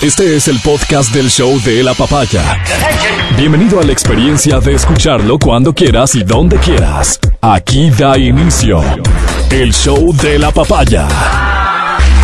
[0.00, 2.62] Este es el podcast del show de la papaya.
[3.36, 7.18] Bienvenido a la experiencia de escucharlo cuando quieras y donde quieras.
[7.40, 8.80] Aquí da inicio
[9.50, 11.08] el show de la papaya.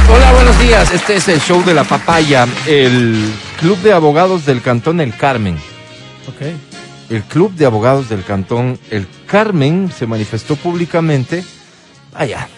[0.08, 0.92] Hola, buenos días.
[0.92, 5.56] Este es el show de la papaya, el Club de Abogados del Cantón El Carmen.
[6.28, 6.54] Ok.
[7.10, 11.44] El Club de Abogados del Cantón El Carmen se manifestó públicamente,
[12.12, 12.48] vaya,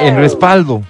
[0.00, 0.82] en respaldo.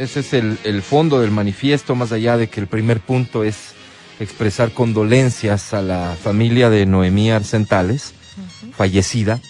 [0.00, 3.74] Ese es el, el fondo del manifiesto, más allá de que el primer punto es
[4.18, 8.14] expresar condolencias a la familia de Noemí Arcentales,
[8.74, 9.40] fallecida.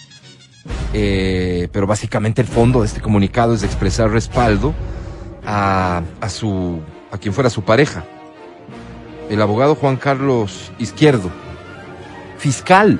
[0.93, 4.75] Eh, pero básicamente el fondo de este comunicado es de expresar respaldo
[5.45, 8.03] a, a su a quien fuera su pareja,
[9.29, 11.31] el abogado Juan Carlos Izquierdo,
[12.37, 12.99] fiscal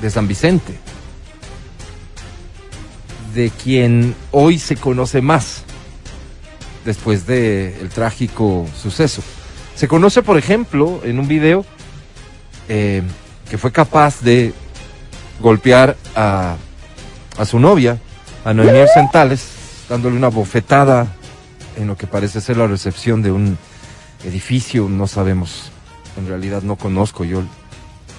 [0.00, 0.78] de San Vicente,
[3.38, 5.62] de quien hoy se conoce más
[6.84, 9.22] después del trágico suceso.
[9.76, 11.64] Se conoce, por ejemplo, en un video
[12.68, 13.00] eh,
[13.48, 14.52] que fue capaz de
[15.38, 16.56] golpear a,
[17.36, 18.00] a su novia,
[18.44, 19.50] a Noemí Centales,
[19.88, 21.06] dándole una bofetada
[21.76, 23.56] en lo que parece ser la recepción de un
[24.24, 25.70] edificio, no sabemos,
[26.16, 27.44] en realidad no conozco yo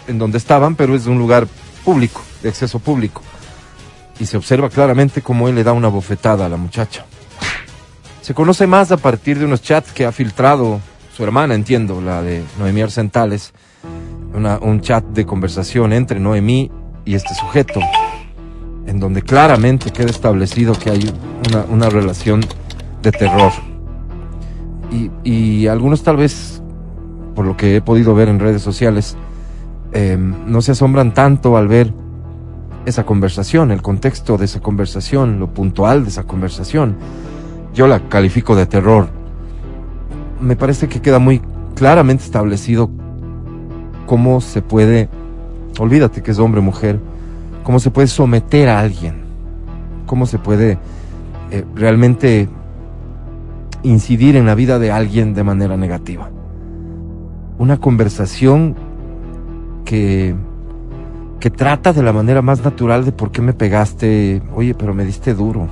[0.08, 1.46] en dónde estaban, pero es de un lugar
[1.84, 3.22] público, de acceso público.
[4.20, 7.06] Y se observa claramente cómo él le da una bofetada a la muchacha.
[8.22, 10.80] Se conoce más a partir de unos chats que ha filtrado
[11.16, 13.54] su hermana, entiendo, la de Noemí Arcentales,
[14.34, 16.72] un chat de conversación entre Noemí
[17.06, 17.80] y este sujeto,
[18.86, 21.12] en donde claramente queda establecido que hay
[21.70, 22.42] una, relación
[23.02, 23.52] de terror.
[24.92, 26.62] Y, y, algunos tal vez,
[27.36, 29.18] por lo que he podido ver en redes sociales,
[29.92, 31.94] eh, no se asombran tanto al ver
[32.90, 36.96] esa conversación, el contexto de esa conversación, lo puntual de esa conversación.
[37.74, 39.10] Yo la califico de terror.
[40.42, 41.42] Me parece que queda muy
[41.76, 42.90] claramente establecido
[44.06, 45.10] cómo se puede,
[45.80, 47.00] olvídate que es hombre o mujer,
[47.64, 49.22] cómo se puede someter a alguien,
[50.06, 50.78] cómo se puede
[51.52, 52.50] eh, realmente
[53.84, 56.30] incidir en la vida de alguien de manera negativa.
[57.58, 58.76] Una conversación
[59.86, 60.36] que,
[61.40, 65.06] que trata de la manera más natural de por qué me pegaste, oye, pero me
[65.06, 65.68] diste duro.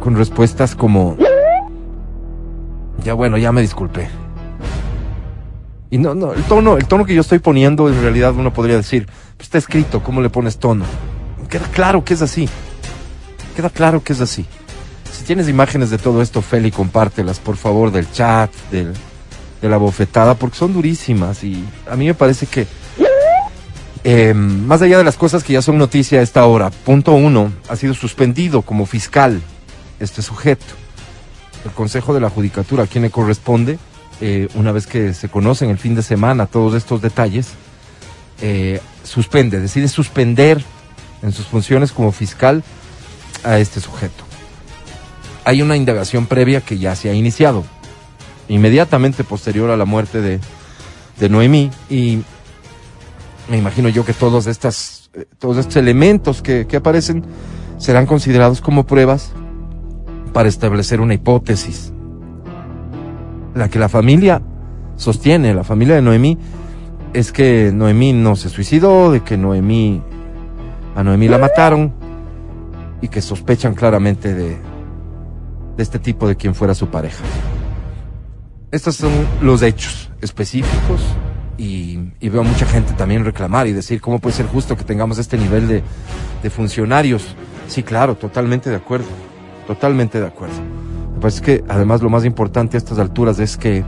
[0.00, 1.16] Con respuestas como,
[3.04, 4.08] ya bueno, ya me disculpé.
[5.88, 8.76] Y no, no, el tono, el tono que yo estoy poniendo en realidad uno podría
[8.76, 10.84] decir, pues está escrito, ¿cómo le pones tono?
[11.48, 12.48] Queda claro que es así.
[13.54, 14.44] Queda claro que es así.
[15.12, 18.92] Si tienes imágenes de todo esto, Feli, compártelas, por favor, del chat, del,
[19.62, 22.66] de la bofetada, porque son durísimas y a mí me parece que,
[24.04, 27.52] eh, más allá de las cosas que ya son noticia a esta hora, punto uno,
[27.68, 29.40] ha sido suspendido como fiscal
[30.00, 30.64] este sujeto.
[31.64, 33.78] El Consejo de la Judicatura, a quien le corresponde,
[34.20, 37.48] eh, una vez que se conocen el fin de semana todos estos detalles,
[38.40, 40.62] eh, suspende, decide suspender
[41.22, 42.62] en sus funciones como fiscal
[43.44, 44.24] a este sujeto.
[45.44, 47.64] Hay una indagación previa que ya se ha iniciado,
[48.48, 50.40] inmediatamente posterior a la muerte de,
[51.18, 52.22] de Noemí, y
[53.48, 57.24] me imagino yo que todos, estas, eh, todos estos elementos que, que aparecen
[57.78, 59.32] serán considerados como pruebas
[60.32, 61.92] para establecer una hipótesis.
[63.54, 64.42] La que la familia
[64.96, 66.38] sostiene, la familia de Noemí,
[67.12, 70.02] es que Noemí no se suicidó, de que Noemí,
[70.94, 71.92] a Noemí la mataron
[73.00, 74.56] y que sospechan claramente de,
[75.76, 77.22] de este tipo de quien fuera su pareja.
[78.70, 81.00] Estos son los hechos específicos
[81.58, 85.18] y, y, veo mucha gente también reclamar y decir cómo puede ser justo que tengamos
[85.18, 85.82] este nivel de,
[86.42, 87.34] de funcionarios.
[87.68, 89.06] Sí, claro, totalmente de acuerdo,
[89.66, 90.56] totalmente de acuerdo.
[91.14, 93.84] Me parece que además lo más importante a estas alturas es que,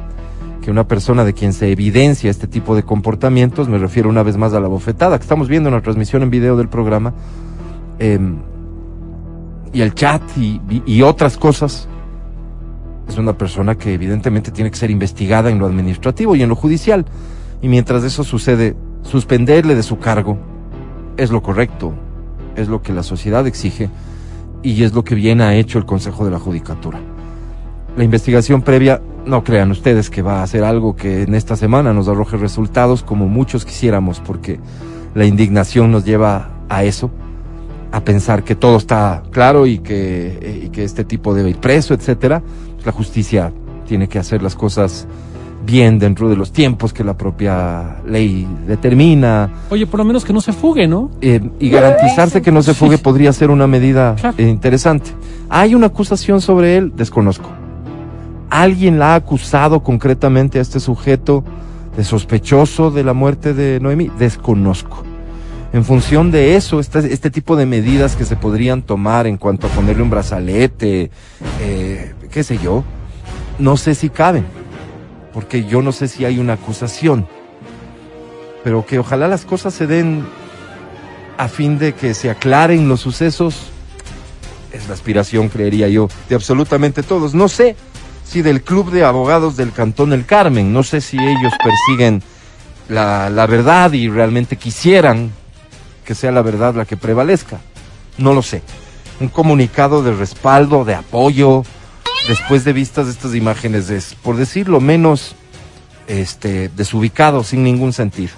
[0.62, 4.36] que una persona de quien se evidencia este tipo de comportamientos, me refiero una vez
[4.36, 7.12] más a la bofetada que estamos viendo en la transmisión en video del programa,
[7.98, 8.18] eh,
[9.72, 11.86] y el chat y, y otras cosas,
[13.08, 16.56] es una persona que evidentemente tiene que ser investigada en lo administrativo y en lo
[16.56, 17.04] judicial.
[17.60, 20.38] Y mientras eso sucede, suspenderle de su cargo
[21.16, 21.94] es lo correcto,
[22.56, 23.90] es lo que la sociedad exige
[24.62, 27.00] y es lo que bien ha hecho el Consejo de la Judicatura.
[27.96, 31.92] La investigación previa, no crean ustedes que va a ser algo que en esta semana
[31.92, 34.60] nos arroje resultados como muchos quisiéramos, porque
[35.14, 37.10] la indignación nos lleva a eso,
[37.90, 42.42] a pensar que todo está claro y que, que este tipo debe ir preso, etcétera.
[42.84, 43.52] La justicia
[43.86, 45.06] tiene que hacer las cosas
[45.68, 49.50] bien dentro de los tiempos que la propia ley determina.
[49.68, 51.10] Oye, por lo menos que no se fugue, ¿no?
[51.20, 55.10] Eh, y garantizarse que no se fugue podría ser una medida eh, interesante.
[55.50, 56.92] ¿Hay una acusación sobre él?
[56.96, 57.50] Desconozco.
[58.48, 61.44] ¿Alguien la ha acusado concretamente a este sujeto
[61.98, 64.10] de sospechoso de la muerte de Noemí?
[64.18, 65.04] Desconozco.
[65.74, 69.66] En función de eso, este, este tipo de medidas que se podrían tomar en cuanto
[69.66, 71.10] a ponerle un brazalete,
[71.60, 72.84] eh, qué sé yo,
[73.58, 74.46] no sé si caben,
[75.38, 77.28] porque yo no sé si hay una acusación,
[78.64, 80.26] pero que ojalá las cosas se den
[81.36, 83.54] a fin de que se aclaren los sucesos,
[84.72, 87.34] es la aspiración, creería yo, de absolutamente todos.
[87.34, 87.76] No sé
[88.24, 92.20] si del Club de Abogados del Cantón El Carmen, no sé si ellos persiguen
[92.88, 95.30] la, la verdad y realmente quisieran
[96.04, 97.60] que sea la verdad la que prevalezca.
[98.16, 98.60] No lo sé.
[99.20, 101.62] Un comunicado de respaldo, de apoyo,
[102.28, 105.34] después de vistas estas imágenes, es, por decirlo menos,
[106.06, 108.32] este, desubicado, sin ningún sentido.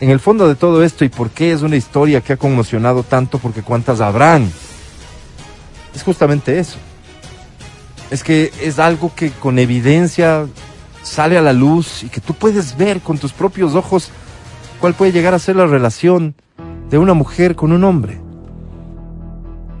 [0.00, 3.02] En el fondo de todo esto, y por qué es una historia que ha conmocionado
[3.02, 4.48] tanto, porque cuántas habrán,
[5.94, 6.78] es justamente eso.
[8.10, 10.46] Es que es algo que con evidencia
[11.02, 14.12] sale a la luz y que tú puedes ver con tus propios ojos
[14.80, 16.36] ¿Cuál puede llegar a ser la relación
[16.88, 18.20] de una mujer con un hombre?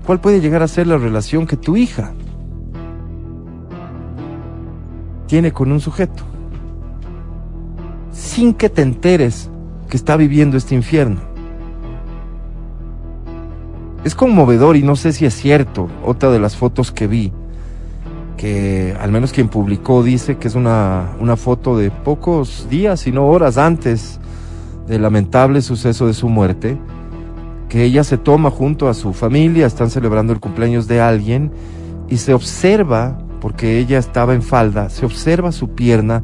[0.04, 2.12] ¿Cuál puede llegar a ser la relación que tu hija
[5.28, 6.24] tiene con un sujeto?
[8.10, 9.48] Sin que te enteres
[9.88, 11.20] que está viviendo este infierno.
[14.04, 15.88] Es conmovedor y no sé si es cierto.
[16.04, 17.32] Otra de las fotos que vi,
[18.36, 23.12] que al menos quien publicó dice que es una, una foto de pocos días, y
[23.12, 24.18] no horas antes
[24.86, 26.78] del lamentable suceso de su muerte,
[27.68, 31.52] que ella se toma junto a su familia, están celebrando el cumpleaños de alguien
[32.08, 36.22] y se observa, porque ella estaba en falda, se observa su pierna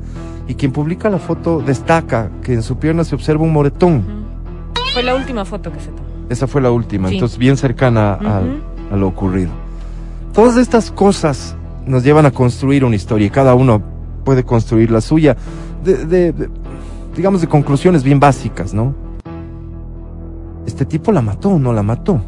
[0.49, 4.03] y quien publica la foto destaca que en su pierna se observa un moretón.
[4.93, 6.05] Fue la última foto que se tomó.
[6.29, 7.15] Esa fue la última, Sí.
[7.15, 8.95] entonces bien cercana a- Ujú.
[8.95, 9.51] a lo ocurrido.
[10.33, 11.55] Todas estas cosas
[11.87, 13.83] nos llevan a construir una historia y cada uno
[14.25, 15.37] puede construir la suya.
[15.85, 16.49] De, de- de-
[17.15, 18.95] digamos, de conclusiones bien básicas, ¿no?
[20.67, 22.21] Este tipo la mató o no la mató.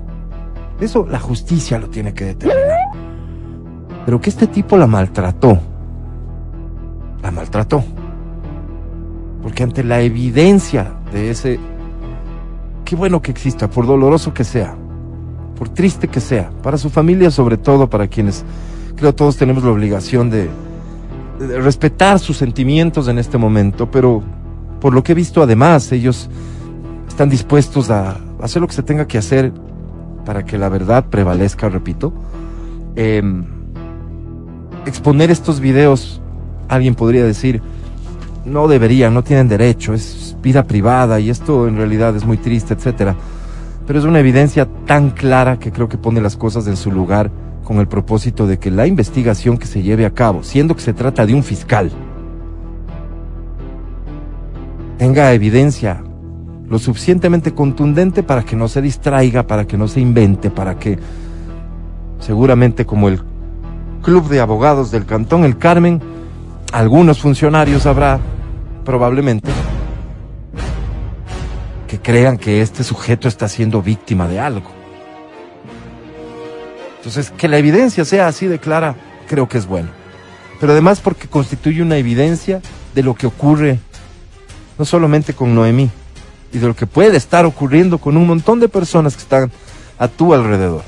[0.81, 2.66] Eso la justicia lo tiene que determinar.
[4.07, 5.59] Pero que este tipo la maltrató.
[7.23, 7.85] La maltrató.
[9.43, 11.61] Porque ante la evidencia de ese...
[12.85, 14.77] Qué bueno que exista, por doloroso que sea,
[15.59, 18.45] por triste que sea, para su familia sobre todo, para quienes
[18.95, 20.49] creo todos tenemos la obligación de,
[21.39, 24.23] respetar sus sentimientos en este momento, pero
[24.81, 26.31] por lo que he visto además, ellos
[27.09, 29.53] están dispuestos a hacer lo que se tenga que hacer
[30.25, 32.13] para que la verdad prevalezca, repito.
[32.95, 33.56] Em,
[34.87, 36.21] exponer estos videos,
[36.69, 37.61] alguien podría decir,
[38.45, 42.75] no deberían, no tienen derecho, es vida privada y esto en realidad es muy triste,
[42.75, 43.17] etcétera.
[43.87, 47.31] Pero es una evidencia tan clara que creo que pone las cosas en su lugar
[47.65, 50.93] con el propósito de que la investigación que se lleve a cabo, siendo que se
[50.93, 51.91] trata de un fiscal,
[54.99, 56.03] tenga evidencia
[56.69, 60.99] lo suficientemente contundente para que no se distraiga, para que no se invente, para que
[62.19, 63.21] seguramente como el
[64.07, 66.01] Club de Abogados del Cantón El Carmen,
[66.71, 68.21] algunos funcionarios habrá
[68.85, 69.51] probablemente
[71.89, 74.71] que crean que este sujeto está siendo víctima de algo.
[76.99, 78.95] Entonces, que la evidencia sea así de clara,
[79.27, 79.89] creo que es bueno.
[80.61, 82.63] Pero además porque constituye una evidencia
[82.95, 83.81] de lo que ocurre
[84.79, 85.91] no solamente con Noemí,
[86.53, 89.51] y de lo que puede estar ocurriendo con un montón de personas que están
[89.99, 90.85] a tu alrededor.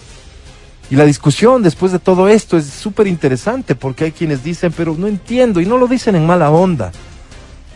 [0.91, 4.95] Y la discusión después de todo esto es súper interesante porque hay quienes dicen, pero
[4.97, 6.93] no entiendo, y no lo dicen en mala onda.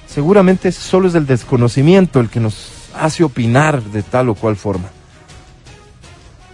[0.07, 4.88] Seguramente solo es el desconocimiento el que nos hace opinar de tal o cual forma.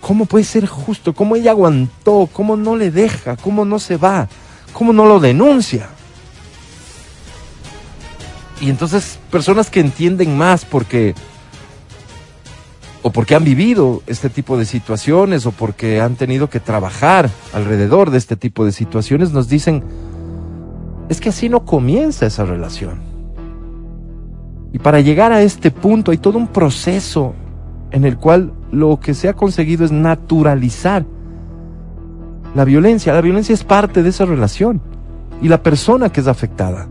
[0.01, 1.13] ¿Cómo puede ser justo?
[1.13, 2.29] ¿Cómo ella aguantó?
[2.33, 3.37] ¿Cómo no le deja?
[3.37, 4.29] ¿Cómo no se va?
[4.73, 5.89] ¿Cómo no lo denuncia?
[8.61, 11.15] Y entonces personas que entienden más porque
[13.09, 18.11] o porque han vivido este tipo de situaciones o porque han tenido que trabajar alrededor
[18.11, 19.83] de este tipo de situaciones nos dicen
[21.09, 23.01] es que así no comienza esa relación.
[24.75, 27.33] Y para llegar a este punto hay todo un proceso
[27.93, 31.07] en el cual lo que se ha conseguido es naturalizar
[32.55, 33.15] la violencia.
[33.15, 34.83] La violencia es parte de esa relación
[35.41, 36.89] y la persona que es afectada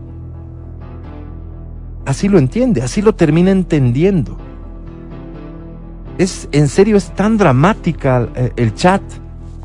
[2.06, 4.47] así lo entiende, así lo termina entendiendo.
[6.18, 9.00] Es, en serio, es tan dramática eh, el chat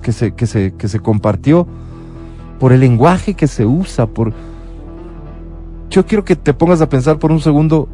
[0.04, 1.68] que se, que, se, que se compartió
[2.60, 4.34] por el lenguaje que se usa, por...
[5.90, 7.90] Yo quiero que te pongas a pensar por un segundo,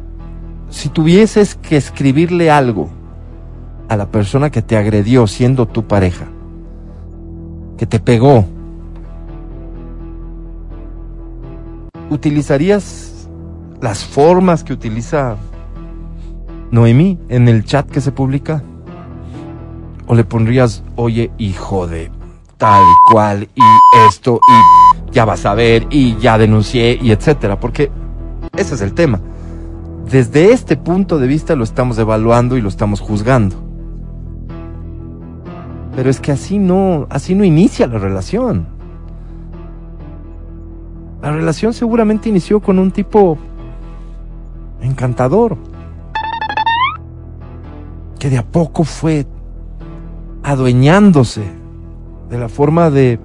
[0.68, 2.90] si tuvieses que escribirle algo
[3.88, 6.26] a la persona que te agredió siendo tu pareja,
[7.76, 8.44] que te pegó,
[12.10, 13.28] ¿utilizarías
[13.80, 15.36] las formas que utiliza
[16.70, 18.62] Noemí en el chat que se publica?
[20.06, 22.10] ¿O le pondrías, oye, hijo de
[22.56, 23.62] tal cual y
[24.08, 27.58] esto y ya vas a ver y ya denuncié y etcétera?
[27.58, 27.90] Porque
[28.56, 29.20] ese es el tema.
[30.10, 33.56] Desde este punto de vista lo estamos evaluando y lo estamos juzgando.
[35.94, 38.66] Pero es que así no, así no inicia la relación.
[41.22, 43.38] La relación seguramente inició con un tipo
[44.80, 45.56] encantador.
[48.20, 49.26] Que de a poco fue
[50.42, 51.42] adueñándose
[52.28, 53.18] de la forma de,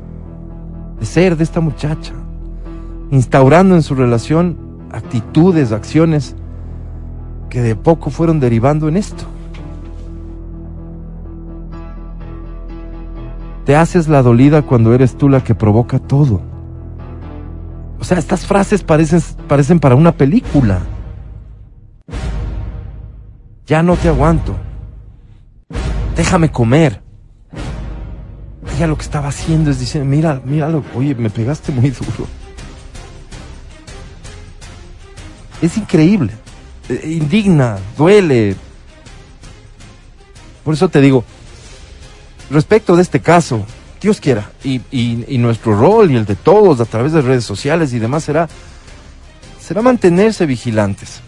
[1.01, 2.13] ser de esta muchacha.
[3.11, 4.57] Instaurando en su relación
[4.91, 6.35] actitudes, acciones
[7.49, 9.25] que de poco fueron derivando en esto.
[13.65, 16.41] Te haces la dolida cuando eres tú la que provoca todo.
[17.99, 20.79] O sea, estas frases parecen para una película.
[23.65, 24.55] Ya no te aguanto.
[26.15, 27.01] Déjame comer.
[28.75, 32.27] Ella lo que estaba haciendo es diciendo, mira, míralo, oye, me pegaste muy duro.
[35.61, 36.33] Es increíble.
[36.89, 38.55] Eh, indigna, duele.
[40.63, 41.23] Por eso te digo,
[42.49, 43.65] respecto de este caso,
[44.01, 47.93] Dios quiera, y, y, nuestro rol y el de todos a través de redes sociales
[47.93, 48.47] y demás será,
[49.59, 51.21] será mantenerse vigilantes.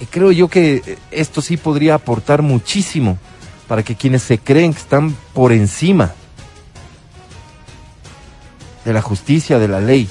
[0.00, 3.18] Y creo yo que esto sí podría aportar muchísimo
[3.68, 6.12] para que quienes se creen que están por encima
[8.84, 10.08] de la justicia, de la ley,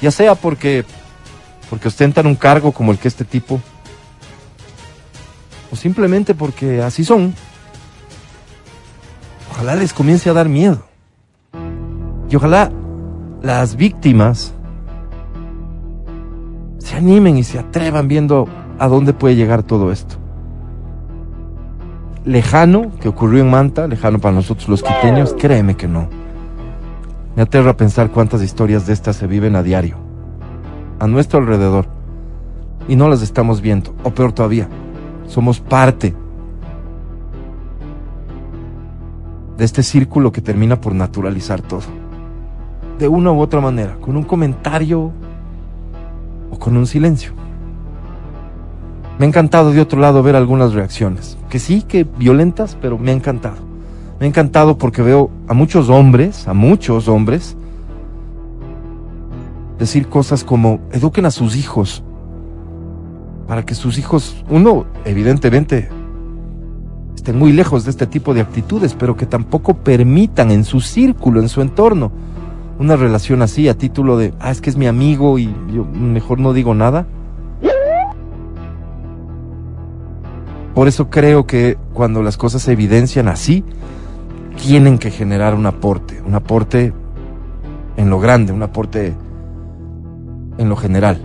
[0.00, 0.84] ya sea porque
[1.70, 3.60] porque ostentan un cargo como el que este tipo,
[5.70, 7.34] o simplemente porque así son,
[9.50, 10.84] ojalá les comience a dar miedo.
[12.30, 12.70] Y ojalá
[13.42, 14.52] las víctimas
[16.78, 20.16] se animen y se atrevan viendo a dónde puede llegar todo esto.
[22.24, 26.08] Lejano, que ocurrió en Manta, lejano para nosotros los quiteños, créeme que no.
[27.36, 30.08] Me aterra pensar cuántas historias de estas se viven a diario
[30.98, 31.86] a nuestro alrededor
[32.88, 34.68] y no las estamos viendo, o peor todavía,
[35.26, 36.14] somos parte
[39.56, 41.82] de este círculo que termina por naturalizar todo.
[42.98, 45.12] De una u otra manera, con un comentario
[46.50, 47.32] o con un silencio.
[49.18, 53.10] Me ha encantado de otro lado ver algunas reacciones, que sí, que violentas, pero me
[53.10, 53.56] ha encantado.
[54.20, 57.56] Me ha encantado porque veo a muchos hombres, a muchos hombres,
[59.78, 62.02] decir cosas como eduquen a sus hijos
[63.48, 65.88] para que sus hijos, uno, evidentemente,
[67.16, 71.40] estén muy lejos de este tipo de actitudes, pero que tampoco permitan en su círculo,
[71.40, 72.12] en su entorno,
[72.78, 76.38] una relación así a título de, ah, es que es mi amigo y yo mejor
[76.38, 77.06] no digo nada.
[80.78, 83.64] Por eso creo que cuando las cosas se evidencian así,
[84.62, 86.92] tienen que generar un aporte, un aporte
[87.96, 89.12] en lo grande, un aporte
[90.56, 91.20] en lo general.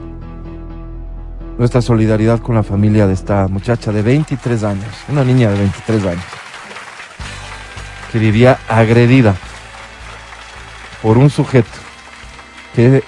[1.59, 6.03] Nuestra solidaridad con la familia de esta muchacha de 23 años, una niña de 23
[6.03, 6.25] años,
[8.11, 9.35] que vivía agredida
[11.03, 11.69] por un sujeto
[12.75, 13.03] que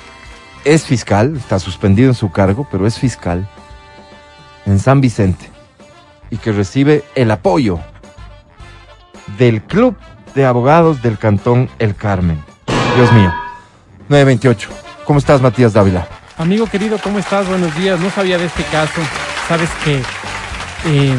[0.64, 3.50] es fiscal, está suspendido en su cargo, pero es fiscal
[4.68, 5.55] en San Vicente
[6.29, 7.79] y que recibe el apoyo
[9.38, 9.96] del Club
[10.34, 12.44] de Abogados del Cantón El Carmen.
[12.96, 13.34] Dios mío.
[14.10, 14.70] 928.
[15.05, 16.08] ¿Cómo estás, Matías Dávila?
[16.38, 17.48] Amigo querido, ¿cómo estás?
[17.48, 18.00] Buenos días.
[18.00, 19.01] No sabía de este caso.
[19.48, 20.01] Sabes que
[20.86, 21.15] eh,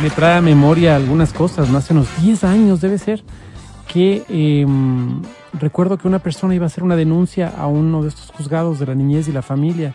[0.00, 1.72] me trae a memoria algunas cosas.
[1.74, 3.24] Hace unos 10 años debe ser,
[3.92, 4.66] que eh,
[5.54, 8.86] recuerdo que una persona iba a hacer una denuncia a uno de estos juzgados de
[8.86, 9.94] la niñez y la familia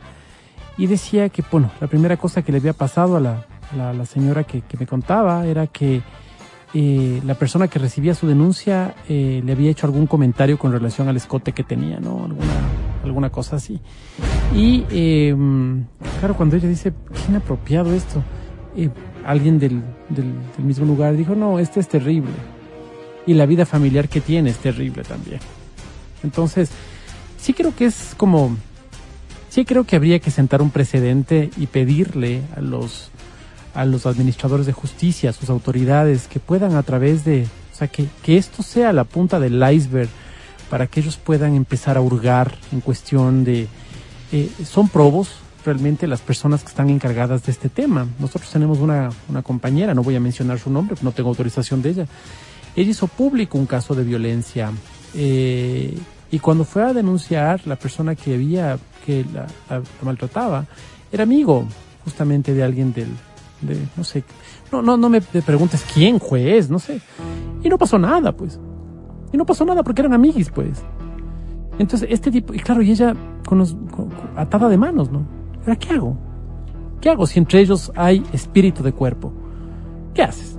[0.78, 4.06] y decía que, bueno, la primera cosa que le había pasado a la, la, la
[4.06, 6.02] señora que, que, me contaba era que
[6.74, 11.08] eh, la persona que recibía su denuncia eh, le había hecho algún comentario con relación
[11.08, 12.26] al escote que tenía, ¿no?
[12.26, 12.54] Alguna,
[13.04, 13.80] alguna cosa así.
[14.56, 15.36] Y eh,
[16.20, 18.24] claro, cuando ella dice, qué inapropiado esto,
[18.76, 18.90] eh,
[19.26, 22.32] alguien del, del, del, mismo lugar dijo, no, este es terrible.
[23.26, 25.40] Y la vida familiar que tiene es terrible también.
[26.24, 26.72] Entonces,
[27.38, 28.58] sí creo que es como,
[29.50, 33.12] sí creo que habría que sentar un precedente y pedirle a los
[33.74, 37.88] a los administradores de justicia, a sus autoridades, que puedan a través de, o sea,
[37.88, 40.10] que, que esto sea la punta del iceberg
[40.70, 43.68] para que ellos puedan empezar a hurgar en cuestión de,
[44.32, 45.30] eh, son probos
[45.66, 48.08] realmente las personas que están encargadas de este tema.
[48.20, 51.90] Nosotros tenemos una, una compañera, no voy a mencionar su nombre, no tengo autorización de
[51.90, 52.08] ella.
[52.76, 54.72] Ella hizo público un caso de violencia
[55.14, 55.96] eh,
[56.32, 59.46] Y cuando fue a denunciar, la persona que había, que la,
[60.02, 60.66] maltrataba,
[61.12, 61.68] era amigo
[62.04, 63.10] justamente de alguien del,
[63.68, 64.24] de, no sé,
[64.72, 67.00] no, no, no me preguntes quién, juez, no sé.
[67.64, 68.60] Y no pasó nada, pues.
[69.32, 70.84] Y no pasó nada porque eran amiguis, pues.
[71.80, 73.16] Entonces, este tipo, y claro, y ella
[73.48, 75.26] con los, con- atada de manos, ¿no?
[75.62, 76.18] ¿Ahora qué hago?
[77.02, 79.34] ¿Qué hago si entre ellos hay espíritu de cuerpo?
[80.14, 80.58] ¿Qué haces?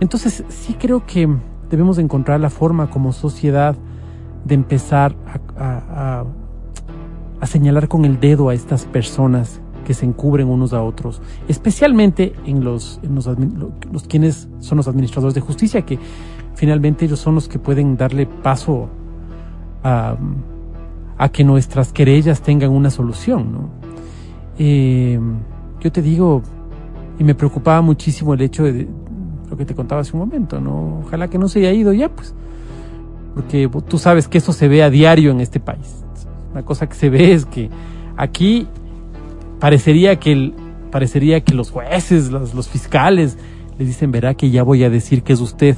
[0.00, 1.28] Entonces, sí creo que
[1.70, 3.76] debemos de encontrar la forma como sociedad
[4.44, 5.14] de empezar
[5.58, 6.24] a
[7.46, 12.64] señalar con el dedo a estas personas que se encubren unos a otros, especialmente en
[12.64, 15.96] los, los, quienes son los administradores de justicia, que
[16.56, 18.88] finalmente ellos son los que pueden darle paso
[19.84, 20.16] a,
[21.16, 23.70] a que nuestras querellas tengan una solución, ¿no?
[24.58, 25.20] Eh,
[25.80, 26.42] yo te digo,
[27.20, 28.88] y me preocupaba muchísimo el hecho de
[29.48, 31.02] lo que te contaba hace un momento, ¿no?
[31.04, 32.34] Ojalá que no se haya ido ya, pues.
[33.36, 36.02] Porque tú sabes que eso se ve a diario en este país.
[36.50, 37.70] Una cosa que se ve es que
[38.16, 38.66] aquí
[39.58, 40.54] parecería que el,
[40.90, 43.38] parecería que los jueces, los, los fiscales,
[43.78, 45.76] le dicen, verá que ya voy a decir que es usted.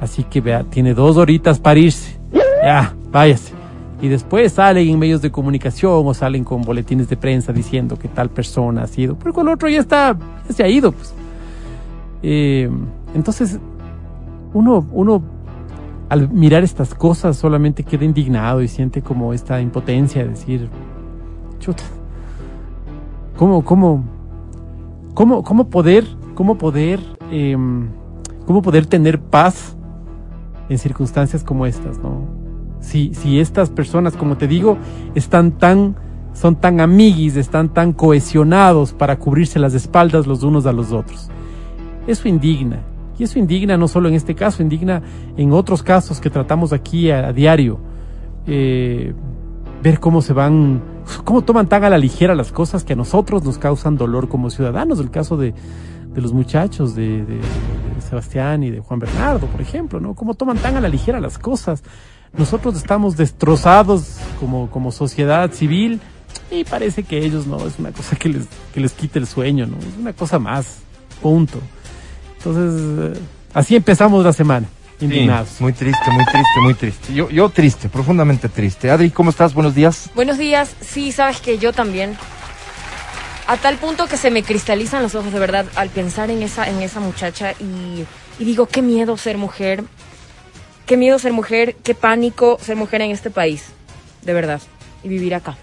[0.00, 2.18] Así que vea, tiene dos horitas para irse.
[2.62, 3.54] Ya, váyase.
[4.00, 8.08] Y después salen en medios de comunicación o salen con boletines de prensa diciendo que
[8.08, 9.16] tal persona ha sido.
[9.16, 10.16] Pero con el otro ya está,
[10.48, 11.14] ya se ha ido, pues.
[12.24, 12.68] Eh,
[13.14, 13.60] entonces,
[14.52, 15.22] uno, uno
[16.08, 20.68] al mirar estas cosas solamente queda indignado y siente como esta impotencia de decir,
[21.60, 21.84] chuta,
[23.42, 24.04] ¿cómo, cómo,
[25.14, 26.06] cómo, cómo poder,
[26.36, 27.00] cómo poder,
[27.32, 27.88] em,
[28.46, 29.76] cómo poder tener paz
[30.68, 32.20] en circunstancias como estas, ¿no?
[32.78, 34.78] Si, si estas personas, como te digo,
[35.16, 35.96] están tan,
[36.32, 41.28] son tan amiguis, están tan cohesionados para cubrirse las espaldas los unos a los otros.
[42.06, 42.78] Eso indigna.
[43.18, 45.02] Y eso indigna no solo en este caso, indigna
[45.36, 47.80] en otros casos que tratamos aquí a, diario.
[48.46, 49.12] Eh,
[49.82, 50.80] ver cómo se van,
[51.24, 54.50] cómo toman tan a la ligera las cosas que a nosotros nos causan dolor como
[54.50, 54.98] ciudadanos.
[55.00, 55.54] El caso de,
[56.14, 60.14] de los muchachos de, de- de Sebastián y de Juan Bernardo, por ejemplo, ¿no?
[60.14, 61.82] Cómo toman tan a la ligera las cosas.
[62.36, 66.00] Nosotros estamos destrozados como, como sociedad civil
[66.50, 69.66] y parece que ellos no, es una cosa que les, que les quita el sueño,
[69.66, 69.76] ¿no?
[69.78, 70.78] Es una cosa más,
[71.20, 71.58] punto.
[72.38, 73.18] Entonces,
[73.54, 74.66] así empezamos la semana,
[75.02, 75.48] indignados.
[75.48, 77.14] Sí, muy triste, muy triste, muy triste.
[77.14, 78.90] Yo, yo triste, profundamente triste.
[78.90, 79.54] Adri, ¿cómo estás?
[79.54, 80.10] Buenos días.
[80.14, 80.74] Buenos días.
[80.80, 82.16] Sí, sabes que yo también.
[83.46, 86.68] A tal punto que se me cristalizan los ojos de verdad al pensar en esa,
[86.68, 88.04] en esa muchacha y,
[88.38, 89.84] y digo, qué miedo ser mujer.
[90.86, 93.66] Qué miedo ser mujer, qué pánico ser mujer en este país.
[94.22, 94.60] De verdad.
[95.02, 95.56] Y vivir acá.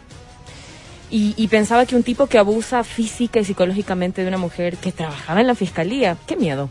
[1.12, 4.92] Y, y pensaba que un tipo que abusa física y psicológicamente de una mujer que
[4.92, 6.70] trabajaba en la fiscalía, qué miedo.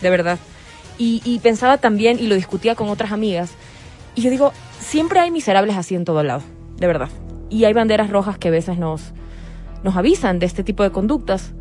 [0.00, 0.38] De verdad.
[1.00, 3.52] Y, pensaba también, y lo discutía con otras amigas,
[4.16, 6.42] y yo digo, siempre hay miserables así en todo lado,
[6.76, 7.08] de verdad.
[7.50, 9.12] Y hay banderas rojas que a veces nos,
[9.84, 11.52] nos avisan de este tipo de conductas.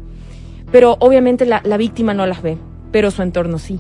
[0.72, 2.58] Pero obviamente la, la víctima no las ve,
[2.92, 3.80] pero su entorno sí.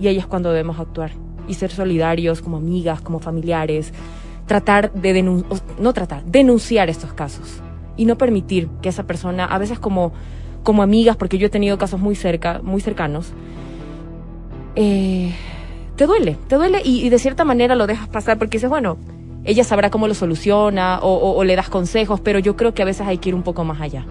[0.00, 1.10] Y ahí es cuando debemos actuar.
[1.46, 3.92] Y ser solidarios como amigas, como familiares.
[4.46, 7.60] Tratar de denunciar, no tratar, denunciar estos casos.
[7.96, 10.12] Y no permitir que esa persona, a veces como,
[10.62, 13.34] como amigas, porque yo he tenido casos muy cerca, muy cercanos,
[14.76, 15.32] eh,
[15.96, 18.96] te duele, te duele y, de cierta manera lo dejas pasar porque dices, bueno,
[19.44, 22.82] ella sabrá cómo lo soluciona o, o- o le das consejos, pero yo creo que
[22.82, 24.04] a veces hay que ir un poco más allá.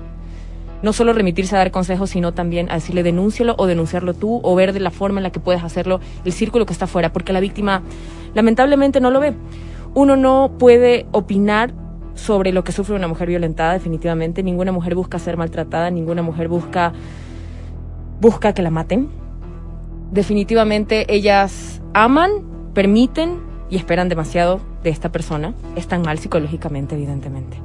[0.81, 4.55] No solo remitirse a dar consejos, sino también a decirle denúncialo o denunciarlo tú o
[4.55, 7.31] ver de la forma en la que puedes hacerlo el círculo que está afuera, porque
[7.33, 7.81] la víctima
[8.33, 9.33] lamentablemente no lo ve.
[9.93, 11.73] Uno no puede opinar
[12.15, 14.43] sobre lo que sufre una mujer violentada, definitivamente.
[14.43, 16.91] Ninguna mujer busca ser maltratada, ninguna mujer busca,
[18.19, 19.07] busca que la maten
[20.13, 22.31] definitivamente ellas aman,
[22.73, 25.53] permiten y esperan demasiado de esta persona.
[25.75, 27.57] Están mal psicológicamente, evidentemente.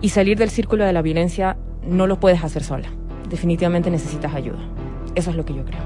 [0.00, 2.88] Y salir del círculo de la violencia no lo puedes hacer sola.
[3.30, 4.58] Definitivamente necesitas ayuda.
[5.14, 5.80] Eso es lo que yo creo.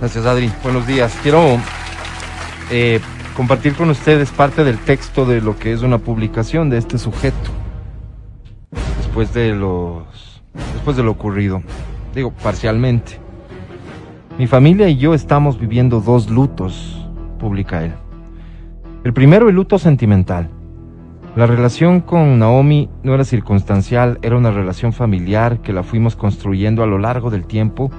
[0.00, 0.50] Gracias, Adri.
[0.62, 1.14] Buenos días.
[1.22, 1.58] Quiero
[2.70, 2.98] eh,
[3.36, 7.50] compartir con ustedes parte del texto de lo que es una publicación de este sujeto.
[8.98, 10.42] Después de los.
[10.74, 11.62] Después de lo ocurrido.
[12.14, 13.21] Digo, parcialmente.
[14.38, 17.06] Mi familia y yo estamos viviendo dos lutos,
[17.38, 17.92] publica él.
[19.04, 20.48] El primero, el luto sentimental.
[21.36, 26.82] La relación con Naomi no era circunstancial, era una relación familiar que la fuimos construyendo
[26.82, 27.90] a lo largo del tiempo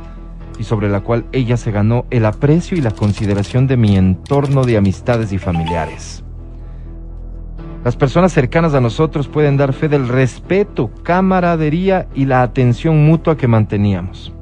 [0.57, 4.63] y sobre la cual ella se ganó el aprecio y la consideración de mi entorno
[4.63, 6.23] de amistades y familiares.
[7.83, 13.37] Las personas cercanas a nosotros pueden dar fe del respeto, camaradería y la atención mutua
[13.37, 14.32] que manteníamos.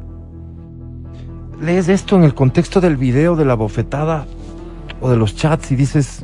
[1.61, 4.25] Lees esto en el contexto del video de la bofetada
[4.99, 6.19] o de los chats y dices,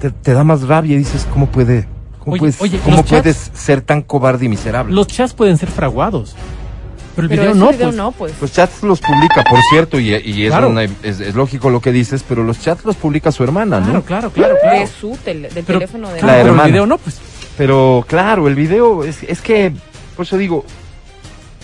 [0.00, 1.86] te, te da más rabia y dices, ¿cómo puede,
[2.18, 4.94] cómo Oye, puedes, oye, cómo los chats- puedes ser tan cobarde y miserable?
[4.94, 6.36] Los chats pueden ser fraguados.
[7.16, 7.96] Pero el Pero video no, video pues.
[7.96, 8.32] no, pues.
[8.40, 10.68] Los chats los publica, por cierto, y, y es, Claro.
[10.68, 13.92] una- es, es lógico lo que dices, pero los chats los publica su hermana, Claro,
[13.94, 14.02] ¿no?
[14.02, 14.78] claro, claro, claro.
[14.80, 16.66] de su tele- del Pero- teléfono de claro, La pero hermana.
[16.66, 17.18] el video no, pues.
[17.56, 19.72] Pero claro, el video, es, es que,
[20.16, 20.64] por eso digo,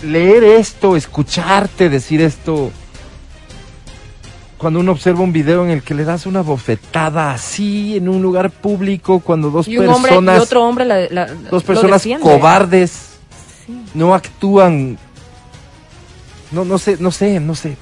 [0.03, 2.71] leer esto, escucharte decir esto,
[4.57, 8.21] cuando uno observa un video en el que le das una bofetada así en un
[8.21, 12.05] lugar público, cuando dos y un hombre personas, y otro hombre la, la- dos personas
[12.21, 13.13] cobardes
[13.67, 13.81] Sí.
[13.93, 14.97] no actúan,
[16.51, 17.75] no, no sé, no sé, no sé,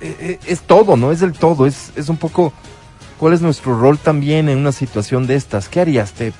[0.00, 1.10] Eh, eh, es todo, ¿no?
[1.12, 2.52] Es del todo, es, es un poco,
[3.18, 5.68] ¿cuál es nuestro rol también en una situación de estas?
[5.68, 6.12] ¿Qué harías?
[6.12, 6.32] ¿Te,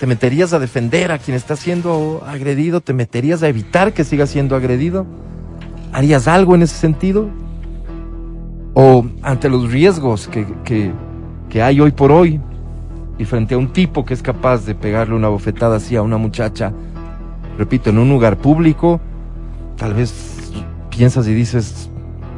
[0.00, 2.80] te meterías a defender a quien está siendo agredido?
[2.80, 5.06] ¿Te meterías a evitar que siga siendo agredido?
[5.92, 7.28] ¿Harías algo en ese sentido?
[8.74, 10.92] ¿O ante los riesgos que, que,
[11.50, 12.40] que hay hoy por hoy
[13.18, 16.16] y frente a un tipo que es capaz de pegarle una bofetada así a una
[16.16, 16.72] muchacha,
[17.58, 19.00] repito, en un lugar público,
[19.76, 20.50] tal vez
[20.90, 21.90] piensas y dices,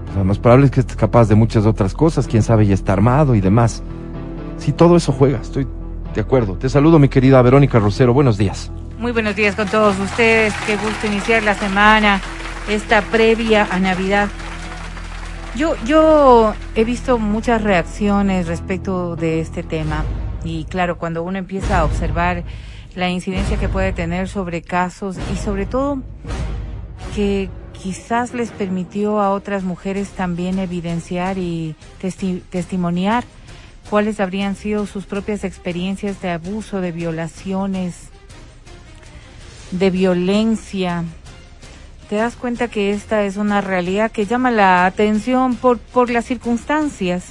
[0.04, 2.74] pues, lo más probable es que estés capaz de muchas otras cosas, quién sabe, ya
[2.74, 3.82] está armado y demás.
[4.58, 5.66] Sí, todo eso juega, estoy
[6.14, 6.54] de acuerdo.
[6.54, 8.70] Te saludo, mi querida Verónica Rosero, buenos días.
[8.98, 10.54] Muy buenos días con todos ustedes.
[10.66, 12.20] Qué gusto iniciar la semana,
[12.68, 14.28] esta previa a Navidad.
[15.56, 20.04] Yo, yo he visto muchas reacciones respecto de este tema
[20.42, 22.42] y claro, cuando uno empieza a observar
[22.96, 26.02] la incidencia que puede tener sobre casos y sobre todo
[27.14, 33.22] que quizás les permitió a otras mujeres también evidenciar y testi- testimoniar
[33.90, 38.08] cuáles habrían sido sus propias experiencias de abuso, de violaciones,
[39.70, 41.04] de violencia.
[42.08, 46.26] Te das cuenta que esta es una realidad que llama la atención por, por las
[46.26, 47.24] circunstancias,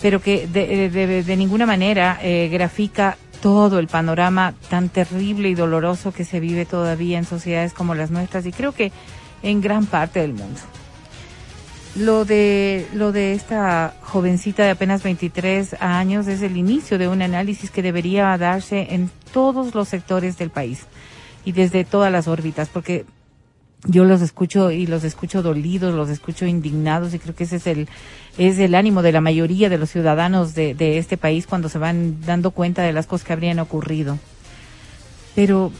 [0.00, 5.54] pero que de, de- de ninguna manera eh, grafica todo el panorama tan terrible y
[5.54, 8.90] doloroso que se vive todavía en sociedades como las nuestras y creo que
[9.44, 10.60] en gran parte del mundo.
[11.94, 17.22] Lo de, lo de esta jovencita de apenas 23 años es el inicio de un
[17.22, 20.86] análisis que debería darse en todos los sectores del país
[21.44, 23.04] y desde todas las órbitas, porque
[23.86, 27.66] yo los escucho y los escucho dolidos, los escucho indignados y creo que ese es
[27.66, 27.88] el,
[28.36, 31.78] es el ánimo de la mayoría de los ciudadanos de, de este país cuando se
[31.78, 34.18] van dando cuenta de las cosas que habrían ocurrido.
[35.34, 35.70] Pero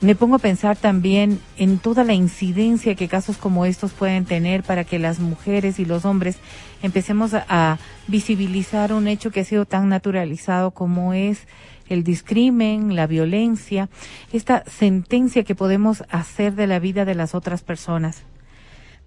[0.00, 4.64] me pongo a pensar también en toda la incidencia que casos como estos pueden tener
[4.64, 6.38] para que las mujeres y los hombres
[6.82, 11.46] empecemos a, a visibilizar un hecho que ha sido tan naturalizado como es
[11.88, 13.88] el discrimen, la violencia,
[14.32, 18.22] esta sentencia que podemos hacer de la vida de las otras personas.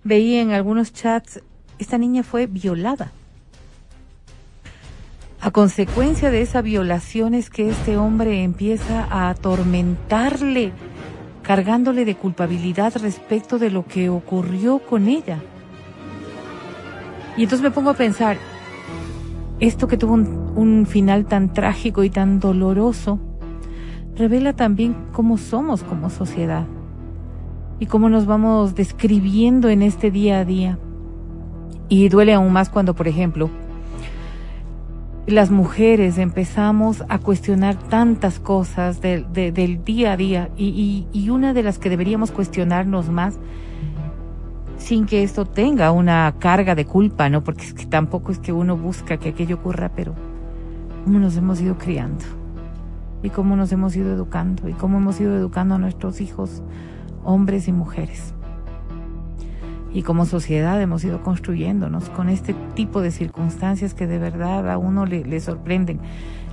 [0.04, 1.42] Veía en algunos chats,
[1.80, 3.12] esta niña fue violada.
[5.42, 10.72] A consecuencia de esa violación es que este hombre empieza a atormentarle,
[11.44, 15.40] cargándole de culpabilidad respecto de lo que ocurrió con ella.
[17.38, 18.38] Y entonces me pongo a pensar,
[19.60, 23.20] esto que tuvo un, final tan trágico y tan doloroso,
[24.16, 26.66] revela también cómo somos como sociedad
[27.80, 30.80] y cómo nos vamos describiendo en este día a día.
[31.88, 33.50] Y duele aún más cuando, por ejemplo,
[35.28, 41.54] las mujeres empezamos a cuestionar tantas cosas del- de- del día a día y una
[41.54, 43.40] de las que deberíamos cuestionarnos más
[44.78, 47.44] sin que esto tenga una carga de culpa, ¿no?
[47.44, 50.14] Porque es que tampoco es que uno busca que aquello ocurra, pero
[51.04, 52.26] cómo nos hemos ido criando
[53.24, 56.62] y cómo nos hemos ido educando y cómo hemos ido educando a nuestros hijos,
[57.24, 58.34] hombres y mujeres.
[59.94, 64.78] Y como sociedad hemos ido construyéndonos con este tipo de circunstancias que de verdad a
[64.78, 66.00] uno le, le sorprenden.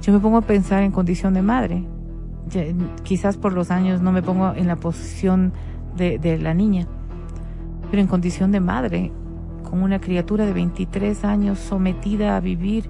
[0.00, 1.84] Yo me pongo a pensar en condición de madre.
[3.02, 5.52] Quizás por los años no me pongo en la posición
[5.96, 6.86] de la niña,
[7.92, 9.12] pero en condición de madre,
[9.68, 12.88] con una criatura de 23 años sometida a vivir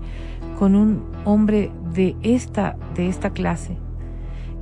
[0.60, 3.76] con un hombre de esta, de esta clase.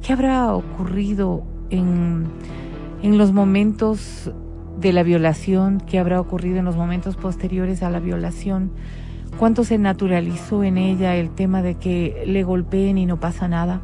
[0.00, 2.24] ¿Qué habrá ocurrido en,
[3.02, 4.32] en los momentos
[4.80, 5.78] de la violación?
[5.86, 8.70] ¿Qué habrá ocurrido en los momentos posteriores a la violación?
[9.38, 13.82] ¿Cuánto se naturalizó en ella el tema de que le golpeen y no pasa nada?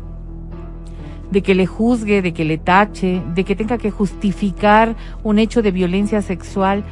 [1.31, 5.62] De que le juzgue, de que le tache, de que tenga que justificar un hecho
[5.62, 6.85] de violencia sexual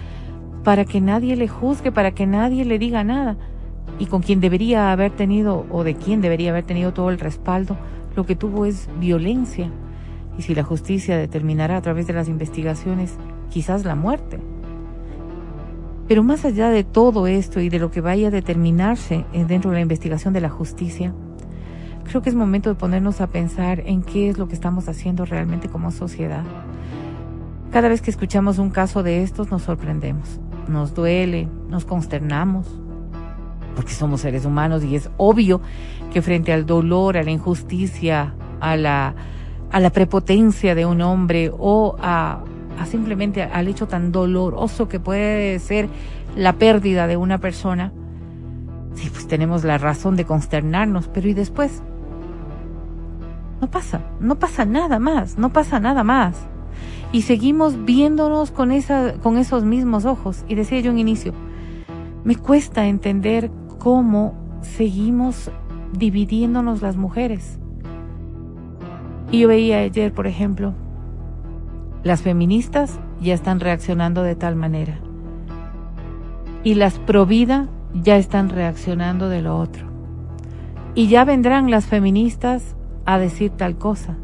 [0.65, 3.37] para que nadie le juzgue, para que nadie le diga nada.
[3.99, 7.77] Y con quien debería haber tenido, o de quien debería haber tenido todo el respaldo,
[8.17, 9.71] lo que tuvo es violencia.
[10.37, 13.17] Y si la justicia determinará a través de las investigaciones,
[13.51, 14.41] quizás la muerte.
[16.09, 19.71] Pero más allá de todo esto y de lo que vaya a determinarse eh, dentro
[19.71, 21.15] de la investigación de la justicia,
[22.05, 25.25] creo que es momento de ponernos a pensar en qué es lo que estamos haciendo
[25.25, 26.45] realmente como sociedad.
[27.73, 30.39] Cada vez que escuchamos un caso de estos nos sorprendemos,
[30.69, 32.67] nos duele, nos consternamos,
[33.75, 35.61] porque somos seres humanos y es obvio
[36.13, 39.15] que frente al dolor, a la injusticia, a la,
[39.73, 42.45] a la prepotencia de un hombre o a,
[42.79, 45.89] a simplemente al hecho tan doloroso que puede ser
[46.37, 47.93] la pérdida de una persona,
[48.95, 51.83] sí, pues tenemos la razón de consternarnos, pero ¿y después?
[53.61, 56.37] No pasa, no pasa nada más, no pasa nada más.
[57.13, 60.45] Y seguimos viéndonos con, esa, con esos mismos ojos.
[60.49, 61.33] Y decía yo en inicio,
[62.25, 65.51] me cuesta entender cómo seguimos
[65.93, 67.59] dividiéndonos las mujeres.
[69.31, 70.75] Y yo veía ayer, por ejemplo,
[72.03, 74.99] las feministas ya están reaccionando de tal manera.
[76.63, 79.87] Y las pro vida ya están reaccionando de lo otro.
[80.95, 84.17] Y ya vendrán las feministas a decir tal cosa.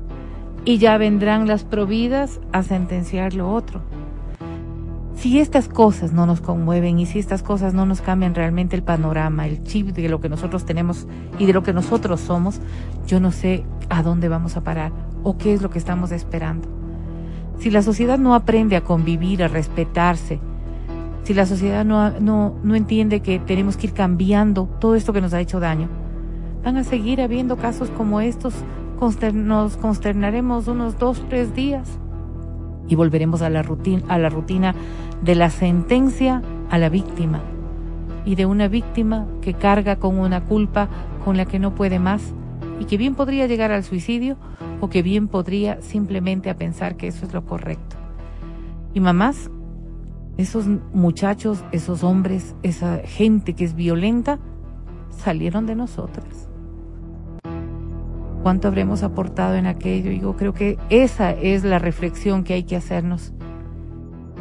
[0.65, 3.81] Y ya vendrán las providas a sentenciar lo otro.
[5.15, 8.83] Si estas cosas no nos conmueven y si estas cosas no nos cambian realmente el
[8.83, 11.07] panorama, el chip de lo que nosotros tenemos
[11.39, 12.61] y de lo que nosotros somos,
[13.07, 16.69] yo no sé a dónde vamos a parar o qué es lo que estamos esperando.
[17.59, 20.41] Si la sociedad no aprende a convivir, a respetarse,
[21.25, 25.21] si la sociedad no, no, no entiende que tenemos que ir cambiando todo esto que
[25.21, 25.89] nos ha hecho daño,
[26.65, 28.55] van a seguir habiendo casos como estos
[29.33, 31.99] nos consternaremos unos dos, tres días
[32.87, 34.75] y volveremos a la rutina, a la rutina
[35.23, 37.41] de la sentencia a la víctima
[38.27, 40.89] y de una víctima que carga con una culpa
[41.25, 42.35] con la que no puede más
[42.79, 44.37] y que bien podría llegar al suicidio
[44.81, 47.97] o que bien podría simplemente a pensar que eso es lo correcto.
[48.93, 49.51] Y mamás,
[50.37, 54.39] esos muchachos, esos hombres, esa gente que es violenta,
[55.11, 56.50] salieron de nosotras
[58.43, 60.11] cuánto habremos aportado en aquello.
[60.11, 63.33] Yo creo que esa es la reflexión que hay que hacernos.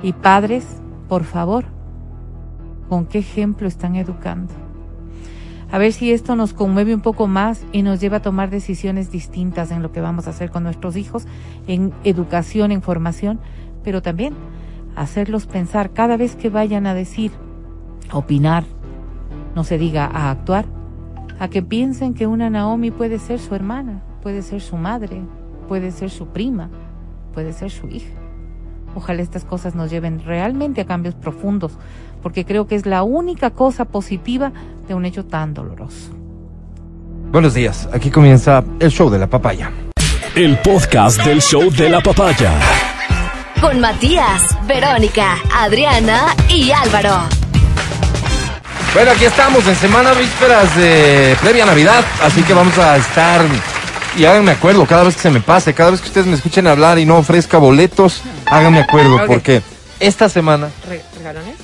[0.02, 0.66] Y padres,
[1.08, 1.66] por favor,
[2.88, 4.54] ¿con qué ejemplo están educando?
[5.72, 9.12] A ver si esto nos conmueve un poco más y nos lleva a tomar decisiones
[9.12, 11.28] distintas en lo que vamos a hacer con nuestros hijos,
[11.68, 13.40] en educación, en formación,
[13.84, 14.34] pero también
[14.96, 17.32] hacerlos pensar cada vez que vayan a decir,
[18.12, 18.64] opinar,
[19.56, 20.66] no se diga a actuar,
[21.40, 25.22] a que piensen que una Naomi puede ser su hermana, puede ser su madre,
[25.68, 26.70] puede ser su prima,
[27.34, 28.14] puede ser su hija.
[28.96, 31.78] Ojalá estas cosas nos lleven realmente a cambios profundos,
[32.22, 34.52] porque creo que es la única cosa positiva
[34.88, 36.12] de un hecho tan doloroso.
[37.32, 39.72] Buenos días, aquí comienza el show de la papaya.
[40.36, 42.60] El podcast del show de la papaya.
[43.62, 47.39] Con Matías, Verónica, Adriana y Álvaro.
[48.94, 53.42] Bueno, aquí estamos en semana vísperas de previa Navidad, así que vamos a estar
[54.18, 56.66] y háganme acuerdo cada vez que se me pase, cada vez que ustedes me escuchen
[56.66, 59.62] hablar y no ofrezca boletos, háganme acuerdo porque
[60.00, 60.70] esta semana
[61.18, 61.56] ¿Regalones?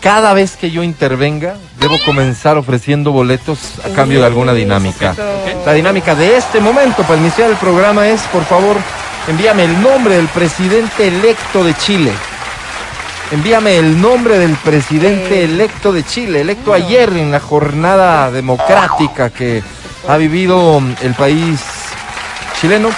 [0.00, 5.16] cada vez que yo intervenga debo comenzar ofreciendo boletos a cambio de alguna dinámica.
[5.66, 8.76] La dinámica de este momento para iniciar el programa es, por favor,
[9.26, 12.12] envíame el nombre del presidente electo de Chile.
[13.30, 19.62] Envíame el nombre del presidente electo de Chile, electo ayer en la jornada democrática que
[20.08, 21.60] ha vivido el país
[22.58, 22.88] chileno.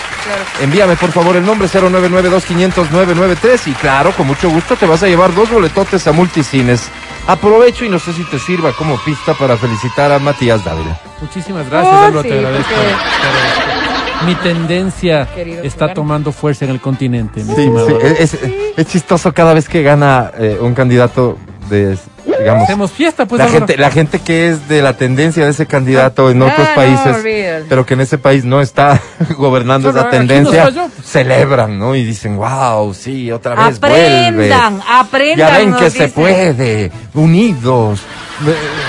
[0.61, 5.35] Envíame por favor el nombre 099-2500-993 y claro, con mucho gusto te vas a llevar
[5.35, 6.83] dos boletotes a multicines.
[7.27, 10.97] Aprovecho y no sé si te sirva como pista para felicitar a Matías Dávila.
[11.21, 12.71] Muchísimas gracias, Oh, Álvaro, sí, te agradezco.
[12.73, 13.80] porque- te agradezco.
[14.27, 17.43] Mi tendencia Querido está tomando fuerza en el continente.
[17.43, 17.89] mi Sí, estimado.
[17.89, 18.39] sí, es,
[18.77, 21.39] es chistoso cada vez que gana eh, un candidato
[21.71, 21.97] de,
[22.39, 23.39] digamos, Hacemos fiesta, pues.
[23.39, 26.71] la gente, la gente que es de la tendencia de ese candidato en otros Ah,
[26.71, 27.65] no, países, real.
[27.69, 29.01] pero que en ese país no está
[29.39, 31.07] gobernando esa no tendencia, yo, pues.
[31.07, 31.95] celebran, ¿no?
[31.95, 34.27] Y dicen, wow, sí, otra vez vuelve.
[34.53, 35.39] Aprendan, aprendan.
[35.53, 38.01] Ya ven que se puede, unidos.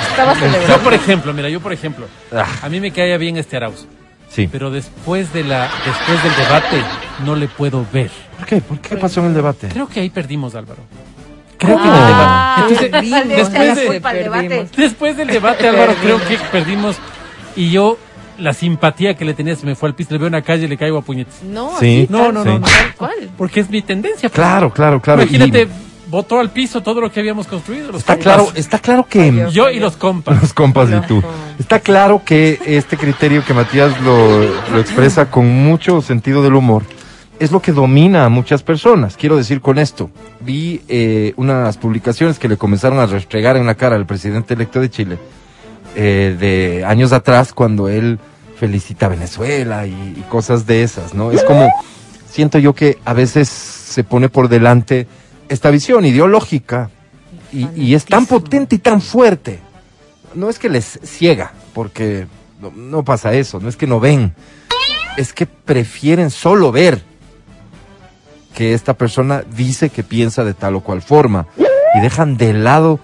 [0.10, 0.78] Estaba Yo, celebrando.
[0.84, 3.86] por ejemplo, mira, yo, por ejemplo, Ah, a mí me caía bien este Arauz.
[4.32, 4.48] Sí.
[4.52, 6.82] Pero después, de la, después del debate,
[7.26, 8.10] no le puedo ver.
[8.38, 8.62] ¿Por qué?
[8.62, 9.67] ¿Por qué pasó en el debate?
[9.70, 10.82] Creo que ahí perdimos, Álvaro.
[11.58, 12.72] Creo que en el Ah, debate.
[12.74, 15.15] Entonces, perdimos, después, de, debate.
[15.15, 16.96] del debate, Álvaro, creo que perdimos.
[17.56, 17.98] Y yo,
[18.39, 20.10] la simpatía que le tenía se me fue al piso.
[20.13, 21.44] Le veo en la calle y le caigo a puñetes.
[21.44, 22.08] No, Sí.
[22.10, 22.65] No, no, no, no.
[22.67, 23.30] Tal cual.
[23.38, 24.30] Porque es mi tendencia.
[24.30, 24.34] pues.
[24.34, 25.22] Claro, claro, claro.
[25.22, 27.91] Imagínate, Y botó al piso todo lo que habíamos construido.
[27.91, 28.36] Los está compas.
[28.36, 30.39] claro, está claro que Yo y los compas.
[30.41, 31.24] los compas y tú.
[31.58, 36.84] Está claro que este criterio que Matías lo, lo expresa con mucho sentido del humor
[37.39, 39.17] es lo que domina a muchas personas.
[39.17, 43.74] Quiero decir con esto, vi eh, unas publicaciones que le comenzaron a restregar en la
[43.74, 45.17] cara al presidente electo de Chile
[45.95, 48.19] eh, de años atrás cuando él
[48.58, 51.32] felicita a Venezuela y, y cosas de esas, ¿no?
[51.32, 51.67] Es como,
[52.30, 55.08] siento yo que a veces se pone por delante
[55.52, 56.90] esta visión ideológica
[57.52, 59.60] y, y es tan potente y tan fuerte.
[60.34, 62.26] No es que les ciega, porque
[62.62, 64.34] no, no pasa eso, no es que no ven,
[65.18, 67.04] es que prefieren solo ver
[68.56, 73.02] que esta persona dice que piensa de tal o cual forma y dejan de lado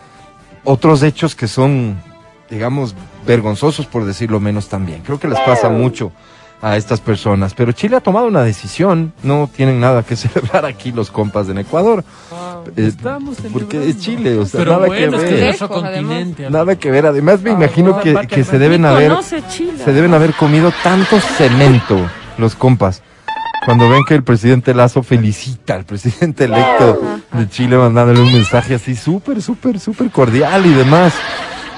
[0.63, 2.01] otros hechos que son,
[2.49, 5.01] digamos, vergonzosos por decirlo menos también.
[5.01, 6.13] Creo que les pasa mucho
[6.61, 10.91] a estas personas, pero Chile ha tomado una decisión, no tienen nada que celebrar aquí
[10.91, 12.03] los compas en Ecuador,
[12.75, 15.69] Eh, Estamos porque es Chile, o sea, Pero nada bueno, que es que es ver.
[15.69, 16.49] continente.
[16.49, 19.13] Nada que ver, además me Ah, imagino que, que se deben haber
[19.49, 19.73] Chile.
[19.83, 21.97] se deben haber comido tanto cemento
[22.37, 23.01] los compas.
[23.65, 27.01] Cuando ven que el presidente Lazo felicita al presidente electo
[27.33, 31.13] de Chile mandándole un mensaje así súper, súper, súper cordial y demás.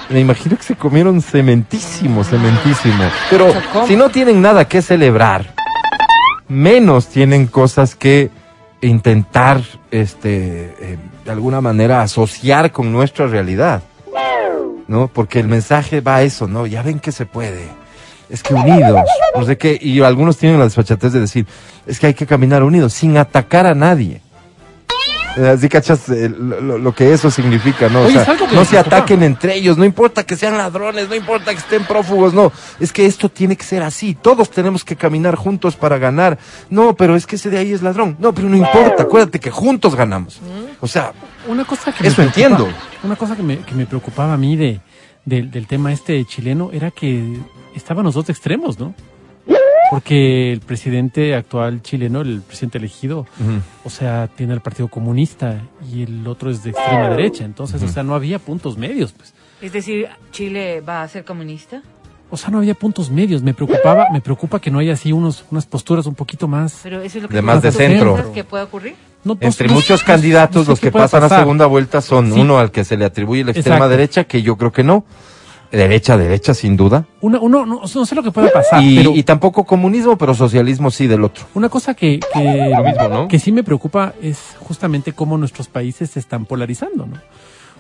[0.10, 3.04] Me imagino que se comieron cementísimo, cementísimo.
[3.30, 3.54] Pero
[3.88, 5.54] si no tienen nada que celebrar,
[6.48, 8.32] menos tienen cosas que
[8.82, 13.84] intentar, este, eh, de alguna manera asociar con nuestra realidad.
[14.90, 15.08] ¿no?
[15.08, 16.66] Porque el mensaje va a eso, ¿no?
[16.66, 17.68] Ya ven que se puede.
[18.28, 19.00] Es que unidos,
[19.36, 21.46] no sé qué, y algunos tienen la desfachatez de decir,
[21.86, 24.22] es que hay que caminar unidos, sin atacar a nadie.
[25.48, 28.02] Así cachas eh, lo, que eso significa, ¿no?
[28.02, 31.60] O sea, no se ataquen entre ellos, no importa que sean ladrones, no importa que
[31.60, 32.52] estén prófugos, no.
[32.80, 36.38] Es que esto tiene que ser así, todos tenemos que caminar juntos para ganar.
[36.70, 38.18] No, pero es que ese de ahí es ladrón.
[38.20, 40.40] No, pero no importa, acuérdate que juntos ganamos.
[40.82, 41.14] O sea,
[41.48, 42.68] Una cosa que Eso entiendo.
[43.04, 44.82] Una cosa que me, que me preocupaba a mí de,
[45.26, 47.38] del- del tema este chileno era que
[47.76, 48.94] estaban los dos extremos, ¿no?
[49.90, 53.26] Porque el presidente actual chileno, el presidente elegido,
[53.84, 57.44] o sea, tiene el Partido Comunista y el otro es de extrema derecha.
[57.46, 59.34] Entonces, o sea, no había puntos medios, pues.
[59.62, 61.82] Es decir, ¿Chile va a ser comunista?
[62.32, 63.42] O sea, no había puntos medios.
[63.42, 66.80] Me preocupaba, me preocupa que no haya así unos, unas posturas un poquito más.
[66.84, 68.32] Pero eso es lo que De más de centro.
[68.34, 68.96] que puede ocurrir.
[69.24, 71.40] No, no- Entre no- muchos no- candidatos, no sé los qué que pasan a pasar.
[71.40, 72.40] segunda vuelta son Sí.
[72.40, 73.90] uno al que se le atribuye la extrema Exacto.
[73.90, 75.04] derecha, que yo creo que no.
[75.72, 77.06] Derecha, derecha, sin duda.
[77.22, 80.34] Una- uno, no, no sé lo que pueda pasar, y, pero y tampoco comunismo, pero
[80.34, 81.46] socialismo sí del otro.
[81.54, 83.28] una cosa que, que, Lo mismo, ¿no?
[83.28, 87.18] que sí me preocupa es justamente cómo nuestros países se están polarizando, ¿no?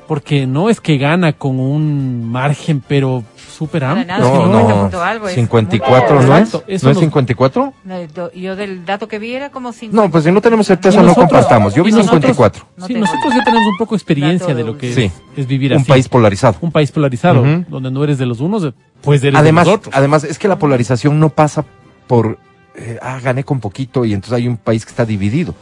[0.09, 3.23] Porque no es que gana con un margen, pero
[3.55, 4.17] súper amplio.
[4.17, 4.81] No, 50 no.
[4.81, 6.53] punto algo es 54, muy ¿no es?
[6.53, 7.73] ¿No es nos- 54?
[7.83, 9.95] No, do- Yo del dato que vi era como 50.
[10.05, 11.75] No, pues si no tenemos certeza, Y no nosotros- compartamos.
[11.75, 12.65] Yo vi y nosotros- 54.
[12.75, 15.03] No sí, nosotros ya tenemos un poco experiencia de lo que Sí.
[15.03, 15.87] es, es vivir Un así.
[15.89, 16.57] país polarizado.
[16.61, 19.95] un país polarizado, donde no eres de los unos, pues eres Además, de los otros.
[19.95, 21.65] además, es que la polarización no pasa
[22.07, 22.39] por,
[22.75, 25.53] eh, ah, gané con poquito y entonces hay un país que está dividido.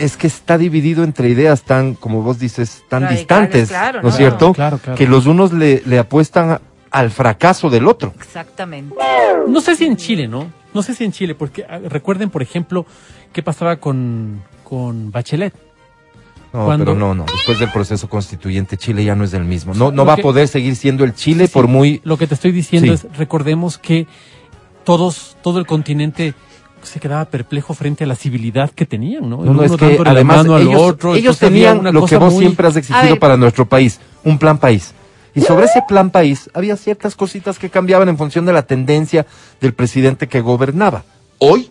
[0.00, 3.18] Es que está dividido entre ideas tan, como vos dices, tan Radicales,
[3.52, 4.18] distantes, claro, ¿no es ¿no?
[4.18, 4.52] cierto?
[4.54, 4.96] Claro, claro.
[4.98, 6.60] Que los unos le, le apuestan a-
[6.90, 8.12] al fracaso del otro.
[8.16, 8.94] Exactamente.
[9.46, 10.50] No sé si en Chile, ¿no?
[10.74, 12.86] No sé si en Chile, porque ah, recuerden, por ejemplo,
[13.32, 15.54] qué pasaba con, con Bachelet.
[16.52, 17.26] No, Cuando- pero no, no.
[17.30, 19.72] Después del proceso constituyente, Chile ya no es del mismo.
[19.74, 22.00] No, no Lo va que- a poder seguir siendo el Chile Sí, por muy...
[22.04, 23.06] Lo que te estoy diciendo Sí.
[23.06, 24.06] es, recordemos que
[24.84, 26.34] todos, todo el continente
[26.82, 29.38] se quedaba perplejo frente a la civilidad que tenían, ¿no?
[29.44, 32.42] No, no, es que además al ellos, otro, ellos tenían una lo que vos muy-
[32.44, 34.94] siempre has A exigido para nuestro país, un plan país.
[35.34, 39.26] Y sobre ese plan país había ciertas cositas que cambiaban en función de la tendencia
[39.60, 41.04] del presidente que gobernaba.
[41.38, 41.70] Hoy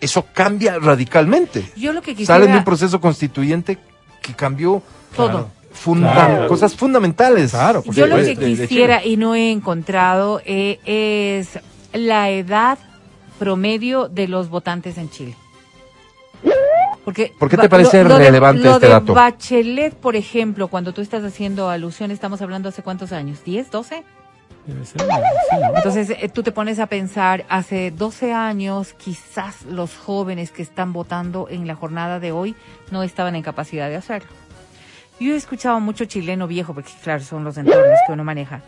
[0.00, 1.64] eso cambia radicalmente.
[1.76, 2.34] Yo lo que quisiera...
[2.34, 3.78] Salen de un proceso constituyente
[4.20, 4.82] que cambió
[5.16, 5.48] Todo.
[5.72, 6.46] funda- Claro.
[6.48, 7.50] cosas fundamentales.
[7.50, 11.58] Claro, Yo lo que quisiera y no he encontrado eh, es
[11.92, 12.78] la edad
[13.42, 15.34] promedio de los votantes en Chile.
[17.04, 19.14] Porque ¿Por qué te parece lo de- relevante lo este de dato?
[19.14, 24.04] Bachelet, por ejemplo, cuando tú estás haciendo alusión, estamos hablando hace cuántos años, ¿10, 12?
[24.66, 25.02] Debe ser.
[25.74, 30.92] Entonces eh, tú te pones a pensar, hace 12 años quizás los jóvenes que están
[30.92, 32.54] votando en la jornada de hoy
[32.92, 34.30] no estaban en capacidad de hacerlo.
[35.18, 38.62] Yo he escuchado mucho chileno viejo, porque claro, son los entornos que uno maneja.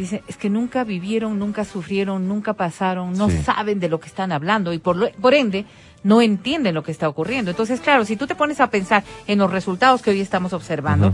[0.00, 3.42] Dice, es que nunca vivieron, nunca sufrieron, nunca pasaron, no Sí.
[3.42, 5.66] saben de lo que están hablando y por, lo- por ende
[6.02, 7.50] no entienden lo que está ocurriendo.
[7.50, 11.12] Entonces, claro, si tú te pones a pensar en los resultados que hoy estamos observando.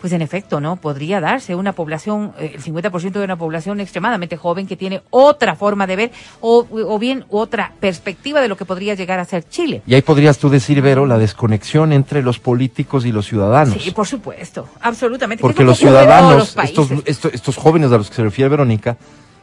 [0.00, 0.76] Pues en efecto, ¿no?
[0.76, 5.56] Podría darse una población, eh, el 50% de una población extremadamente joven que tiene otra
[5.56, 9.48] forma de ver o, o bien otra perspectiva de lo que podría llegar a ser
[9.48, 9.82] Chile.
[9.86, 13.82] Y ahí podrías tú decir, Vero, la desconexión entre los políticos y los ciudadanos.
[13.82, 15.40] Sí, por supuesto, absolutamente.
[15.42, 16.78] Porque ¿Qué es lo los ciudadanos, los países?
[16.78, 18.96] estos, estos, estos jóvenes a los que se refiere Verónica,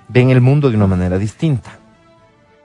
[0.08, 1.78] ven el mundo de una manera distinta.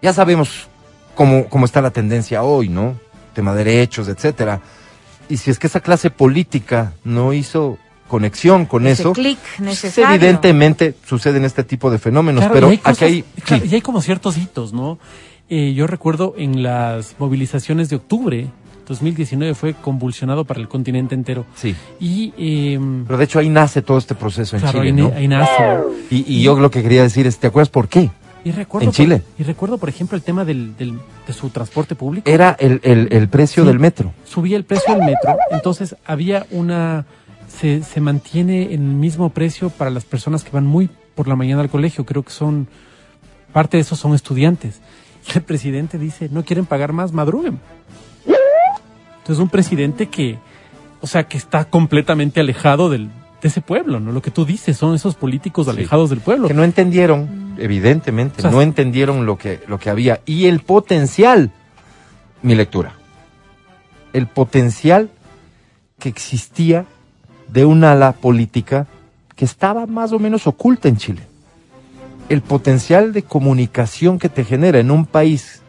[0.03, 0.69] Ya sabemos
[1.15, 2.95] cómo, cómo está la tendencia hoy, ¿no?
[3.35, 4.61] Tema de derechos, etcétera.
[5.29, 9.61] Y si es que esa clase política no hizo conexión con Ese eso, clic pues,
[9.61, 10.15] necesario.
[10.17, 13.25] evidentemente suceden este tipo de fenómenos, Claro, pero y hay aquí hay...
[13.45, 13.71] claro, sí.
[13.71, 14.99] y hay como ciertos hitos, ¿no?
[15.51, 18.47] Eh, yo recuerdo en las movilizaciones de octubre
[18.87, 21.45] 2019 fue convulsionado para el continente entero.
[21.55, 21.75] Sí.
[22.01, 25.13] Y, em, Pero de hecho ahí nace todo este proceso en claro, Chile, ahí, ¿no?
[25.15, 25.53] ahí nace.
[26.11, 28.11] Y, y yo lo que quería decir es, ¿te acuerdas por qué?
[28.49, 29.23] Y recuerdo En por- Chile.
[29.39, 32.31] y recuerdo, por ejemplo, el tema del, del- de su transporte público.
[32.31, 33.69] Era el, el, el precio Sí.
[33.69, 34.13] del metro.
[34.25, 37.05] subía el precio del metro, entonces había una
[37.49, 41.37] se, se mantiene en el mismo precio para las personas que van muy por la
[41.37, 42.69] mañana al colegio, creo que son
[43.53, 44.81] parte de esos son estudiantes.
[45.35, 47.59] Y el presidente dice, "No quieren pagar más, madruguen."
[49.19, 50.39] Entonces un presidente que
[51.01, 53.09] o sea, que está completamente alejado del
[53.41, 54.13] de ese pueblo, ¿no?
[54.13, 55.71] Lo que tú dices son esos políticos Sí.
[55.71, 56.49] alejados del pueblo.
[56.49, 60.21] Que no entendieron, evidentemente, O sea, no entendieron lo que, lo que había.
[60.27, 61.51] Y el potencial,
[62.43, 62.95] mi lectura,
[64.13, 65.11] el potencial
[65.99, 66.85] que existía
[67.49, 68.87] de una ala política
[69.37, 71.23] que estaba más o menos oculta en Chile.
[72.29, 75.63] El potencial de comunicación que te genera en un país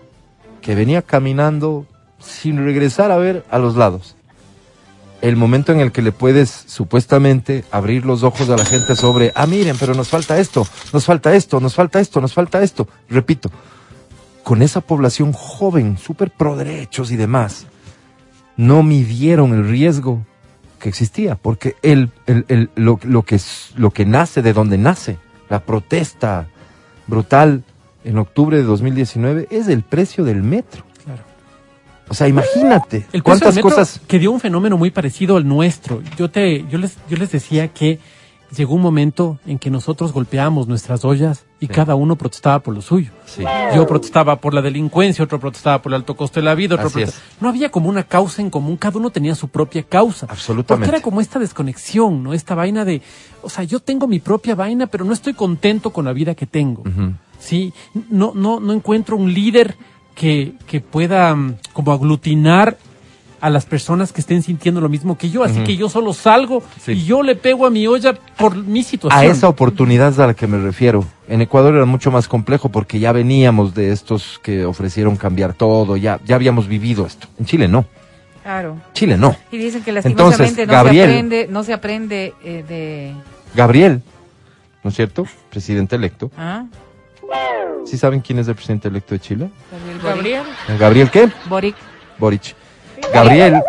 [0.62, 1.86] que venía caminando
[2.20, 4.16] sin regresar a ver a los lados.
[5.22, 9.34] El momento en el que le puedes supuestamente abrir los ojos a la gente sobre,
[9.36, 12.88] ah, miren, pero nos falta esto, nos falta esto, nos falta esto, nos falta esto.
[13.10, 13.52] Repito,
[14.44, 17.66] con esa población joven, súper pro derechos y demás,
[18.56, 20.26] no midieron el riesgo
[20.80, 23.40] que existía, porque el, el- lo, lo que,
[23.76, 25.18] lo que nace de donde nace,
[25.50, 26.48] la protesta
[27.08, 27.64] brutal
[28.06, 30.86] en octubre de 2019, es el precio del metro.
[32.10, 34.02] O sea, imagínate El cuántas metro cosas...
[34.08, 36.02] que dio un fenómeno muy parecido al nuestro.
[36.18, 38.00] Yo te, yo les, yo les decía que
[38.56, 41.72] llegó un momento en que nosotros golpeábamos nuestras ollas y Sí.
[41.74, 43.12] cada uno protestaba por lo suyo.
[43.28, 43.44] Sí.
[43.76, 46.90] Yo protestaba por la delincuencia, otro protestaba por el alto costo de la vida, otro
[46.90, 50.26] protestaba- No había como una causa en común, cada uno tenía su propia causa.
[50.30, 50.86] Absolutamente.
[50.88, 52.34] Porque era como esta desconexión, ¿no?
[52.34, 53.04] Esta vaina de,
[53.44, 56.48] o sea, yo tengo mi propia vaina, pero no estoy contento con la vida que
[56.48, 56.82] tengo.
[57.38, 57.72] Sí,
[58.10, 59.78] no, no, no encuentro un líder
[60.20, 62.78] que, que pueda mm, como aglutinar
[63.42, 66.62] a las personas que estén sintiendo lo mismo que yo, así que yo solo salgo
[66.82, 66.92] Sí.
[66.92, 69.18] y yo le pego a mi olla por mi situación.
[69.18, 71.06] A esa oportunidad es a la que me refiero.
[71.30, 75.96] En Ecuador era mucho más complejo porque ya veníamos de estos que ofrecieron cambiar todo,
[75.96, 77.28] ya, ya habíamos vivido esto.
[77.40, 77.86] En Chile no.
[78.44, 78.76] Claro.
[78.94, 79.34] Chile no.
[79.54, 81.06] Y dicen que Entonces, lastimosamente no Gabriel.
[81.06, 83.14] se aprende, no se aprende eh, de...
[83.56, 84.02] Gabriel,
[84.84, 85.26] ¿no es cierto?
[85.50, 86.30] Presidente electo.
[86.38, 86.66] ¿Ah?
[87.86, 89.50] ¿Sí saben quién es el presidente electo de Chile?
[90.04, 90.44] Gabriel.
[90.68, 91.30] ¿El ¿Gabriel qué?
[91.48, 91.76] Boric.
[92.18, 92.56] Boric.
[93.14, 93.62] Gabriel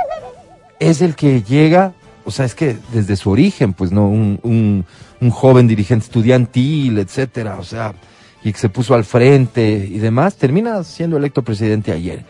[0.79, 1.93] es el que llega,
[2.25, 4.85] o sea, es que desde su origen, pues no, un, un,
[5.21, 7.95] un joven dirigente estudiantil, etcétera, o sea,
[8.43, 12.25] y que se puso al frente y demás, termina siendo electo presidente ayer.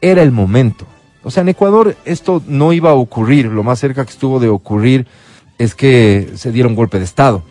[0.00, 0.86] Era el momento.
[1.24, 4.48] O sea, en Ecuador esto no iba a ocurrir, lo más cerca que estuvo de
[4.48, 5.06] ocurrir
[5.58, 7.42] es que se diera un golpe de Estado.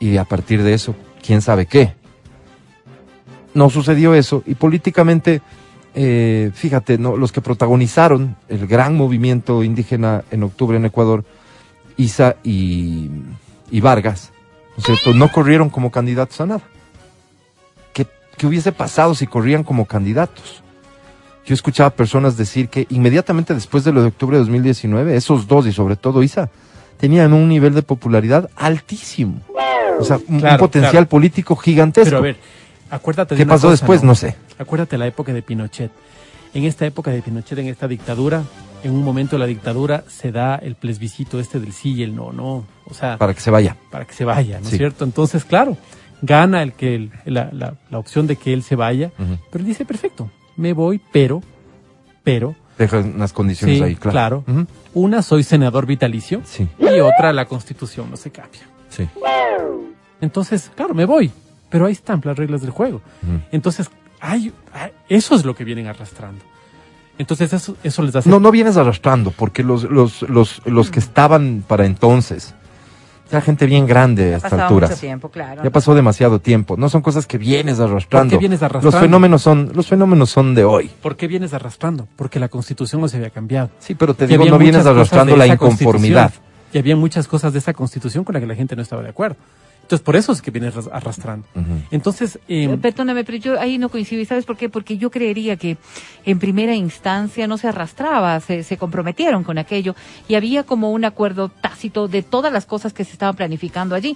[0.00, 0.94] Y a partir de eso,
[1.28, 1.92] quién sabe qué.
[3.52, 5.42] No sucedió eso y políticamente
[5.94, 7.18] eh, fíjate, ¿no?
[7.18, 11.26] los que protagonizaron el gran movimiento indígena en octubre en Ecuador,
[11.98, 13.10] Isa y,
[13.72, 14.30] Vargas,
[14.78, 15.12] ¿no, cierto?
[15.12, 16.62] no corrieron como candidatos a nada.
[17.92, 18.06] ¿Qué,
[18.38, 20.62] ¿Qué hubiese pasado si corrían como candidatos?
[21.44, 25.66] Yo escuchaba personas decir que inmediatamente después de lo de octubre de 2019, esos dos
[25.66, 26.48] y sobre todo Isa,
[26.96, 29.42] tenían un nivel de popularidad altísimo.
[29.98, 31.08] O sea, un, potencial claro.
[31.08, 32.06] político gigantesco.
[32.10, 32.36] Pero a ver,
[32.90, 34.02] acuérdate de ¿Qué pasó cosa, después?
[34.02, 34.36] No sé.
[34.58, 35.90] Acuérdate la época de Pinochet.
[36.54, 38.42] En esta época de Pinochet, en esta dictadura,
[38.82, 42.14] en un momento de la dictadura se da el plebiscito este del sí y el
[42.14, 42.64] no, ¿no?
[42.86, 43.76] O sea, para, Para que se vaya.
[44.06, 44.76] que se vaya, ¿no es Sí.
[44.78, 45.04] cierto?
[45.04, 45.76] Entonces, claro,
[46.22, 49.10] gana el que el- la, la- la opción de que él se vaya,
[49.50, 51.42] pero él dice, perfecto, me voy, pero,
[52.22, 54.44] pero, Deja unas condiciones sí, ahí, claro.
[54.46, 54.66] claro.
[54.94, 58.60] Una, soy senador vitalicio Sí, y otra, la constitución no se cambia.
[58.88, 59.08] Sí.
[60.20, 61.30] Entonces, claro, me voy,
[61.68, 63.00] pero ahí están las reglas del juego.
[63.52, 64.52] Entonces, hay,
[65.08, 66.44] eso es lo que vienen arrastrando.
[67.18, 68.30] Entonces, eso, eso les hace...
[68.30, 72.54] No, no vienes arrastrando, porque los, los, los, los que estaban para entonces,
[73.30, 74.90] ya gente bien grande a estas alturas.
[74.90, 75.62] mucho tiempo, claro.
[75.62, 76.76] Ya pasó demasiado tiempo.
[76.76, 78.30] No son cosas que vienes arrastrando.
[78.30, 78.90] ¿Por qué vienes arrastrando?
[78.90, 80.90] Los fenómenos son, los fenómenos son de hoy.
[81.02, 82.08] ¿Por qué vienes arrastrando?
[82.16, 83.70] Porque la constitución no se había cambiado.
[83.80, 86.32] Sí, pero te Y digo, no vienes arrastrando la inconformidad.
[86.72, 89.08] Y había muchas cosas de esa constitución con la que la gente no estaba de
[89.10, 89.36] acuerdo.
[89.82, 91.46] Entonces, por eso es que vienes ras- arrastrando.
[91.90, 94.20] Entonces, eh, Eh, Perdóname, pero yo ahí no coincido.
[94.20, 94.68] ¿Y sabes por qué?
[94.68, 95.78] Porque yo creería que
[96.26, 99.94] en primera instancia no se arrastraba, se, se comprometieron con aquello
[100.28, 104.14] y había como un acuerdo tácito de todas las cosas que se estaban planificando allí.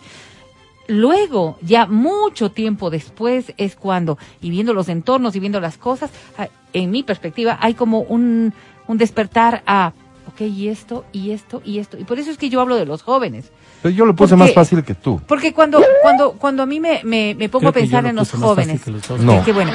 [0.88, 6.10] Luego, ya mucho tiempo después, es cuando, y viendo los entornos y viendo las cosas,
[6.36, 8.52] ah, en mi perspectiva, hay como un,
[8.88, 9.92] un despertar a
[10.28, 11.98] ok, y esto, y esto, y esto.
[11.98, 13.50] Y por eso es que yo hablo de los jóvenes.
[13.82, 15.20] Pero yo lo puse Porque- más fácil que tú.
[15.26, 18.02] Porque cuando, cuando, cuando a mí me, me, me pongo Creo a que yo pensar
[18.04, 19.20] lo en los puse más fácil jóvenes, que los.
[19.20, 19.38] No.
[19.40, 19.72] que- que bueno,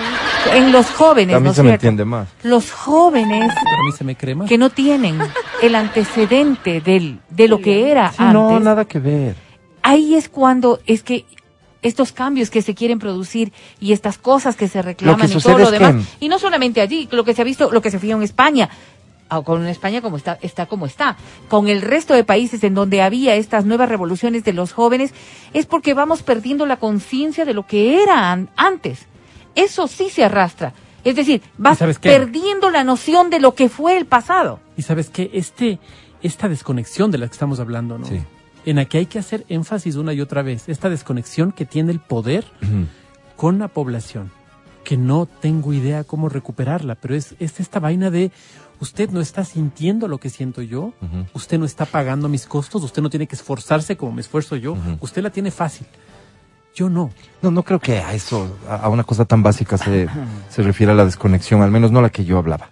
[0.54, 1.86] en los jóvenes, A mí ¿no es se me cierto?
[1.88, 2.28] entiende más.
[2.44, 4.48] Los jóvenes Pero a mí se me cree más.
[4.48, 5.20] que no tienen
[5.62, 9.36] el antecedente del, de lo que era Sí, antes, no, nada que ver.
[9.84, 11.26] ahí es cuando es que
[11.84, 15.66] estos cambios que se quieren producir y estas cosas que se reclaman y todo lo
[15.66, 17.98] es que- demás, y no solamente allí, lo que se ha visto, lo que se
[17.98, 18.70] vio en España,
[19.44, 21.18] con España como está, está como está,
[21.50, 25.14] con el resto de países en donde había estas nuevas revoluciones de los jóvenes,
[25.54, 29.06] es porque vamos perdiendo la conciencia de lo que era an- antes.
[29.56, 30.74] Eso sí se arrastra.
[31.04, 34.60] Es decir, vas perdiendo la noción de lo que fue el pasado.
[34.76, 35.80] Y sabes que este,
[36.22, 38.06] esta desconexión de la que estamos hablando, ¿no?
[38.06, 38.22] Sí.
[38.66, 41.92] En la que hay que hacer énfasis una y otra vez, esta desconexión que tiene
[41.94, 42.44] el poder
[43.38, 44.32] con la población,
[44.84, 48.32] que no tengo idea cómo recuperarla, pero es, es esta vaina de
[48.80, 50.94] usted no está sintiendo lo que siento yo,
[51.34, 54.76] usted no está pagando mis costos, usted no tiene que esforzarse como me esfuerzo yo,
[55.02, 55.88] usted la tiene fácil.
[56.76, 57.10] Yo no.
[57.42, 60.08] No, no creo que a eso, a una cosa tan básica se,
[60.50, 62.70] se refiere a la desconexión, al menos no la que yo hablaba.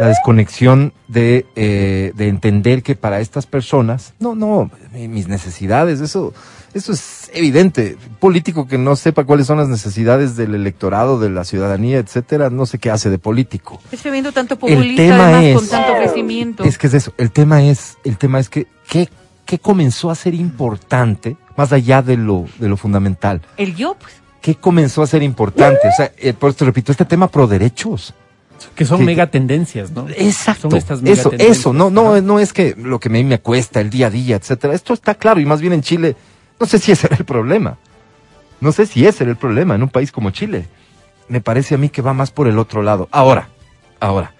[0.00, 6.00] La desconexión de, eh, de entender que para estas personas, no, no, mi- mis necesidades,
[6.00, 6.32] eso,
[6.72, 7.96] eso es evidente.
[8.20, 12.66] Político que no sepa cuáles son las necesidades del electorado, de la ciudadanía, etcétera, no
[12.66, 13.80] sé qué hace de político.
[13.92, 16.64] Estoy viendo tanto El populista tema además es, con tanto ofrecimiento.
[16.64, 19.08] es que es eso, el tema es, el tema es que, ¿qué,
[19.44, 23.42] qué comenzó a ser importante, más allá de lo, de lo fundamental?
[23.56, 24.14] El yo, pues.
[24.40, 25.88] ¿Qué comenzó a ser importante?
[25.88, 28.12] O sea, eh, por esto repito, este tema pro derechos.
[28.74, 30.06] Que son mega tendencias, ¿no?
[30.10, 30.70] Exacto.
[30.70, 31.58] Son estas mega Eso, tendencias.
[31.58, 34.10] eso, no, no, no es que lo que a mí me cuesta el día a
[34.10, 34.74] día, etcétera.
[34.74, 36.14] Esto está claro y más bien en Chile,
[36.60, 37.78] no sé si ese era el problema.
[38.60, 40.66] No sé si ese era el problema en un país como Chile.
[41.28, 43.08] Me parece a mí que va más por el otro lado.
[43.10, 43.48] Ahora,
[44.00, 44.32] ahora,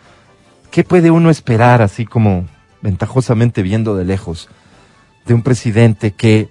[0.70, 2.46] ¿qué puede uno esperar así como
[2.82, 4.48] ventajosamente viendo de lejos
[5.26, 6.48] de un presidente que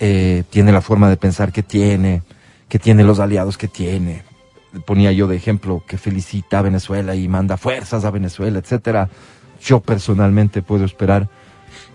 [0.00, 2.22] eh, tiene la forma de pensar que tiene,
[2.68, 4.22] que tiene los aliados que tiene?
[4.86, 9.08] Ponía yo de ejemplo que felicita a Venezuela y manda fuerzas a Venezuela, etcétera.
[9.60, 11.28] Yo personalmente puedo esperar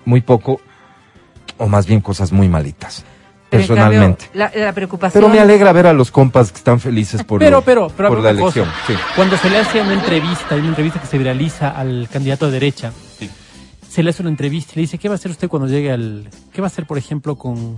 [0.03, 0.60] muy poco,
[1.57, 3.03] o más bien cosas muy malitas,
[3.49, 4.29] cambio, personalmente.
[4.33, 5.23] la, la preocupación.
[5.23, 8.09] Pero me alegra ver a los compas que están felices por, pero, lo- pero, pero
[8.09, 8.67] por la elección.
[8.87, 8.93] Sí.
[9.15, 12.51] Cuando se le hace una entrevista, hay una entrevista que se viraliza al candidato de
[12.53, 12.91] derecha,
[13.89, 15.91] se le hace una entrevista y le dice, ¿qué va a hacer usted cuando llegue
[15.91, 16.29] al...
[16.51, 17.77] ¿Qué va a hacer, por ejemplo, con,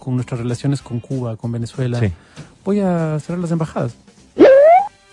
[0.00, 2.00] con nuestras relaciones con Cuba, con Venezuela?
[2.00, 2.10] Sí.
[2.64, 3.94] Voy a cerrar las embajadas.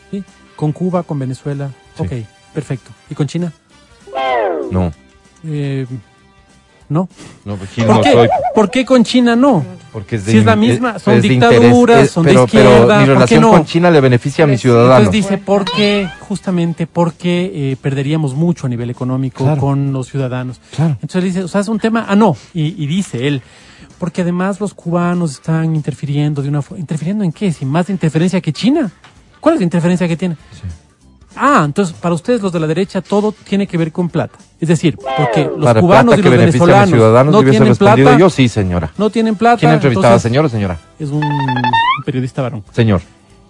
[0.09, 0.23] ¿Sí?
[0.55, 1.69] Con Cuba, con Venezuela.
[1.95, 2.03] Sí.
[2.03, 2.11] Ok,
[2.55, 2.89] perfecto.
[3.11, 3.53] ¿Y con China?
[4.71, 4.91] No,
[5.45, 5.85] Eh,
[6.89, 7.07] no.
[7.45, 8.11] no, aquí ¿Por no qué?
[8.11, 9.63] soy, ¿Por qué con China no?
[9.91, 12.97] porque es de Si es la misma, son de dictaduras, son de izquierda, Pero ¿por
[12.99, 13.49] mi relación no?
[13.51, 14.99] con China le beneficia a mis ciudadanos.
[15.07, 16.07] Entonces dice, ¿por qué?
[16.19, 19.59] Justamente porque eh, perderíamos mucho a nivel económico Claro.
[19.61, 20.61] con los ciudadanos.
[20.75, 20.91] Claro.
[21.01, 23.41] Entonces dice, o sea, es un tema, ah, no, y, y dice él,
[23.97, 27.51] porque además los cubanos están interfiriendo de una forma, ¿interfiriendo en qué?
[27.51, 28.91] ¿Sin más interferencia que China?
[29.39, 30.37] ¿Cuál es la interferencia que tiene?
[31.35, 34.37] Ah, entonces para ustedes los de la derecha todo tiene que ver con plata.
[34.59, 37.33] Es decir, porque los Para cubanos plata y que los beneficia a mis venezolanos ciudadanos,
[37.33, 38.91] no tienen respondido plata, yo, sí, señora.
[38.97, 39.57] no tienen plata.
[39.59, 40.77] ¿Quién entrevistaba, señor o señora?
[40.99, 41.23] Es un
[42.05, 42.63] periodista varón.
[42.73, 43.01] Señor.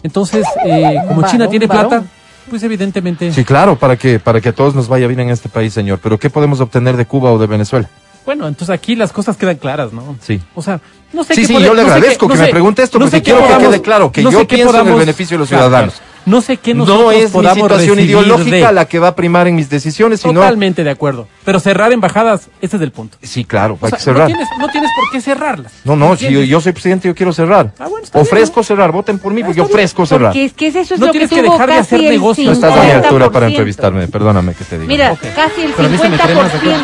[0.04, 2.04] Entonces, eh, como Varón, China tiene plata,
[2.50, 3.34] pues evidentemente...
[3.34, 6.00] Sí, claro, para que, para que a todos nos vaya bien en este país, señor.
[6.02, 7.90] Pero ¿qué podemos obtener de Cuba o de Venezuela?
[8.26, 10.16] Bueno, entonces aquí las cosas quedan claras, ¿no?
[10.22, 10.40] Sí.
[10.54, 10.80] O sea,
[11.12, 12.52] no sé Sí, qué sí, pode- yo le no agradezco qué- que no me sé-
[12.52, 14.82] pregunte esto, no porque quiero que podamos- quede claro que no yo pienso en el
[14.84, 15.94] podamos- beneficio de los claro, ciudadanos.
[15.96, 16.09] claro.
[16.30, 19.08] No sé qué nosotros No es mi podamos situación recibir ideológica de- la que va
[19.10, 20.36] a primar en mis decisiones, sino...
[20.36, 21.28] Totalmente de acuerdo.
[21.44, 23.18] Pero cerrar embajadas, ese es el punto.
[23.22, 24.30] Sí, claro, O hay sea, que cerrar.
[24.30, 25.72] No tienes, no tienes por qué cerrarlas.
[25.84, 27.74] No, no, si yo, soy presidente, yo quiero cerrar.
[27.80, 30.30] Ah, bueno, está bien, ofrezco cerrar, voten por mí, porque yo ofrezco cerrar.
[30.32, 32.10] Porque es que eso es No lo que tienes que tuvo dejar de hacer el
[32.12, 32.46] negocio.
[32.46, 33.50] No estás a mi altura para 50%.
[33.50, 34.88] entrevistarme, perdóname que te diga.
[34.88, 36.76] Mira, casi el Pero a mí se me cree más de 50%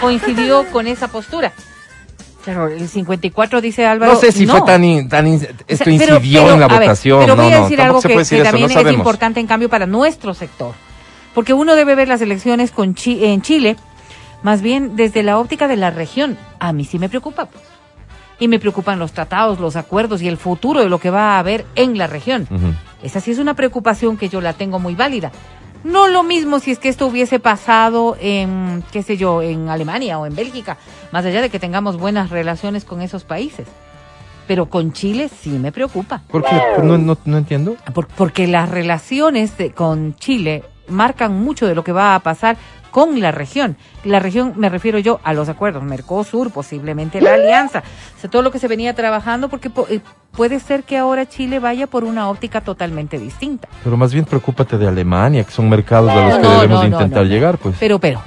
[0.00, 1.52] coincidió con esa postura.
[2.46, 4.12] Claro, el 54 dice Álvaro.
[4.14, 4.64] no sé si fue no.
[4.64, 7.18] tan, in- tan in- esto O sea, incidió pero- pero, en la a ver, votación.
[7.20, 8.88] pero no, voy a no, decir tampoco algo que, puede decir que eso, también no
[8.90, 10.72] es importante en cambio para nuestro sector.
[11.34, 13.76] Porque uno debe ver las elecciones con Chi- en Chile
[14.44, 16.38] más bien desde la óptica de la región.
[16.60, 17.46] A mí sí me preocupa.
[17.46, 17.64] pues.
[18.38, 21.38] Y me preocupan los tratados, los acuerdos y el futuro de lo que va a
[21.40, 22.46] haber en la región.
[23.02, 25.32] Esa sí es una preocupación que yo la tengo muy válida.
[25.86, 30.18] No lo mismo si es que esto hubiese pasado en, qué sé yo, en Alemania
[30.18, 30.78] o en Bélgica,
[31.12, 33.66] más allá de que tengamos buenas relaciones con esos países.
[34.48, 36.22] Pero con Chile sí me preocupa.
[36.28, 36.60] ¿Por qué?
[36.82, 37.76] No, no, no entiendo.
[37.94, 42.56] Por- porque las relaciones de- con Chile marcan mucho de lo que va a pasar
[42.96, 43.76] con la región.
[44.04, 47.82] La región, me refiero yo a los acuerdos, Mercosur, posiblemente la alianza,
[48.16, 50.00] o sea, todo lo que se venía trabajando, porque po- eh,
[50.32, 53.68] puede ser que ahora Chile vaya por una óptica totalmente distinta.
[53.84, 56.86] Pero más bien preocúpate de Alemania, que son mercados a los que no, debemos no,
[56.86, 57.76] intentar llegar, pues.
[57.78, 58.22] Pero, pero,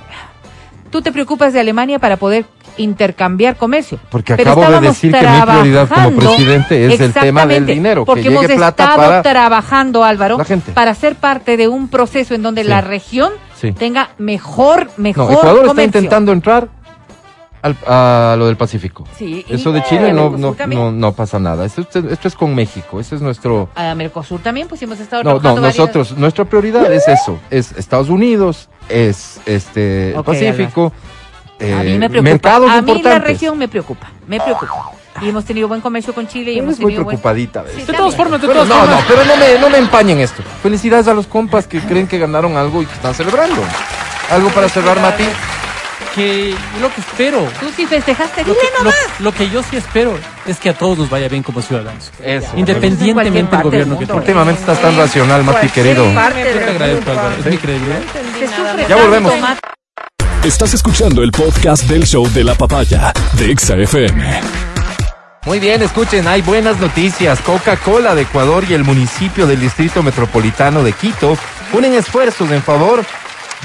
[0.92, 2.46] tú te preocupas de Alemania para poder
[2.80, 4.00] intercambiar comercio.
[4.10, 7.74] Porque Pero acabo de decir que mi prioridad como presidente es el tema del Exactamente,
[7.74, 10.72] dinero, que Porque llegue hemos plata estado para trabajando, Álvaro, la gente.
[10.72, 12.68] para ser parte de un proceso en donde Sí.
[12.70, 13.72] la región Sí.
[13.74, 16.00] tenga mejor, mejor No, Ecuador está comercio.
[16.00, 16.70] intentando entrar
[17.62, 19.04] al- a lo del Pacífico.
[19.18, 21.66] Sí, Eso de y Chile no, no, no, no pasa nada.
[21.66, 23.02] Esto, esto es con México.
[23.02, 23.68] Ese es nuestro.
[23.76, 27.38] A Mercosur también, pues hemos estado No, no, varias- nosotros, nuestra prioridad es eso.
[27.50, 30.26] Es Estados Unidos, es este el Ok,
[31.62, 32.22] A mí eh, me preocupa.
[32.32, 34.92] mercados a mí la región me preocupa, me preocupa.
[35.22, 37.18] Y hemos tenido buen comercio con Chile y hemos muy tenido buen...
[37.18, 37.64] preocupadita.
[37.64, 37.74] ¿ves?
[37.76, 39.06] Sí, De todas formas, de todas no, no, formas.
[39.08, 40.42] pero no me, no me empañen esto.
[40.64, 43.62] Felicidades a los compas que creen que ganaron algo y que están celebrando.
[44.30, 45.26] Algo para cerrar, Mati.
[46.16, 48.96] Que lo que espero, Tú sí festejaste, lo dile que, nomás.
[49.20, 52.12] lo- lo que yo sí espero es que a todos nos vaya bien como ciudadanos.
[52.24, 52.48] Eso.
[52.56, 54.06] Independientemente del gobierno del que mundo.
[54.06, 54.16] tenga.
[54.16, 56.06] Últimamente estás tan racional, Mati, querido.
[56.06, 57.36] Yo te agradezco, Álvaro.
[57.40, 58.00] Es mi credibilidad.
[58.88, 59.34] Ya volvemos.
[60.44, 64.24] Estás escuchando el podcast del show de la papaya de Exa FM.
[65.46, 67.42] Muy bien, escuchen, hay buenas noticias.
[67.42, 71.38] Coca-Cola de Ecuador y el municipio del Distrito Metropolitano de Quito
[71.74, 73.04] unen esfuerzos en favor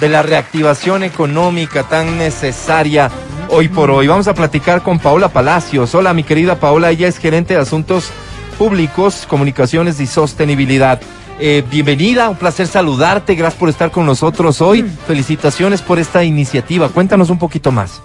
[0.00, 3.08] de la reactivación económica tan necesaria
[3.50, 4.08] hoy por hoy.
[4.08, 5.94] Vamos a platicar con Paola Palacios.
[5.94, 8.10] Hola, mi querida Paola, ella es gerente de Asuntos
[8.58, 11.00] Públicos, Comunicaciones y Sostenibilidad.
[11.41, 14.82] Eh, bienvenida, un placer saludarte, gracias por estar con nosotros hoy.
[14.82, 16.89] Felicitaciones por esta iniciativa.
[16.89, 18.03] Cuéntanos un poquito más.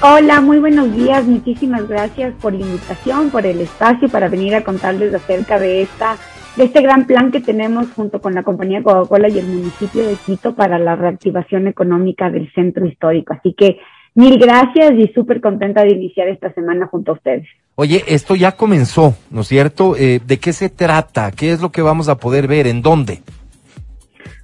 [0.00, 1.24] Hola, muy buenos días.
[1.24, 6.16] Muchísimas gracias por la invitación, por el espacio para venir a contarles acerca de esta
[6.56, 10.16] de este gran plan que tenemos junto con la compañía Coca-Cola y el municipio de
[10.16, 13.32] Quito para la reactivación económica del centro histórico.
[13.32, 13.78] Así que
[14.14, 17.48] mil gracias y súper contenta de iniciar esta semana junto a ustedes.
[17.74, 19.96] Oye, esto ya comenzó, ¿no es cierto?
[19.96, 21.30] Eh, ¿De qué se trata?
[21.30, 22.66] ¿Qué es lo que vamos a poder ver?
[22.66, 23.22] ¿En dónde?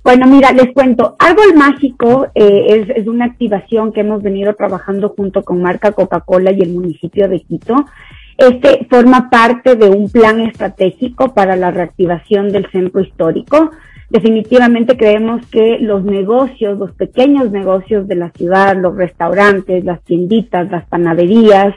[0.03, 5.11] Bueno, mira, les cuento, Árbol Mágico eh, es, es una activación que hemos venido trabajando
[5.11, 7.85] junto con marca Coca-Cola y el municipio de Quito.
[8.39, 13.73] Este forma parte de un plan estratégico para la reactivación del centro histórico.
[14.11, 20.71] Definitivamente creemos que los negocios, los pequeños negocios de la ciudad, los restaurantes, las tienditas,
[20.71, 21.75] las panaderías,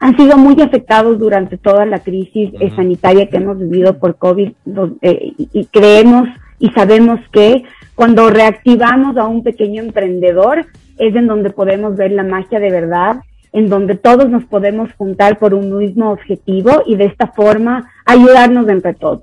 [0.00, 4.52] han sido muy afectados durante toda la crisis eh, sanitaria que hemos vivido por COVID
[4.64, 6.28] los- eh, y, y creemos
[6.58, 7.64] y sabemos que
[7.94, 10.66] cuando reactivamos a un pequeño emprendedor
[10.98, 13.16] es en donde podemos ver la magia de verdad,
[13.52, 18.68] en donde todos nos podemos juntar por un mismo objetivo y de esta forma ayudarnos
[18.68, 19.22] entre todos.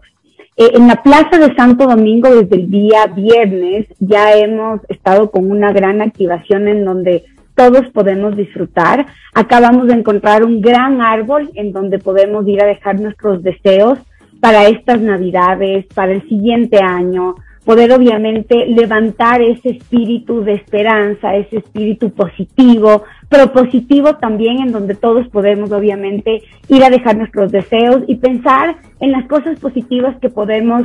[0.62, 5.50] Eh, en la Plaza de Santo Domingo desde el día viernes ya hemos estado con
[5.50, 7.24] una gran activación en donde
[7.56, 9.08] todos podemos disfrutar.
[9.34, 13.98] Acabamos de encontrar un gran árbol en donde podemos ir a dejar nuestros deseos
[14.40, 17.34] para estas navidades, para el siguiente año,
[17.66, 23.02] poder obviamente levantar ese espíritu de esperanza, ese espíritu positivo,
[23.32, 29.14] propositivo también en donde todos podemos obviamente ir a dejar nuestros deseos y pensar en
[29.14, 30.84] las cosas positivas que podemos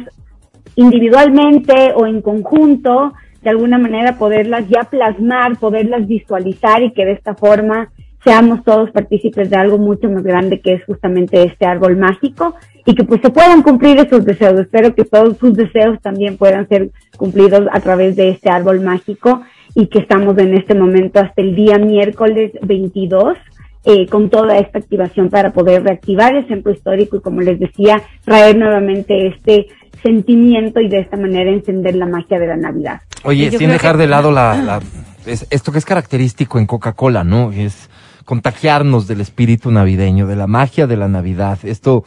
[0.76, 7.12] individualmente o en conjunto, de alguna manera poderlas ya plasmar, poderlas visualizar y que de
[7.12, 7.90] esta forma
[8.22, 12.94] seamos todos partícipes de algo mucho más grande que es justamente este árbol mágico y
[12.94, 14.60] que pues se puedan cumplir esos deseos.
[14.60, 19.42] Espero que todos sus deseos también puedan ser cumplidos a través de este árbol mágico
[19.78, 23.36] y que estamos en este momento hasta el día miércoles 22
[23.84, 28.02] eh, con toda esta activación para poder reactivar el centro histórico y como les decía,
[28.24, 29.66] traer nuevamente este
[30.02, 33.00] sentimiento y de esta manera encender la magia de la Navidad.
[33.22, 34.80] Oye, Yo sin dejar que- de lado la, la-
[35.26, 37.52] es- esto que es característico en Coca-Cola, ¿no?
[37.52, 37.90] Es
[38.24, 41.58] contagiarnos del espíritu navideño, de la magia de la Navidad.
[41.62, 42.02] Esto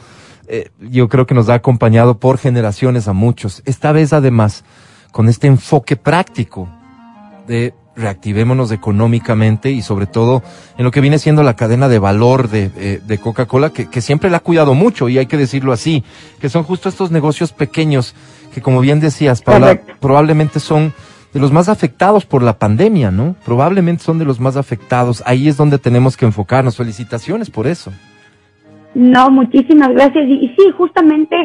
[0.48, 3.62] eh, yo creo que nos ha acompañado por generaciones a muchos.
[3.66, 4.66] Esta vez además
[5.12, 6.68] con este enfoque práctico
[7.50, 10.42] de reactivémonos económicamente y sobre todo
[10.78, 14.00] en lo que viene siendo la cadena de valor de, eh, de Coca-Cola, que, que
[14.00, 16.06] siempre la ha cuidado mucho y hay que decirlo así,
[16.40, 18.16] que son justo estos negocios pequeños
[18.54, 19.94] que como bien decías, Paula, Correcto.
[20.00, 20.94] probablemente son
[21.34, 23.36] de los más afectados por la pandemia, ¿no?
[23.46, 25.22] Probablemente son de los más afectados.
[25.26, 26.78] Ahí es donde tenemos que enfocarnos.
[26.78, 27.92] Felicitaciones por eso.
[28.96, 30.26] No, muchísimas gracias.
[30.28, 31.36] Y, y sí, justamente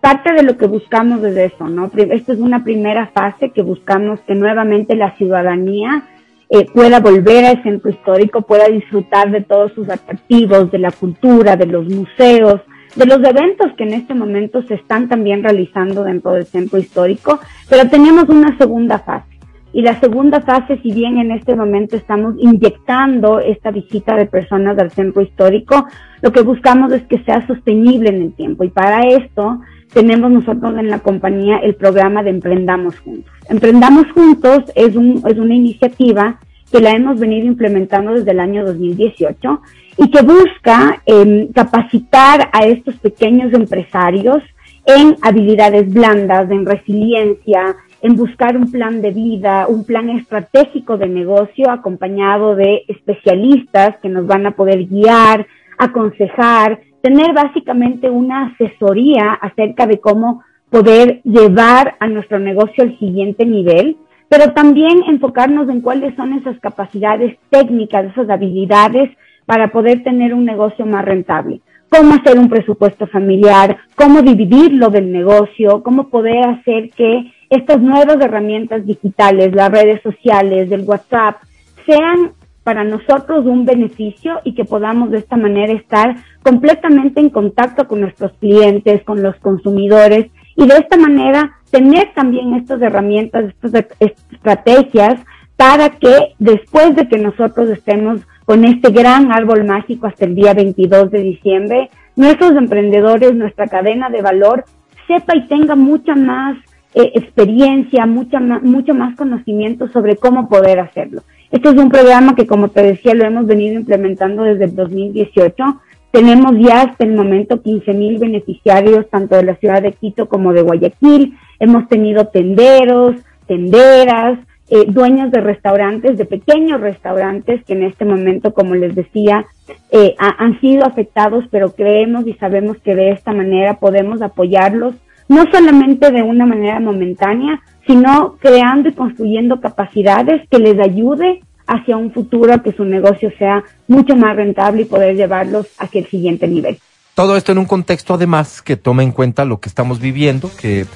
[0.00, 1.90] parte de lo que buscamos es eso, ¿no?
[1.94, 6.04] Esta es una primera fase que buscamos que nuevamente la ciudadanía
[6.48, 11.56] eh, pueda volver al centro histórico, pueda disfrutar de todos sus atractivos, de la cultura,
[11.56, 12.60] de los museos,
[12.96, 17.38] de los eventos que en este momento se están también realizando dentro del centro histórico,
[17.68, 19.28] pero tenemos una segunda fase.
[19.72, 24.76] Y la segunda fase, si bien en este momento estamos inyectando esta visita de personas
[24.78, 25.86] al centro histórico,
[26.22, 28.64] lo que buscamos es que sea sostenible en el tiempo.
[28.64, 29.60] Y para esto
[29.92, 33.32] tenemos nosotros en la compañía el programa de Emprendamos Juntos.
[33.48, 36.38] Emprendamos Juntos es, un, es una iniciativa
[36.70, 39.60] que la hemos venido implementando desde el año 2018
[39.98, 44.42] y que busca em, capacitar a estos pequeños empresarios
[44.86, 51.08] en habilidades blandas, en resiliencia, en buscar un plan de vida, un plan estratégico de
[51.08, 59.32] negocio acompañado de especialistas que nos van a poder guiar, aconsejar, tener básicamente una asesoría
[59.32, 63.96] acerca de cómo poder llevar a nuestro negocio al siguiente nivel,
[64.28, 69.10] pero también enfocarnos en cuáles son esas capacidades técnicas, esas habilidades
[69.44, 71.60] para poder tener un negocio más rentable.
[71.88, 78.18] Cómo hacer un presupuesto familiar, cómo dividirlo del negocio, cómo poder hacer que estas nuevas
[78.20, 81.42] herramientas digitales, las redes sociales, del WhatsApp,
[81.84, 82.30] sean
[82.62, 88.00] para nosotros un beneficio y que podamos de esta manera estar completamente en contacto con
[88.00, 95.20] nuestros clientes, con los consumidores y de esta manera tener también estas herramientas, estas estrategias
[95.56, 100.54] para que después de que nosotros estemos con este gran árbol mágico hasta el día
[100.54, 104.64] 22 de diciembre, nuestros emprendedores, nuestra cadena de valor
[105.06, 106.56] sepa y tenga mucha más
[106.94, 111.22] eh, experiencia, mucha mucho más conocimiento sobre cómo poder hacerlo.
[111.50, 115.80] Este es un programa que, como te decía, lo hemos venido implementando desde el 2018
[116.10, 120.52] tenemos ya hasta el momento 15 mil beneficiarios, tanto de la ciudad de Quito como
[120.52, 121.36] de Guayaquil.
[121.60, 123.14] Hemos tenido tenderos,
[123.46, 124.38] tenderas,
[124.70, 129.46] eh, dueños de restaurantes, de pequeños restaurantes que en este momento, como les decía,
[129.90, 134.94] eh, han sido afectados, pero creemos y sabemos que de esta manera podemos apoyarlos,
[135.28, 137.60] no solamente de una manera momentánea,
[137.90, 143.64] sino creando y construyendo capacidades que les ayude hacia un futuro que su negocio sea
[143.88, 146.78] mucho más rentable y poder llevarlos hacia el siguiente nivel.
[147.16, 150.86] Todo esto en un contexto además que tome en cuenta lo que estamos viviendo, que,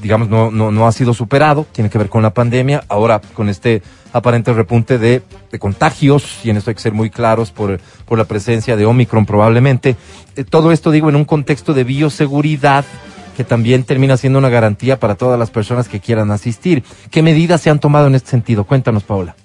[0.00, 3.50] digamos no, no, no ha sido superado, tiene que ver con la pandemia, ahora con
[3.50, 3.82] este
[4.14, 5.20] aparente repunte de,
[5.52, 8.86] de contagios, y en esto hay que ser muy claros por, por la presencia de
[8.86, 9.96] Omicron probablemente.
[10.34, 12.86] Eh, todo esto digo en un contexto de bioseguridad
[13.36, 16.82] que también termina siendo una garantía para todas las personas que quieran asistir.
[17.10, 18.64] ¿Qué medidas se han tomado en este sentido?
[18.64, 19.36] Cuéntanos, Paula.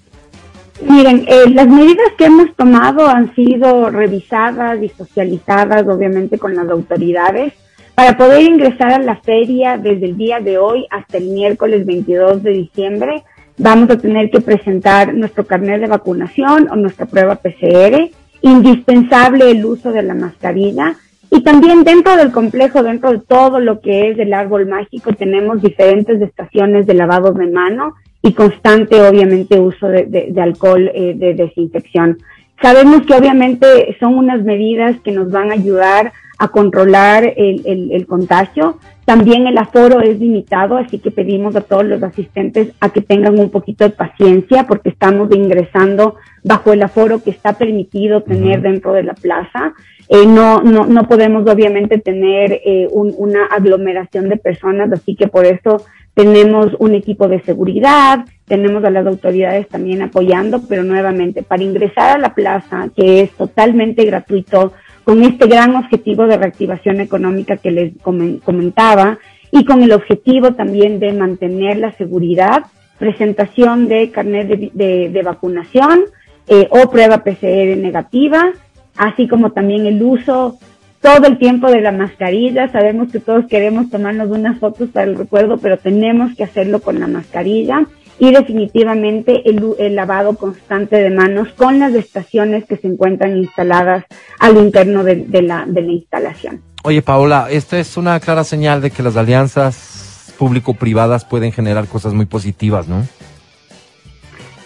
[0.87, 6.67] Miren, eh, las medidas que hemos tomado han sido revisadas y socializadas, obviamente, con las
[6.69, 7.53] autoridades.
[7.93, 12.41] Para poder ingresar a la feria desde el día de hoy hasta el miércoles 22
[12.41, 13.23] de diciembre,
[13.57, 18.09] vamos a tener que presentar nuestro carnet de vacunación o nuestra prueba PCR,
[18.41, 20.95] indispensable el uso de la mascarilla.
[21.33, 25.61] Y también dentro del complejo, dentro de todo lo que es el árbol mágico, tenemos
[25.61, 32.17] diferentes estaciones de lavado de mano y constante, obviamente, uso de, alcohol eh, de desinfección.
[32.61, 36.11] Sabemos que obviamente son unas medidas que nos van a ayudar
[36.41, 38.79] a controlar el, el, contagio.
[39.05, 43.39] También el aforo es limitado, así que pedimos a todos los asistentes a que tengan
[43.39, 48.93] un poquito de paciencia porque estamos ingresando bajo el aforo que está permitido tener dentro
[48.93, 49.73] de la plaza.
[50.09, 55.45] Eh, no, no, no podemos obviamente tener eh, una aglomeración de personas, así que por
[55.45, 55.85] eso
[56.15, 62.15] tenemos un equipo de seguridad, tenemos a las autoridades también apoyando, pero nuevamente, para ingresar
[62.15, 64.73] a la plaza, que es totalmente gratuito,
[65.03, 69.17] con este gran objetivo de reactivación económica que les comentaba,
[69.51, 72.63] y con el objetivo también de mantener la seguridad,
[72.97, 76.05] presentación de carnet de, vacunación
[76.47, 78.53] eh, o prueba PCR negativa,
[78.95, 80.57] así como también el uso
[81.01, 82.71] todo el tiempo de la mascarilla.
[82.71, 86.99] Sabemos que todos queremos tomarnos unas fotos para el recuerdo, pero tenemos que hacerlo con
[86.99, 87.85] la mascarilla
[88.19, 94.05] y definitivamente el, lavado constante de manos con las estaciones que se encuentran instaladas
[94.39, 96.61] al interno de, la, de la instalación.
[96.83, 102.13] Oye, Paola, esta es una clara señal de que las alianzas público-privadas pueden generar cosas
[102.13, 103.03] muy positivas, ¿no?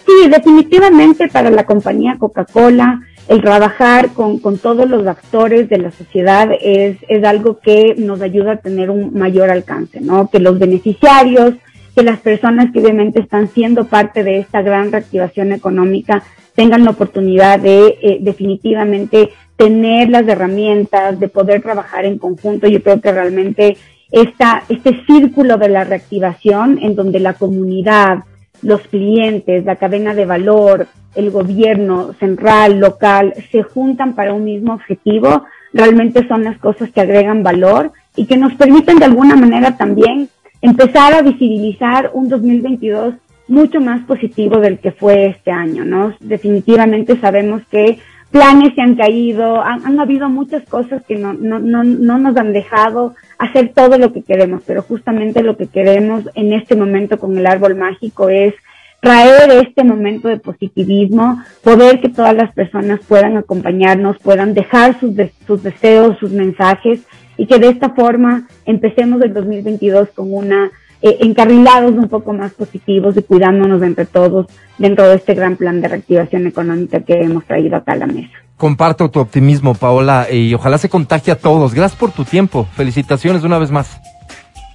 [0.06, 5.90] Sí, definitivamente para la compañía Coca-Cola, el trabajar con, con, todos los actores de la
[5.90, 10.30] sociedad es, es algo que nos ayuda a tener un mayor alcance, ¿no?
[10.30, 11.54] Que los beneficiarios,
[11.96, 16.22] que las personas que obviamente están siendo parte de esta gran reactivación económica
[16.54, 22.68] tengan la oportunidad de eh, definitivamente tener las herramientas, de poder trabajar en conjunto.
[22.68, 23.78] Yo creo que realmente
[24.12, 28.24] esta, este círculo de la reactivación en donde la comunidad,
[28.60, 34.74] los clientes, la cadena de valor, el gobierno central, local, se juntan para un mismo
[34.74, 39.78] objetivo, realmente son las cosas que agregan valor y que nos permiten de alguna manera
[39.78, 40.28] también
[40.66, 43.14] empezar a visibilizar un 2022
[43.46, 46.12] mucho más positivo del que fue este año, ¿no?
[46.18, 47.98] Definitivamente sabemos que
[48.32, 52.52] planes se han caído, han, habido muchas cosas que no, no, no, no nos han
[52.52, 57.38] dejado hacer todo lo que queremos, pero justamente lo que queremos en este momento con
[57.38, 58.52] el árbol mágico es
[59.00, 65.14] traer este momento de positivismo, poder que todas las personas puedan acompañarnos, puedan dejar sus,
[65.46, 67.06] sus deseos, sus mensajes
[67.36, 70.70] y que de esta forma empecemos el 2022 con una
[71.02, 74.46] eh, encarrilados un poco más positivos y cuidándonos entre todos
[74.78, 78.32] dentro de este gran plan de reactivación económica que hemos traído acá a la mesa.
[78.56, 81.74] Comparto tu optimismo, Paola, y ojalá se contagie a todos.
[81.74, 82.66] Gracias por tu tiempo.
[82.72, 84.00] Felicitaciones una vez más.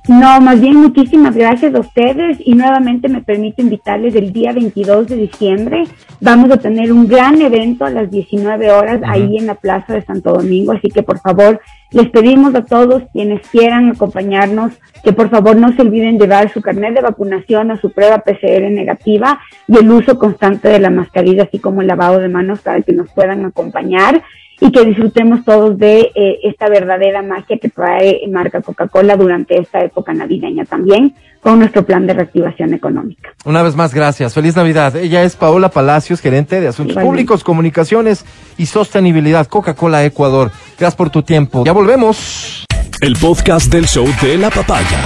[0.08, 5.08] No, más bien muchísimas gracias a ustedes y nuevamente me permito invitarles el día 22
[5.08, 5.84] de diciembre.
[6.20, 10.02] Vamos a tener un gran evento a las 19 horas ahí en la Plaza de
[10.04, 14.74] Santo Domingo, así que por favor les pedimos a todos quienes quieran acompañarnos
[15.04, 18.70] que por favor no se olviden llevar su carnet de vacunación o su prueba PCR
[18.72, 22.82] negativa y el uso constante de la mascarilla, así como el lavado de manos para
[22.82, 24.24] que nos puedan acompañar
[24.62, 29.80] y que disfrutemos todos de eh, esta verdadera magia que trae marca Coca-Cola durante esta
[29.82, 33.34] época navideña también con nuestro plan de reactivación económica.
[33.44, 34.36] Una vez más, gracias.
[34.36, 34.96] Feliz Navidad.
[34.96, 38.24] Ella es Paola Palacios, gerente de Asuntos Públicos, Comunicaciones
[38.60, 40.52] y Sostenibilidad Coca-Cola Ecuador.
[40.78, 41.64] Gracias por tu tiempo.
[41.66, 42.66] Ya volvemos.
[43.02, 45.00] El podcast del show de la papaya.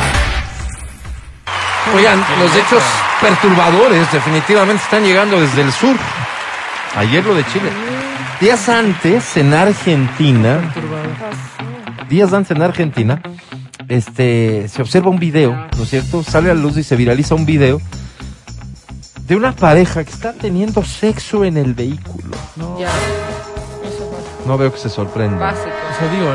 [1.95, 2.83] Oigan, los hechos
[3.21, 5.95] perturbadores definitivamente están llegando desde el sur.
[6.97, 7.94] Ayer lo de Chile.
[8.39, 10.73] Días antes, en Argentina,
[12.09, 13.21] días antes en Argentina,
[13.87, 16.21] este, se observa un video, ¿no es cierto?
[16.21, 17.79] Sale a la luz y se viraliza un video
[19.25, 22.35] de una pareja que está teniendo sexo en el vehículo.
[22.57, 22.77] No,
[24.45, 25.39] No veo que se sorprendan.
[25.39, 25.69] Básico.
[25.95, 26.33] Eso digo,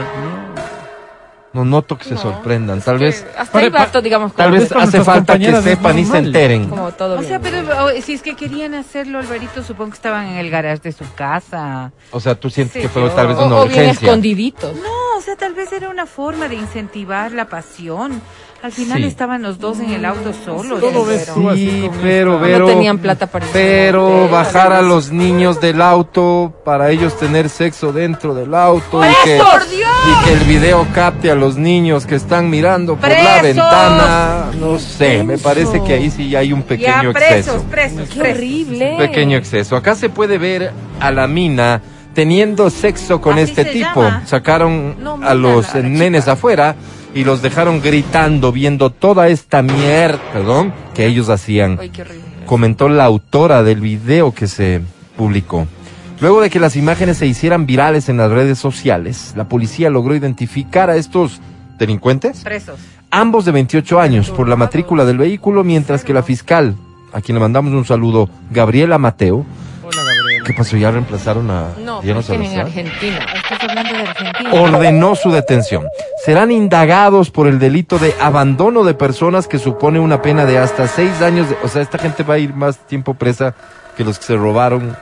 [1.52, 1.64] no.
[1.64, 2.80] No noto que se No, sorprendan.
[2.80, 6.68] Tal vez, Hasta ahí basta, digamos, tal vez hace falta que sepan y se enteren.
[6.68, 7.64] como todo O sea, bien.
[7.64, 10.92] pero o, si es que querían hacerlo, Alvarito, supongo que estaban en el garage de
[10.92, 11.90] su casa.
[12.12, 14.06] O sea, tú sientes Sí, que fue tal vez o, una o bien urgencia.
[14.06, 14.76] escondiditos.
[14.76, 18.22] No, o sea, tal vez era una forma de incentivar la pasión.
[18.62, 19.06] Al final Sí.
[19.08, 20.80] estaban los dos en el auto solos.
[20.80, 24.82] Todo ves pero- tú así Sí, pero, pero, No tenían plata para pero bajar a
[24.82, 29.88] los niños del auto para ellos tener sexo dentro del auto y que, ¡Por Dios!
[30.10, 33.42] y que el video capte a los niños que están mirando por la ¡Presos!
[33.42, 37.64] ventana, no sé, me parece que ahí sí hay un pequeño ya, presos, exceso.
[37.70, 38.36] presos, Qué presos.
[38.38, 38.94] horrible.
[38.98, 39.74] Pequeño exceso.
[39.76, 41.80] Acá se puede ver a la mina
[42.14, 44.02] teniendo sexo con Así este tipo.
[44.02, 44.22] llama.
[44.26, 46.32] Sacaron No, a los la nenes chica.
[46.32, 46.74] afuera
[47.14, 52.04] y los dejaron gritando, viendo toda esta mierda, perdón, que ellos hacían Ay, qué
[52.46, 54.80] comentó la autora del video que se
[55.16, 55.66] publicó.
[56.20, 60.14] Luego de que las imágenes se hicieran virales en las redes sociales, la policía logró
[60.14, 61.40] identificar a estos
[61.78, 62.78] delincuentes, Presos.
[63.10, 66.74] ambos de 28 años, por la matrícula del vehículo, mientras que la fiscal,
[67.12, 69.46] a quien le mandamos un saludo, Gabriela Mateo.
[70.44, 70.76] ¿Qué pasó?
[70.76, 72.60] ¿Ya reemplazaron a No, Diana en?
[72.60, 73.26] Argentina.
[73.34, 74.52] Estás hablando de Argentina.
[74.54, 75.86] ordenó su detención.
[76.24, 80.86] Serán indagados por el delito de abandono de personas que supone una pena de hasta
[80.86, 81.48] seis años.
[81.50, 83.54] de- o sea, esta gente va a ir más tiempo presa
[83.96, 84.96] que los que se robaron.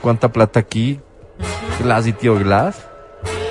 [0.00, 1.00] ¿Cuánta plata aquí?
[1.82, 2.76] Glass y tío Glass.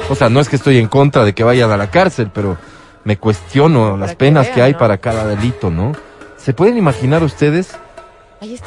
[0.09, 2.57] O sea, no es que estoy en contra de que vayan a la cárcel, pero
[3.03, 4.77] me cuestiono las que penas que hay ¿no?
[4.79, 5.93] para cada delito, ¿no?
[6.37, 7.75] ¿Se pueden imaginar ustedes?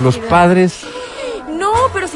[0.00, 0.84] Los padres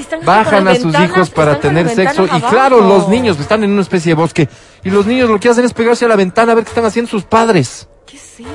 [0.07, 3.71] están bajan a sus ventanas, hijos para tener sexo y claro, los niños están en
[3.73, 4.49] una especie de bosque
[4.85, 6.85] y los niños lo que hacen es pegarse a la ventana a ver qué están
[6.85, 7.89] haciendo sus padres.
[8.07, 8.47] ¿Qué es eso?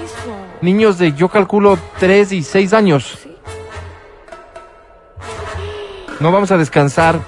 [0.61, 3.19] Niños de yo calculo 3 y 6 años.
[3.23, 3.35] Sí.
[6.19, 7.19] No vamos a descansar.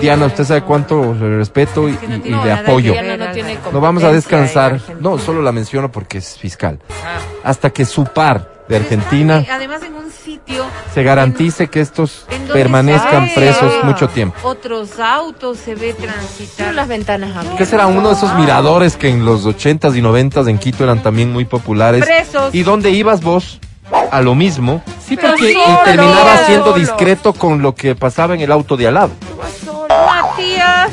[0.00, 2.94] Diana, usted sabe cuánto le respeto y, Es que no y- y que apoyo.
[2.94, 4.80] no tiene No vamos a descansar.
[5.00, 6.80] No, solo la menciono porque es fiscal.
[7.04, 7.18] Ah.
[7.44, 10.64] Hasta que su par de Argentina además en un sitio
[10.94, 14.36] se garantice que estos permanezcan presos mucho tiempo.
[14.44, 16.72] Otros autos se ve transitar.
[16.74, 17.58] las ventanas abiertas.
[17.58, 21.02] ¿Qué será uno de esos miradores que en los 80s y 90s en Quito eran
[21.02, 22.04] también muy populares?
[22.04, 22.54] Presos.
[22.54, 23.58] ¿Y dónde ibas vos?
[24.12, 24.82] A lo mismo.
[25.04, 26.78] Sí, Pero porque Y Solo, terminaba siendo solo.
[26.78, 29.10] discreto con lo que pasaba en el auto de al lado.
[29.88, 30.90] Matías,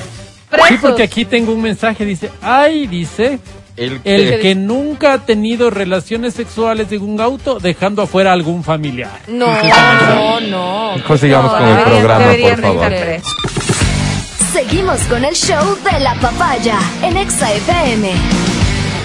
[0.49, 0.67] presos.
[0.69, 3.39] Sí, porque aquí tengo un mensaje, dice, ay, dice,
[3.77, 8.63] El el que nunca ha tenido relaciones sexuales en un auto dejando afuera a algún
[8.63, 9.21] familiar.
[9.27, 11.17] No, no, no.
[11.17, 12.91] Sigamos No, con el programa, por favor.
[14.51, 18.11] Seguimos con el show de la papaya en Exa FM.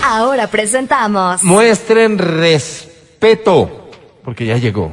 [0.05, 3.91] Ahora presentamos Muestren respeto,
[4.25, 4.91] porque ya llegó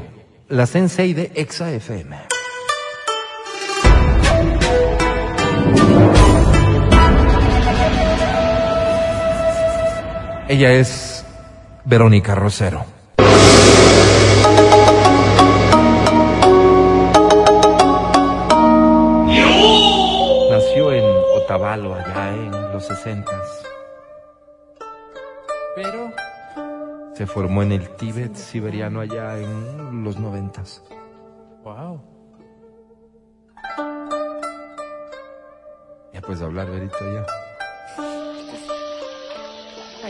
[0.50, 2.29] la Sensei de Exa FM.
[10.50, 11.24] Ella es
[11.86, 12.84] Verónica Rosero.
[20.50, 23.64] Nació en Otavalo, allá en los sesentas.
[25.76, 26.12] Pero
[27.14, 30.84] Se formó en el Tíbet siberiano allá en los noventas.
[31.64, 32.02] Wow.
[36.12, 37.49] Ya puedes hablar, Verito, ya.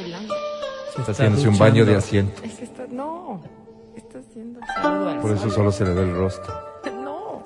[0.02, 0.34] Bailando.
[0.98, 2.42] Está haciéndose un baño de asiento.
[2.44, 2.86] Es que está.
[2.90, 3.42] No.
[3.96, 5.52] Está haciendo saludo Por eso sol.
[5.52, 6.54] solo se le ve el rostro.
[7.04, 7.44] No.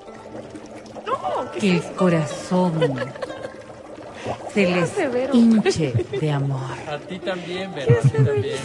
[1.06, 1.51] No.
[1.54, 2.74] ¿qué Que el corazón
[4.54, 4.91] se les
[5.34, 6.62] hinche de amor.
[6.89, 8.58] A ti también, Vero, a ti también.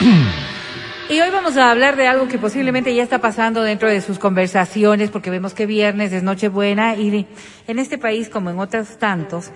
[0.00, 1.14] Y.
[1.14, 4.20] Y hoy vamos a hablar de algo que posiblemente ya está pasando dentro de sus
[4.20, 7.26] conversaciones, porque vemos que viernes es Nochebuena y
[7.66, 9.50] en este país, como en otros tantos,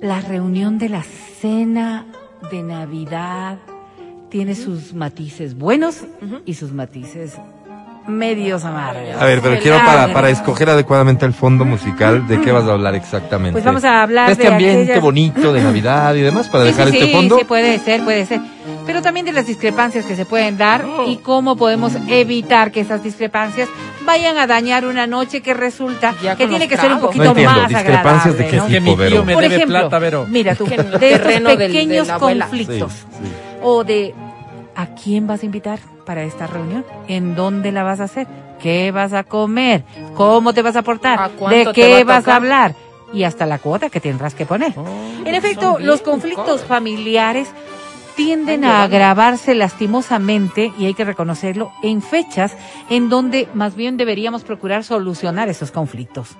[0.00, 2.06] la reunión de la cena
[2.50, 3.58] de Navidad
[4.30, 6.06] tiene sus matices buenos
[6.46, 7.36] y sus matices
[8.10, 9.16] medios amargos.
[9.18, 12.72] A ver, pero quiero para, para escoger adecuadamente el fondo musical, ¿de qué vas a
[12.72, 13.52] hablar exactamente?
[13.52, 16.64] Pues vamos a hablar de este de ambiente aquellas- bonito de Navidad y demás para
[16.64, 17.38] Sí, dejar sí, este sí, fondo.
[17.38, 18.40] Sí, puede ser, puede ser.
[18.86, 23.02] Pero también de las discrepancias que se pueden dar y cómo podemos evitar que esas
[23.02, 23.68] discrepancias
[24.04, 27.30] vayan a dañar una noche que resulta Ya que tiene que ser un poquito No
[27.30, 28.44] entiendo, más discrepancias agradable.
[28.44, 28.62] de qué ¿no?
[28.66, 29.24] tipo, Que mi tío Vero.
[29.24, 30.26] me Por debe ejemplo, plata, Vero.
[30.28, 33.32] mira tú, de estos terreno del- de pequeños conflictos Sí, sí.
[33.62, 34.14] o de
[34.76, 35.78] ¿a quién vas a invitar
[36.10, 36.84] para esta reunión?
[37.06, 38.26] ¿En dónde la vas a hacer?
[38.60, 39.84] ¿Qué vas a comer?
[40.16, 41.30] ¿Cómo te vas a ¿A portar?
[41.48, 42.74] ¿De qué va a vas a hablar?
[43.14, 44.72] Y hasta la cuota que tendrás que poner.
[44.76, 44.84] Oh,
[45.24, 47.46] En efecto, son los conflictos familiares
[48.16, 52.56] tienden a agravarse lastimosamente, y hay que reconocerlo, en fechas
[52.90, 56.30] en donde más bien deberíamos procurar solucionar esos conflictos.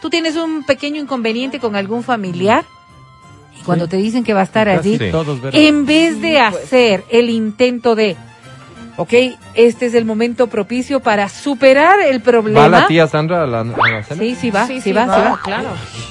[0.00, 2.64] Tú tienes un pequeño inconveniente con algún familiar
[3.60, 3.90] y cuando Sí.
[3.90, 5.10] te dicen que va a estar allí, Sí.
[5.54, 6.62] en vez de pues.
[6.64, 8.16] hacer el intento de,
[8.98, 9.12] ok,
[9.54, 12.68] este es el momento propicio para superar el ¿Va problema.
[12.68, 14.20] la tía Sandra a la, a la cena?
[14.20, 15.40] Sí, sí va, sí, va, sí va, va.
[15.42, 15.68] claro.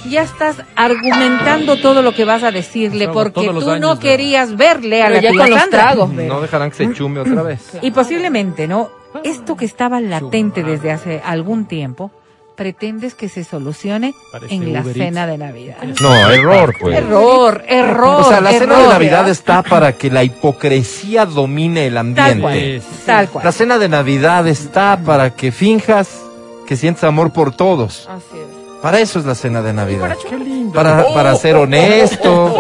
[0.10, 5.04] Ya estás argumentando todo lo que vas a decirle porque tú años, no querías verle
[5.04, 5.82] a Pero la ya tía con los Sandra.
[5.84, 6.10] tragos.
[6.12, 7.78] No dejarán que se chume otra vez.
[7.82, 8.90] Y posiblemente, ¿no?
[9.24, 12.12] Esto que estaba latente desde hace algún tiempo,
[12.58, 15.32] pretendes que se solucione Parece en la Uber cena Eats.
[15.32, 15.78] de Navidad.
[16.02, 16.98] No, error, pues.
[16.98, 18.22] Error, error.
[18.22, 18.88] O sea, la cena de.
[18.88, 22.54] Navidad está para que la hipocresía domine el Tal cual.
[22.54, 22.82] ambiente.
[23.06, 23.46] Tal cual.
[23.46, 26.20] La cena de Navidad está para que finjas
[26.68, 28.10] que sientes amor por todos.
[28.10, 28.82] Así es.
[28.82, 30.16] Para eso es la cena de Navidad.
[30.30, 30.74] Qué lindo.
[30.74, 32.58] Para, para ser honesto.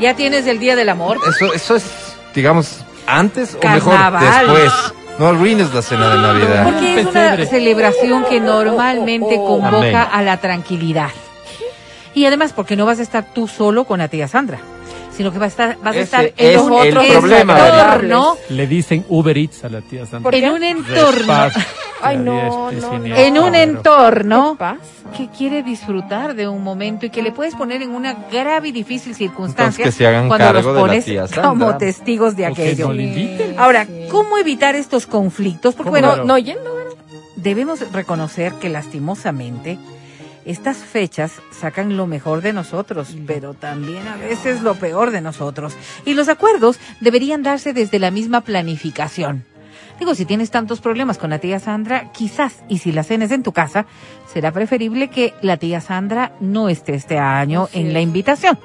[0.00, 1.18] Ya tienes el Día del Amor.
[1.28, 1.84] Eso, eso es,
[2.34, 4.72] digamos, antes o mejor después.
[5.18, 6.64] No arruines la cena de Navidad.
[6.64, 10.08] Porque es una celebración que normalmente convoca Amén.
[10.10, 11.10] a la tranquilidad.
[12.14, 14.58] Y además, porque no vas a estar tú solo con la tía Sandra,
[15.16, 17.58] sino que vas a estar, vas a Ese estar es en un el otro problema,
[17.58, 20.36] entorno, Le dicen Uber Eats a la tía Sandra.
[20.36, 21.34] en un entorno.
[22.02, 24.56] Ay, no, en un entorno
[25.16, 28.72] que quiere disfrutar de un momento y que le puedes poner en una grave y
[28.72, 31.48] difícil circunstancia Entonces, que se hagan cuando cargo los de la pones tía Sandra.
[31.50, 32.92] como testigos de aquello.
[32.92, 33.62] no.
[33.62, 33.86] Ahora.
[34.10, 35.74] ¿cómo evitar estos conflictos?
[35.74, 36.24] Porque ¿Cómo bueno, no?
[36.24, 36.74] No yendo,
[37.36, 39.78] debemos reconocer que lastimosamente
[40.44, 45.74] estas fechas sacan lo mejor de nosotros, pero también a veces lo peor de nosotros.
[46.04, 49.44] Y los acuerdos deberían darse desde la misma planificación.
[49.98, 53.30] Digo, si tienes tantos problemas con la tía Sandra, quizás, y si la cena es
[53.30, 53.86] en tu casa,
[54.32, 58.58] será preferible que la tía Sandra no esté este año en la invitación.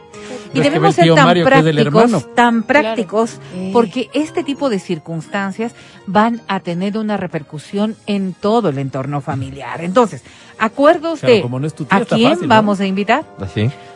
[0.54, 3.40] Y debemos ser tan Mario, prácticos, tan prácticos,
[3.74, 5.76] porque este tipo de circunstancias
[6.08, 9.82] van a tener una repercusión en todo el entorno familiar.
[9.84, 10.24] Entonces,
[10.58, 12.56] acuerdos Claro, de como no es tu tía, a quién fácil, ¿no?
[12.56, 13.26] vamos a invitar,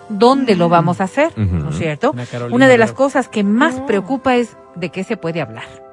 [0.10, 1.32] dónde lo vamos a hacer.
[1.38, 2.12] ¿no es cierto?
[2.12, 3.86] Una Carolina Una de las cosas que más No.
[3.86, 5.91] preocupa es de qué se puede hablar.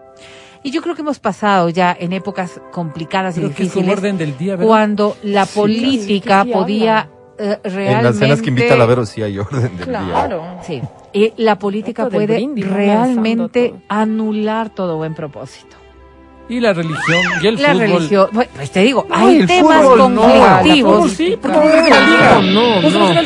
[0.62, 3.82] Y yo creo que hemos pasado ya en épocas complicadas y Creo que es un
[3.82, 4.66] difíciles orden del día, ¿verdad?
[4.66, 8.76] cuando la Sí, política sí, sí podía eh, realmente En las cenas que invita a
[8.76, 9.84] la Vero sí hay orden del día.
[9.84, 10.42] Claro.
[10.66, 10.82] Sí,
[11.12, 12.74] y la política Esto puede brindis, ¿no?
[12.74, 13.80] realmente todo.
[13.88, 15.76] anular todo buen propósito.
[16.50, 17.78] Y la religión y el la fútbol.
[17.80, 20.22] religión, bueno, pues te digo, Ay, hay temas fútbol no.
[20.22, 20.94] conflictivos.
[20.96, 22.40] Fútbol sí, porque la liga.
[22.52, 23.22] No, Vos sos no.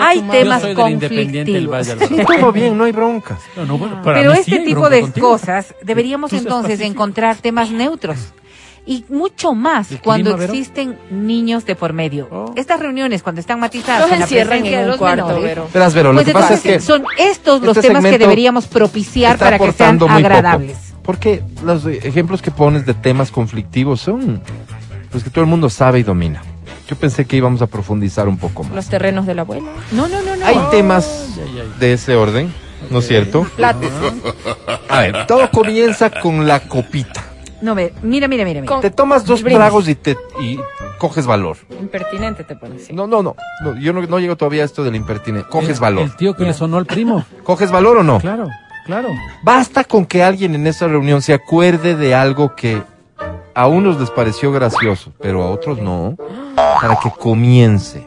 [0.00, 2.26] Hay temas Yo soy del Independiente del conflictivos.
[2.40, 3.38] Todo bien, no hay broncas.
[3.56, 5.30] No, no, bueno, para Pero mí este sí tipo de contigo.
[5.30, 8.18] cosas deberíamos entonces encontrar temas neutros.
[8.86, 10.52] Y mucho más ¿El cuando clima, Vero?
[10.54, 12.26] existen niños de por medio.
[12.30, 12.52] Oh.
[12.56, 15.68] Estas reuniones, cuando están matizadas Los en la encierran en un los cuarto, menores, Vero.
[15.74, 18.18] Verás, Vero, lo pues que pasa es entonces que son estos los este temas que
[18.18, 20.10] deberíamos propiciar para que sean poco.
[20.12, 20.78] agradables.
[21.02, 24.40] Porque los ejemplos que pones de temas conflictivos son
[25.12, 26.42] los que todo el mundo sabe y domina.
[26.88, 28.72] Yo pensé que íbamos a profundizar un poco más.
[28.72, 29.68] Los terrenos de la abuela.
[29.92, 30.46] No, no, no, no.
[30.46, 31.72] Hay temas Ay, ay.
[31.78, 32.52] de ese orden,
[32.90, 33.46] ¿no es cierto?
[33.56, 33.90] Plates.
[34.88, 37.24] A ver, todo comienza con la copita.
[37.60, 38.72] No, ve, mira, mira, mira, mira.
[38.72, 39.58] Con- Te tomas dos Brindis.
[39.58, 40.58] tragos y te y
[40.98, 41.56] coges valor.
[41.80, 42.92] Impertinente te pones, sí.
[42.92, 43.34] No, no, no,
[43.64, 45.48] no, yo no, no llego todavía a esto del impertinente.
[45.50, 46.04] Coges El- valor.
[46.04, 47.24] El tío que le sonó al primo.
[47.42, 48.20] ¿Coges valor o no?
[48.20, 48.48] Claro,
[48.86, 49.08] claro.
[49.42, 52.80] Basta con que alguien en esa reunión se acuerde de algo que
[53.58, 56.14] a unos les pareció gracioso, pero a otros no,
[56.54, 58.06] para que comience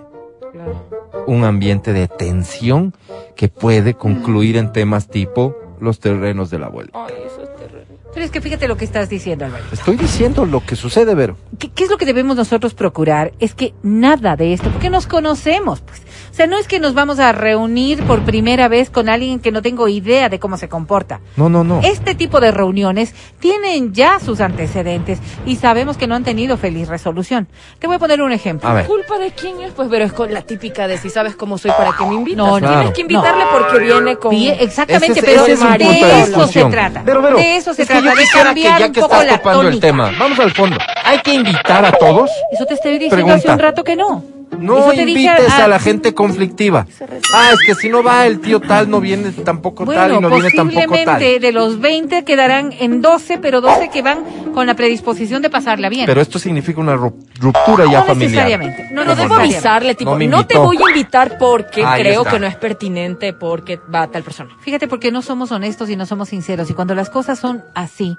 [1.27, 2.93] un ambiente de tensión
[3.35, 6.97] que puede concluir en temas tipo los terrenos de la vuelta.
[7.05, 7.85] Ay, eso es terrible.
[8.13, 9.65] Pero es que fíjate lo que estás diciendo, Álvaro.
[9.73, 11.35] Estoy diciendo lo que sucede, Vero.
[11.59, 13.33] ¿Qué, qué es lo que debemos nosotros procurar?
[13.39, 16.01] Es que nada de esto, porque nos conocemos, pues.
[16.31, 19.51] O sea, no es que nos vamos a reunir por primera vez con alguien que
[19.51, 21.19] no tengo idea de cómo se comporta.
[21.35, 21.81] No, no, no.
[21.83, 26.87] Este tipo de reuniones tienen ya sus antecedentes y sabemos que no han tenido feliz
[26.87, 27.49] resolución.
[27.79, 28.69] Te voy a poner un ejemplo.
[28.69, 28.85] A ver.
[28.85, 29.73] ¿Culpa de quién es?
[29.73, 32.37] Pues, pero es con la típica de si sabes cómo soy, ¿para qué me invitas?
[32.37, 32.75] No, Claro.
[32.77, 33.51] Tienes que invitarle no.
[33.51, 34.31] porque viene con...
[34.31, 37.01] Bien, exactamente, es- pero ese es un de de eso se trata.
[37.05, 38.93] Pero, Vero, de eso se es que trata, yo de quisiera que cambiar ya un
[38.93, 39.87] que poco estás la topando el tónica.
[39.87, 40.77] tema, vamos al fondo.
[41.03, 42.29] Hay que invitar a todos.
[42.53, 43.35] Eso te estoy diciendo Pregunta.
[43.35, 44.23] hace un rato que no.
[44.59, 46.85] No dije invites a la gente conflictiva.
[47.33, 50.29] Ah, es que si no va el tío tal, no viene tampoco tal y no
[50.29, 51.41] viene tampoco posiblemente tal.
[51.41, 54.19] de los 20 quedarán en 12, pero 12 que van
[54.53, 56.05] con la predisposición de pasarla bien.
[56.05, 58.29] Pero esto significa una ru- ruptura ya no familiar.
[58.47, 58.89] necesariamente.
[58.91, 62.31] No, No, debo avisarle, tipo, No no, te voy a invitar porque Ahí creo está.
[62.33, 64.51] que no es pertinente porque va tal persona.
[64.61, 66.69] Fíjate porque no somos honestos y no somos sinceros.
[66.69, 68.15] Y cuando las cosas son así,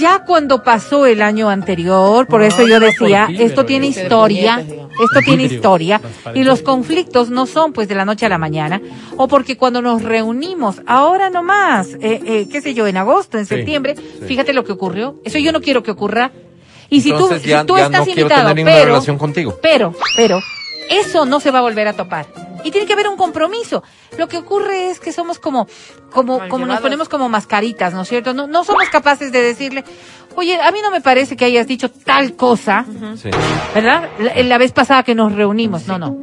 [0.00, 4.62] ya cuando pasó el año anterior, por No, eso yo no, decía, esto tiene historia.
[5.02, 6.00] Esto tiene historia,
[6.34, 8.80] y los conflictos no son pues de la noche a la mañana,
[9.16, 13.46] o porque cuando nos reunimos, ahora nomás, eh, eh, qué sé yo, en agosto, en
[13.46, 14.24] septiembre, sí.
[14.26, 15.16] fíjate lo que ocurrió.
[15.24, 16.32] Eso yo no quiero que ocurra.
[16.88, 19.58] Y si tú, ya, si tú ya estás no invitado, pero, relación contigo.
[19.60, 20.38] pero, pero,
[20.88, 22.45] eso no se va a volver a topar.
[22.66, 23.82] Y tiene que haber un compromiso.
[24.18, 25.66] Lo que ocurre es que somos como,
[26.10, 28.34] como, Mal como nos ponemos como mascaritas, ¿no es cierto?
[28.34, 29.84] No, no somos capaces de decirle,
[30.34, 32.84] oye, a mí no me parece que hayas dicho tal cosa,
[33.16, 33.30] Sí.
[33.74, 34.08] ¿verdad?
[34.18, 35.86] La, la vez pasada que nos reunimos.
[35.86, 36.16] No, no.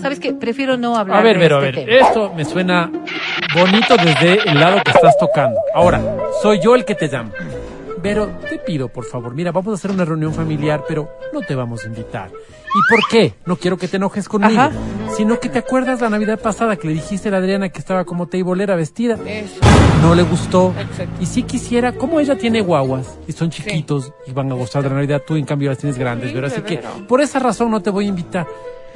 [0.00, 0.32] ¿Sabes qué?
[0.32, 2.08] Prefiero no hablar A ver, de pero a este ver, tema.
[2.08, 2.90] esto me suena
[3.54, 5.58] bonito desde el lado que estás tocando.
[5.74, 6.00] Ahora,
[6.42, 7.32] soy yo el que te llamo.
[8.02, 11.54] Pero te pido, por favor, mira, vamos a hacer una reunión familiar, pero no te
[11.54, 12.30] vamos a invitar.
[12.30, 13.34] ¿Y por qué?
[13.46, 14.70] No quiero que te enojes conmigo, Ajá.
[15.16, 18.04] sino que te acuerdas la Navidad pasada que le dijiste a la Adriana que estaba
[18.04, 19.18] como teibolera vestida.
[19.26, 19.56] Eso.
[20.02, 20.72] No le gustó.
[20.78, 21.12] Exacto.
[21.20, 24.88] Y si quisiera, como ella tiene guaguas y son chiquitos y van a gustar de
[24.88, 27.70] la Navidad, tú en cambio las tienes grandes, Sí, pero así que por esa razón
[27.72, 28.46] no te voy a invitar.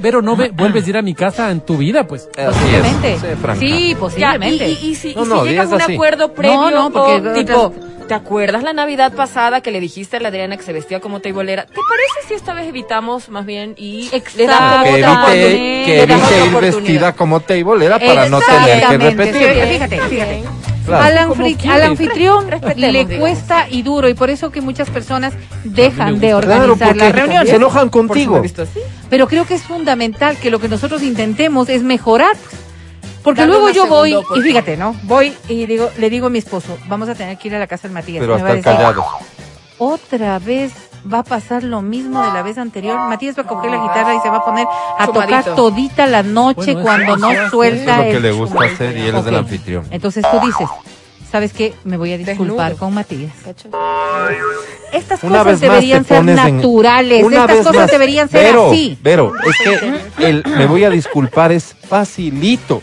[0.03, 2.29] Pero no ve- vuelves a ir a mi casa en tu vida, pues.
[2.35, 3.17] Posiblemente.
[3.59, 4.69] Sí, posiblemente.
[4.69, 5.95] y, y, y si, No, y no, si llegan digas a un así.
[5.95, 7.75] acuerdo previo, No, no, porque o, tipo,
[8.09, 11.21] ¿te acuerdas la Navidad pasada que le dijiste a la Adriana que se vestía como
[11.21, 11.65] teibolera?
[11.67, 15.85] ¿Te parece si esta vez evitamos más bien y le damos Que otra evite, oportunidad?
[15.87, 19.65] que evite ir vestida como teibolera para no tener que repetir.
[19.69, 20.43] Fíjate, fíjate.
[20.85, 21.05] Claro.
[21.05, 23.19] Al, anfri- anfitrión Respetemos, le digamos.
[23.19, 25.33] cuesta y duro y por eso que muchas personas
[25.65, 27.49] dejan de Claro, organizar porque las reuniones.
[27.51, 28.43] se enojan contigo.
[29.09, 32.37] Pero creo que es fundamental que lo que nosotros intentemos es mejorar.
[32.37, 32.61] pues.
[33.23, 34.95] Porque luego yo voy, y fíjate, ¿no?
[35.05, 37.67] Voy y digo, le digo a mi esposo, vamos a tener que ir a la
[37.67, 38.21] casa del Matías.
[38.21, 38.73] Pero Me va a decir.
[39.79, 40.73] Otra vez
[41.13, 42.99] va a pasar lo mismo de la vez anterior.
[43.09, 44.67] Matías va a coger la guitarra y se va a poner
[44.99, 45.13] a Chumadito.
[45.39, 48.33] tocar todita la noche Bueno, cuando no hace- suelta Eso es lo que el le
[48.33, 48.75] gusta chumadito.
[48.75, 49.85] hacer y él es el anfitrión.
[49.91, 50.69] Entonces tú dices,
[51.31, 51.75] ¿sabes qué?
[51.85, 52.79] Me voy a disculpar Desnudo.
[52.79, 53.33] con Matías.
[54.93, 57.25] Estas Una cosas deberían ser en- naturales.
[57.25, 57.91] Estas cosas más.
[57.91, 58.99] deberían ser Vero, así.
[59.03, 59.57] Vero, es
[60.17, 62.83] que el me voy a disculpar es facilito.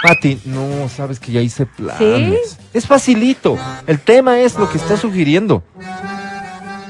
[0.00, 2.56] Pati, no, sabes que ya hice planes.
[2.72, 3.58] Es facilito.
[3.88, 5.64] El tema es lo que está sugiriendo.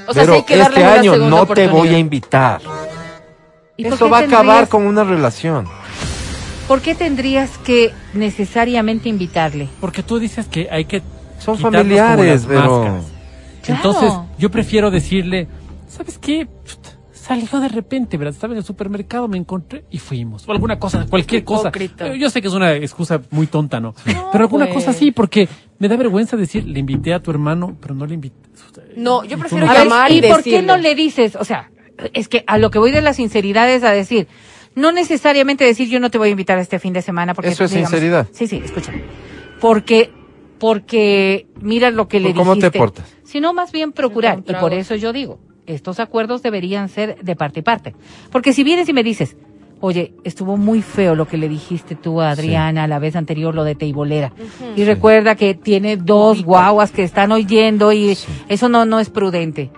[0.09, 2.61] O sea, sí Pero hay que darle este una año no te voy a invitar.
[3.77, 5.69] ¿Y por Eso va a acabar con una relación.
[6.67, 9.69] ¿Por qué tendrías que necesariamente invitarle?
[9.81, 11.03] Porque tú dices que hay que
[11.39, 13.05] Son quitarnos familiares, como las pero máscaras.
[13.63, 13.77] Claro.
[13.77, 15.47] Entonces, yo prefiero decirle,
[15.89, 16.47] ¿sabes qué?
[16.47, 16.98] Pft,
[17.29, 18.33] Salió de repente, ¿verdad?
[18.33, 20.49] Estaba en el supermercado, me encontré y fuimos.
[20.49, 21.69] O alguna cosa, cualquier cosa.
[21.69, 22.15] Hipócrita.
[22.15, 23.95] Yo sé que es una excusa muy tonta, ¿no?
[24.33, 24.77] pero alguna pues.
[24.77, 25.47] cosa sí, porque
[25.79, 28.49] me da vergüenza decir, le invité a tu hermano, pero no le invité.
[28.97, 31.37] No, yo prefiero no A ver, llamar ¿y y por qué no le dices?
[31.37, 31.71] O sea,
[32.15, 34.27] es que a lo que voy de la sinceridad es a decir,
[34.75, 37.51] no necesariamente decir yo no te voy a invitar a este fin de semana porque
[37.51, 38.27] Eso es sinceridad.
[38.33, 39.03] Sí, sí, escúchame.
[39.61, 40.11] Porque
[40.59, 42.79] porque mira lo que le ¿Cómo te dijiste.
[42.79, 43.15] portas?
[43.23, 45.39] Sino más bien procurar y por eso yo digo,
[45.69, 47.95] estos acuerdos deberían ser de parte y parte.
[48.33, 49.37] Porque si vienes y me dices,
[49.81, 53.63] Oye, estuvo muy feo lo que le dijiste tú a Adriana la vez anterior, lo
[53.63, 54.33] de Teibolera.
[54.75, 58.19] Y recuerda que tiene dos guaguas que están oyendo y
[58.49, 59.71] eso no, no es prudente.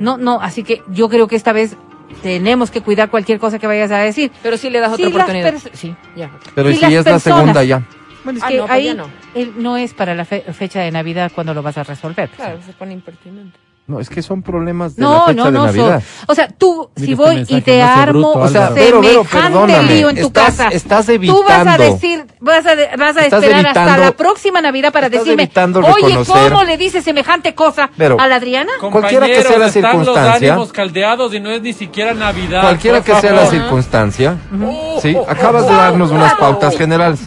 [0.00, 1.78] No, no, así que yo creo que esta vez
[2.22, 4.30] tenemos que cuidar cualquier cosa que vayas a decir.
[4.42, 5.54] Pero sí le das otra oportunidad.
[5.72, 5.94] sí.
[6.14, 6.30] Ya.
[6.54, 7.82] Pero Sí, ¿y si es la segunda ya?
[8.24, 9.06] Bueno, es Ah, que no, pues ahí ya no.
[9.34, 12.28] él no es para la fe- fecha de Navidad cuando lo vas a resolver.
[12.28, 13.58] Claro, se pone impertinente.
[13.84, 15.66] No, es que son problemas de la No, fecha no, de no.
[15.66, 16.02] Navidad.
[16.02, 19.28] son- o sea, tú, Mira si este voy y te armo bruto, O sea, semejante
[19.30, 21.82] perdóname, lío en tu estás- casa, estás tú vas a evitando.
[21.94, 25.22] decir, vas a, de- vas a Estás esperar hasta evitando- la próxima Navidad para estás
[25.24, 28.70] decirme, evitando oye, ¿cómo le dices semejante cosa Vero, a la Adriana?
[28.80, 30.52] Cualquiera que sea la Compañeros, están los circunstancia.
[30.52, 32.60] ánimos caldeados y no es ni siquiera Navidad.
[32.62, 37.18] Cualquiera que sea la circunstancia, Oh, sí, oh, acabas de darnos unas pautas generales.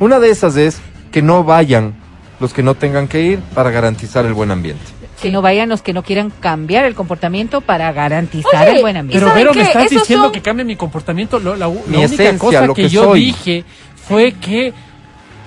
[0.00, 0.80] Una de esas es
[1.12, 1.94] que no vayan
[2.40, 4.82] los que no tengan que ir para garantizar el buen ambiente.
[5.20, 8.96] Que no vayan los que no quieran cambiar el comportamiento para garantizar Oye, el buen
[8.96, 9.18] ambiente.
[9.18, 11.38] Pero, ¿saben Vero, me estás Esos diciendo son- que cambie mi comportamiento.
[11.38, 13.24] Lo- la, la Mi única esencia, cosa lo que, que yo soy.
[13.26, 13.64] dije
[14.08, 14.72] fue que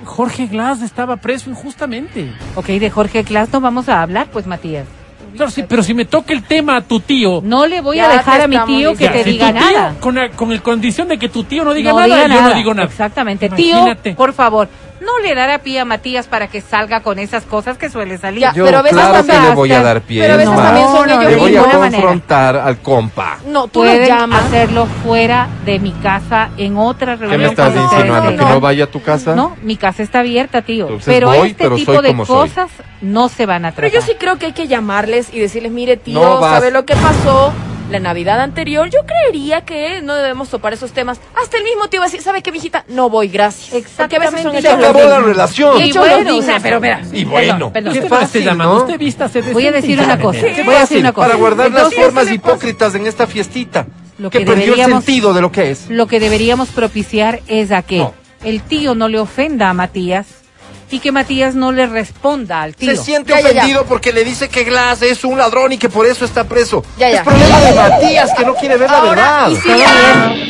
[0.06, 2.30] Jorge Glass estaba preso injustamente.
[2.56, 4.86] Ok, de Jorge Glass no vamos a hablar, pues Matías.
[5.36, 7.42] Claro, sí, pero si me toca el tema a tu tío.
[7.44, 9.96] No le voy a dejar a mi tío que ya, te si diga tío, nada.
[10.00, 12.28] Con la, con el condición de que tu tío no diga no nada, diga yo
[12.28, 12.50] nada.
[12.50, 12.88] no digo nada.
[12.88, 13.48] Exactamente.
[13.48, 14.10] Imagínate.
[14.12, 14.70] Tío, por favor,
[15.04, 18.42] no le dará pie a Matías para que salga con esas cosas que suele salir.
[18.42, 20.22] Ya, Yo pero a veces claro también que le voy a dar pie.
[20.22, 21.80] pero a veces es más, también son No, no, ellos le voy a mismos.
[21.80, 21.92] manera.
[22.02, 23.38] confrontar al compa.
[23.46, 24.46] No, tú Pueden llamas.
[24.46, 27.32] hacerlo fuera de mi casa en otra reunión.
[27.32, 28.30] ¿Qué me estás insinuando?
[28.46, 29.36] ¿Que no vaya a tu casa?
[29.36, 30.86] No, mi casa está abierta, tío.
[30.86, 32.50] Entonces pero voy, este pero tipo de como soy.
[32.50, 32.72] cosas
[33.02, 34.02] no se van a Pero tratar.
[34.08, 36.40] yo sí creo que hay que llamarles y decirles, mire tío, No.
[36.40, 37.52] ¿sabe lo que pasó?
[37.94, 41.20] La Navidad anterior, yo creería que no debemos topar esos temas.
[41.40, 42.86] Hasta el mismo tío va a decir, ¿sabe qué, mijita?
[42.88, 43.70] No voy, gracias.
[43.96, 44.62] Porque a veces son Exactamente.
[44.62, 45.80] Se acabó la relación.
[45.80, 47.02] Y Hechos bueno, o sea, pero mira.
[47.14, 47.72] Y bueno.
[47.72, 48.20] perdón, ¿Qué perdón.
[48.20, 48.58] fácil?
[48.58, 48.78] ¿no?
[48.78, 50.40] Usted vístase Voy a decir y una cosa.
[50.42, 51.28] Qué Voy a decir una cosa.
[51.28, 53.86] Para guardar las formas ¿qué le hipócritas en esta fiestita.
[54.18, 55.88] Lo que que perdió el sentido de lo que es.
[55.92, 58.14] Lo que deberíamos propiciar es a que No.
[58.44, 60.26] el tío no le ofenda a Matías
[60.94, 62.96] y que Matías no le responda al tío.
[62.96, 63.62] Se siente Ya, ya, ya.
[63.62, 66.84] ofendido porque le dice que Glass es un ladrón y que por eso está preso.
[66.98, 67.18] Ya, ya.
[67.18, 69.50] Es problema de Matías que no quiere ver la Ahora, verdad.
[69.50, 69.56] y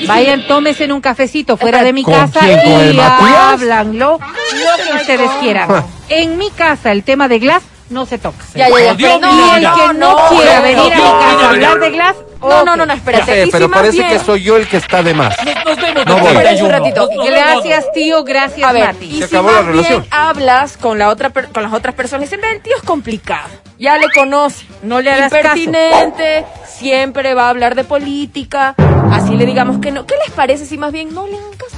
[0.02, 0.06] si-.
[0.06, 2.60] Vayan, tómense en un cafecito fuera de mi ¿Con casa quién?
[2.62, 5.70] ¿Con el y háblanlo lo que ustedes quieran.
[6.10, 8.44] En mi casa el tema de Glass no se toca.
[8.54, 9.18] Ya, ya, ya.
[9.20, 11.86] No, el que no, quiera no, venir a mi no, casa no, a hablar no.
[11.86, 13.46] de Glass, No, no, no, no, espérate.
[13.46, 15.36] Y pero parece bien- que soy yo el que está de más.
[15.46, 16.34] Nos, nos vemos No voy.
[16.34, 16.66] 31.
[16.66, 17.02] Un ratito.
[17.08, 19.06] Nos- nos Gracias, tío, gracias, A ver, Mati.
[19.06, 20.02] y Se si la más relación.
[20.02, 22.84] bien hablas con la otra per- con las otras personas, dicen, "Ve, el tío es
[22.84, 23.50] complicado.
[23.80, 24.66] Ya le conoce.
[24.84, 25.58] No le hagas caso.
[25.58, 28.76] Impertinente, siempre va a hablar de política.
[29.12, 30.06] Así le digamos que no.
[30.06, 31.73] ¿Qué les parece si más bien no le hagan caso?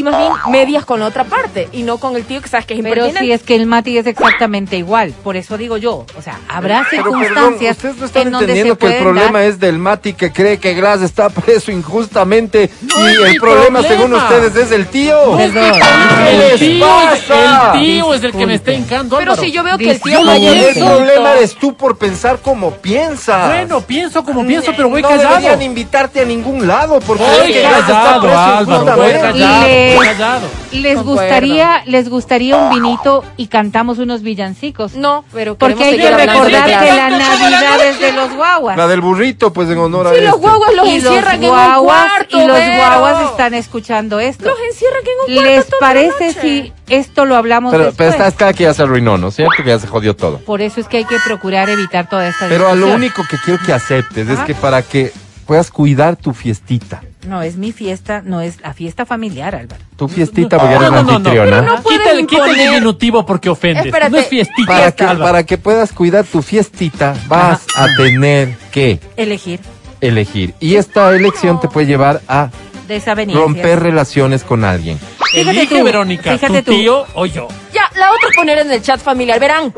[0.00, 2.64] Y más bien medias con la otra parte y no con el tío que sabes
[2.64, 3.20] que es Pero impertinente.
[3.26, 6.86] si es que el Mati es exactamente igual, por eso digo yo, o sea, habrá
[6.90, 9.60] Pero perdón, circunstancias ustedes no están en donde se entendiendo que el problema dar- es
[9.60, 13.82] del Mati que cree que Glass está preso injustamente No y es el problema, problema.
[13.82, 15.36] según ustedes es el tío.
[15.36, 15.72] Perdón.
[15.74, 17.72] ¿Qué El tío, pasa?
[17.74, 19.18] el tío es el que me está hincando.
[19.18, 22.70] Pero si yo veo que el tío mayor El problema eres tú por pensar como
[22.70, 23.48] piensas.
[23.48, 25.34] Bueno, pienso como pienso, pero voy no callado.
[25.36, 29.10] deberían invitarte a ningún lado porque Voy crees que Glass está callado, preso Álvaro, voy
[29.10, 29.20] injustamente.
[29.20, 29.66] callado,
[29.98, 30.48] Les- callado.
[30.72, 34.94] Les gustaría, les gustaría un vinito y cantamos unos villancicos.
[34.94, 38.76] No, pero Porque hay que recordar que la Navidad es de los guaguas.
[38.76, 40.28] La del burrito, pues en honor a Sí, este.
[40.30, 44.20] los guaguas los y los encierran en un guaguas, cuarto, y los guaguas están escuchando
[44.20, 44.44] esto.
[44.44, 46.40] Los encierran en un cuarto ¿Les toda la parece noche.
[46.40, 48.14] si esto lo hablamos Pero, después?
[48.16, 49.52] pero esta que ya se arruinó, ¿no es cierto?
[49.62, 50.38] Que ya se jodió todo.
[50.38, 53.36] Por eso es que hay que procurar evitar toda esta Pero a lo único que
[53.44, 55.12] quiero que aceptes es que para que
[55.50, 57.02] puedas cuidar tu fiestita.
[57.26, 59.82] No, es mi fiesta, no es la fiesta familiar, Álvaro.
[59.96, 61.16] Tu fiestita, porque No, eres no, la no, no.
[61.16, 61.50] anfitriona.
[61.60, 63.86] Pero no el, el imponer- diminutivo porque ofendes.
[63.86, 64.12] Espérate.
[64.12, 64.68] No es fiestita.
[64.72, 65.24] Para que, Álvaro.
[65.24, 69.58] para que puedas cuidar tu fiestita, vas a tener que Elegir
[70.00, 70.54] elegir.
[70.60, 72.50] Y esta elección te puede llevar a
[72.86, 73.42] desavenencias.
[73.44, 75.00] romper relaciones con alguien.
[75.32, 76.78] Fíjate Elige, tú, Verónica, fíjate tu tú.
[76.78, 77.48] tío o yo.
[77.74, 79.40] Ya, la otra poner en el chat familiar.
[79.40, 79.74] Verán,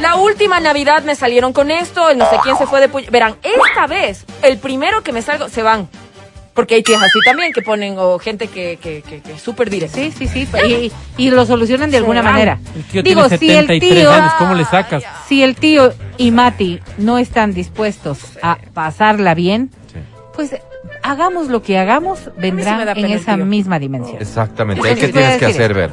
[0.00, 3.08] la última Navidad me salieron con esto, el no sé quién se fue de puy-
[3.10, 5.88] Verán, esta vez, el primero que me salgo, se van.
[6.54, 9.68] Porque hay tías así también que ponen, o gente que, que, que, que es súper
[9.70, 9.96] directa.
[9.96, 10.46] Sí, sí, sí.
[10.68, 12.32] Y, y lo solucionan de alguna van.
[12.32, 12.58] manera.
[12.76, 15.02] El tío Digo, tiene si el 73 tío, años, ¿cómo le sacas?
[15.26, 19.70] si el tío y Mati no están dispuestos a pasarla bien,
[20.36, 20.54] pues
[21.02, 23.44] hagamos lo que hagamos, vendrán en esa tío.
[23.46, 24.18] misma dimensión.
[24.20, 24.80] Exactamente.
[24.80, 25.90] Eso ¿Ahí qué les voy a tienes que hacer, ver?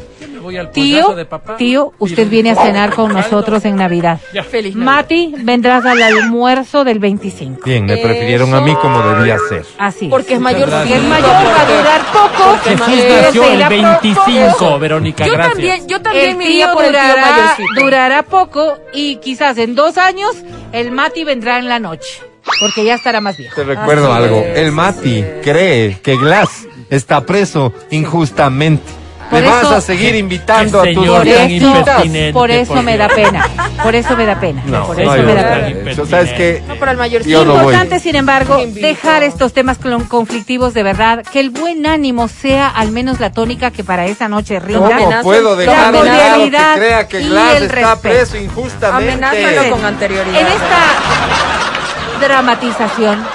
[0.51, 1.55] Voy al Tío, de papá.
[1.55, 4.19] tío, usted viene a cenar con nosotros en Navidad.
[4.33, 4.43] Ya.
[4.43, 4.93] Feliz Navidad.
[4.95, 7.61] Mati, vendrás al almuerzo del 25.
[7.63, 9.65] Bien, me prefirieron a mí como debía ser.
[9.77, 10.07] Así.
[10.09, 10.69] Porque es mayor.
[10.85, 12.57] Si es mayor, va a durar poco.
[12.65, 15.53] Jesús nació el irá pro- 25, Verónica, Yo gracias.
[15.53, 17.81] también, yo también El me iría por el tío durará, mayorcito.
[17.83, 20.31] durará poco y quizás en dos años
[20.73, 22.21] el Mati vendrá en la noche.
[22.59, 23.55] Porque ya estará más viejo.
[23.55, 24.37] Te recuerdo Así algo.
[24.39, 25.25] es, El Mati es.
[25.43, 28.83] cree que Glass está preso injustamente.
[29.31, 32.73] Por me vas a seguir invitando a tus señor Por tan eso, impertinente, por eso
[32.73, 33.49] por me da pena.
[33.81, 34.61] Por eso me da pena.
[34.65, 35.91] No, por no eso hay me da pena.
[35.91, 36.61] Eso, ¿Sabes qué?
[36.67, 37.55] No, pero el mayor Yo no.
[37.55, 39.77] Importante, sin embargo, dejar estos temas
[40.07, 44.27] conflictivos de verdad, que el buen ánimo sea al menos la tónica que para esa
[44.27, 44.81] noche rinda.
[44.81, 46.49] ¿Cómo amenaza- puedo la dejar a un lado que
[46.79, 48.01] crea que y Glass el está respeto.
[48.01, 49.11] preso injustamente?
[49.25, 50.39] Amenázalo con anterioridad.
[50.41, 53.25] En esta dramatización,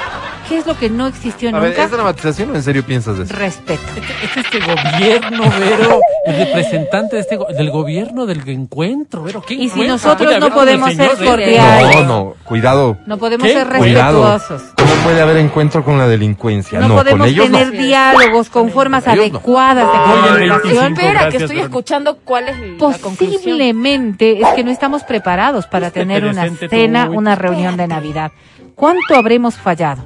[0.48, 1.85] ¿qué es lo que no existió A ver, nunca?
[1.85, 3.32] ¿es dramatización o en serio piensas eso?
[3.35, 3.82] Respeto.
[4.24, 9.43] Es este gobierno, Vero, el representante de este go- del gobierno del encuentro, Vero.
[9.47, 9.94] ¿qué Y si encuentro?
[9.94, 11.97] nosotros no podemos ser cordiales.
[11.97, 12.98] No, no, cuidado.
[13.06, 13.52] No podemos ¿Qué?
[13.55, 14.23] ser Cuidado.
[14.35, 14.73] respetuosos.
[14.77, 16.81] ¿Cómo puede haber encuentro con la delincuencia?
[16.81, 17.81] No, No, podemos con ellos tener no.
[17.82, 20.94] diálogos con formas adecuadas de comunicación.
[20.94, 21.01] 25.
[21.01, 23.32] Espera, que estoy escuchando cuál es la conclusión.
[23.40, 27.86] Posiblemente es que no estamos preparados para Este tener una cena, tú, una reunión de
[27.86, 28.31] Navidad.
[28.74, 30.05] ¿Cuánto habremos fallado?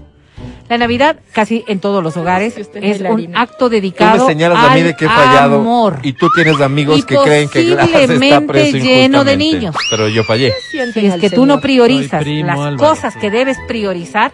[0.70, 4.72] La Navidad, casi en todos los hogares, es un acto Tú dedicado me señalas a
[4.72, 5.98] mí al de que he fallado amor.
[6.05, 9.74] y tú tienes amigos Y que creen que Glass está posiblemente preso lleno de niños.
[9.90, 10.55] Pero yo fallé.
[10.70, 12.76] Si es que tú no priorizas primo, las Álvaro.
[12.76, 14.30] cosas que debes priorizar,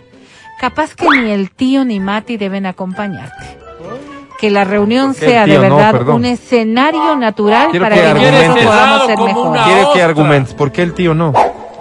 [0.61, 3.59] capaz que ni el tío ni Mati deben acompañarte.
[4.39, 5.61] Que la reunión ¿Por qué el sea de no?
[5.63, 9.63] verdad un escenario natural Quiero para que nosotros podamos ser mejores.
[9.65, 10.53] Quiere que argumentes.
[10.55, 11.33] ¿Por qué el tío no?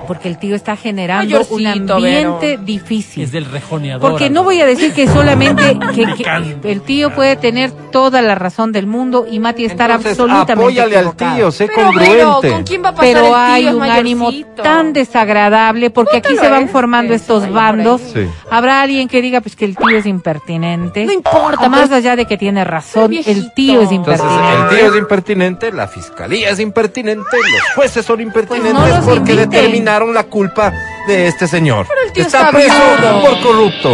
[0.07, 2.61] Porque el tío está generando Mayorcito, un ambiente Vero.
[2.63, 3.23] difícil.
[3.23, 4.09] Es del rejoneador.
[4.11, 6.71] Porque no voy a decir que solamente que, que Picante.
[6.71, 10.97] el tío puede tener toda la razón del mundo y Mati estar Entonces, absolutamente apóyale
[10.97, 12.39] al tío, sé Pero.
[12.41, 13.35] ¿con quién va a pasar el Pero tío?
[13.35, 18.01] hay un ánimo tan desagradable porque aquí se van este, formando estos bandos.
[18.13, 18.27] Sí.
[18.51, 21.05] Habrá alguien que diga pues que el tío es impertinente.
[21.05, 24.53] No importa, Más pero- allá de que tiene razón, el tío es Entonces, impertinente.
[24.73, 29.05] el tío es impertinente, la fiscalía es impertinente, los jueces son impertinentes Pues no los
[29.05, 29.49] porque inviten.
[29.95, 30.73] Determinaron la culpa
[31.07, 31.87] de este señor.
[31.87, 33.21] Pero el tío está está preso viudo.
[33.21, 33.89] por corrupto.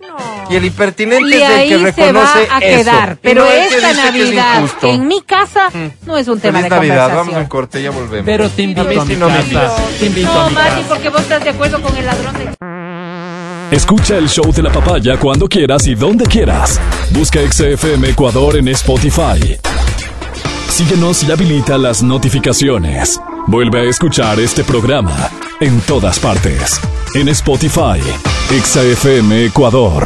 [0.00, 0.50] No.
[0.50, 2.82] Y el impertinente Y es el ahí que se va reconoce a eso.
[2.84, 3.12] quedar.
[3.12, 5.70] Y Pero no esta es Navidad en mi casa
[6.06, 7.42] no es un tema Feliz de Navidad, vamos conversación.
[7.42, 8.26] en corte, ya volvemos.
[8.26, 9.76] Pero te invito A a, mi no me casa.
[9.98, 10.88] Te invito a No, mi Mati, casa.
[10.88, 13.76] porque vos estás de acuerdo con el ladrón de...
[13.76, 16.78] Escucha el show de la papaya cuando quieras y donde quieras.
[17.10, 19.58] Busca XFM Ecuador en Spotify.
[20.68, 23.18] Síguenos y habilita las notificaciones.
[23.46, 25.28] Vuelve a escuchar este programa
[25.60, 26.80] en todas partes.
[27.14, 28.00] En Spotify,
[28.48, 30.04] XFM Ecuador.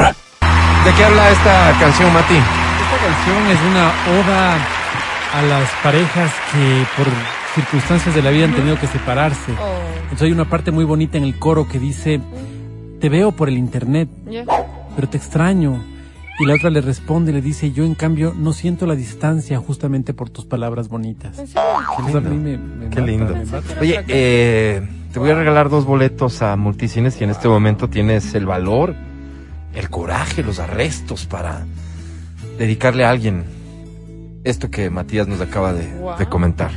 [0.85, 2.35] ¿De qué habla esta canción, Mati?
[2.35, 4.55] Esta canción es una oda
[5.35, 7.07] a las parejas que por
[7.55, 9.53] circunstancias de la vida han tenido que separarse.
[9.53, 12.21] Oh, Entonces hay una parte muy bonita en el coro que dice,
[13.01, 14.09] te veo por el internet,
[14.95, 15.96] pero te extraño.
[16.39, 19.59] Y la otra le responde y le dice, yo en cambio no siento la distancia
[19.59, 21.37] justamente por tus palabras bonitas.
[21.39, 22.21] Qué mata,
[23.01, 23.35] lindo.
[23.35, 23.81] me.
[23.81, 28.35] Oye, eh, te voy a regalar dos boletos a Multicines y en este momento tienes
[28.35, 28.95] el valor,
[29.75, 31.65] el coraje, los arrestos para
[32.59, 33.45] dedicarle a alguien
[34.45, 36.19] esto que Matías nos acaba de, Wow.
[36.19, 36.71] de comentar.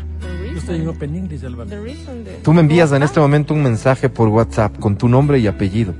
[0.53, 1.69] Yo estoy en Open English, Álvaro.
[1.69, 5.07] The reason de- Tú me envías en este momento un mensaje por WhatsApp con tu
[5.09, 5.93] nombre y apellido,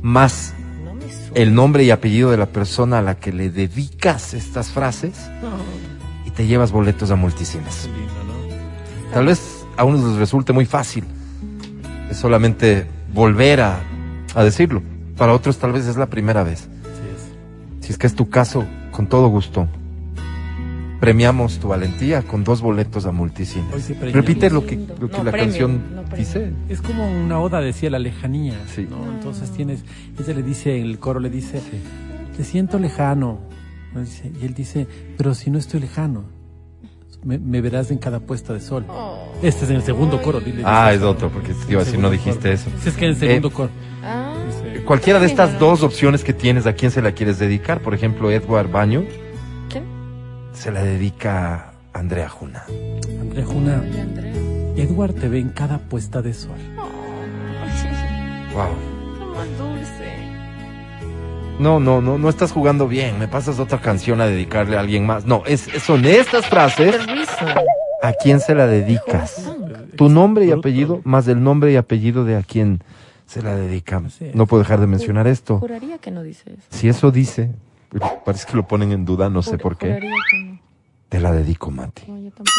[0.00, 0.54] más.
[1.38, 5.30] El nombre y apellido de la persona a la que le dedicas estas frases
[6.26, 7.88] y te llevas boletos a Multicines.
[9.12, 11.04] Tal vez a unos les resulte muy fácil.
[12.10, 13.78] Es solamente volver a,
[14.34, 14.82] a decirlo.
[15.16, 16.68] Para otros tal vez es la primera vez.
[17.82, 19.68] Si es que es tu caso, con todo gusto.
[21.00, 23.88] Premiamos tu valentía con dos boletos a multicines.
[24.12, 26.52] Repite lo que, lo que No, la premio, canción no dice.
[26.68, 28.54] Es como una oda, decía, la lejanía.
[28.74, 28.86] Sí.
[28.90, 29.04] ¿no?
[29.12, 29.84] Entonces tienes,
[30.18, 31.60] ella le dice, el coro le dice,
[32.36, 33.38] te siento lejano.
[34.40, 36.24] y él dice, pero si no estoy lejano,
[37.24, 38.84] me, me verás en cada puesta de sol.
[38.88, 39.32] Oh.
[39.40, 40.40] Este es en el segundo coro.
[40.40, 42.52] dile, Ah, dice es otro, porque decir, no dijiste coro.
[42.54, 42.70] eso.
[42.82, 43.70] Sí, es que en el segundo Eh, coro.
[44.02, 47.82] Ah, Dice, Cualquiera de estas dos opciones que tienes, ¿a quién se la quieres dedicar?
[47.82, 49.04] Por ejemplo, Edward Baño.
[50.58, 52.64] Se la dedica Andrea Juna.
[53.20, 53.80] Andrea Juna.
[54.76, 56.58] Edward te ve en cada puesta de sol.
[58.54, 59.34] Wow.
[59.34, 60.16] Más dulce.
[61.60, 63.18] No, no, no, no estás jugando bien.
[63.18, 65.26] Me pasas otra canción a dedicarle a alguien más.
[65.26, 66.96] No, es, son estas frases.
[68.02, 69.52] ¿A quién se la dedicas?
[69.96, 72.80] Tu nombre y apellido más el nombre y apellido de a quién
[73.26, 74.02] se la dedica.
[74.04, 74.34] Así es.
[74.34, 75.58] No puedo dejar de mencionar esto.
[75.58, 76.62] Juraría que no dice eso.
[76.70, 77.50] Si eso dice,
[78.24, 79.98] parece que lo ponen en duda, no sé por qué.
[81.08, 82.02] Te la dedico, Mati.
[82.06, 82.50] No, yo tampoco.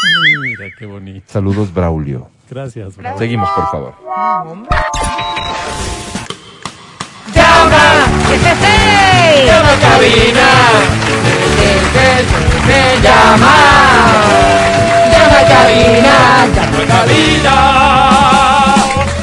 [0.41, 1.25] Mira, qué bonito.
[1.27, 2.29] Saludos, Braulio.
[2.49, 2.97] Gracias.
[2.97, 3.17] bro.
[3.17, 3.93] Seguimos, por favor.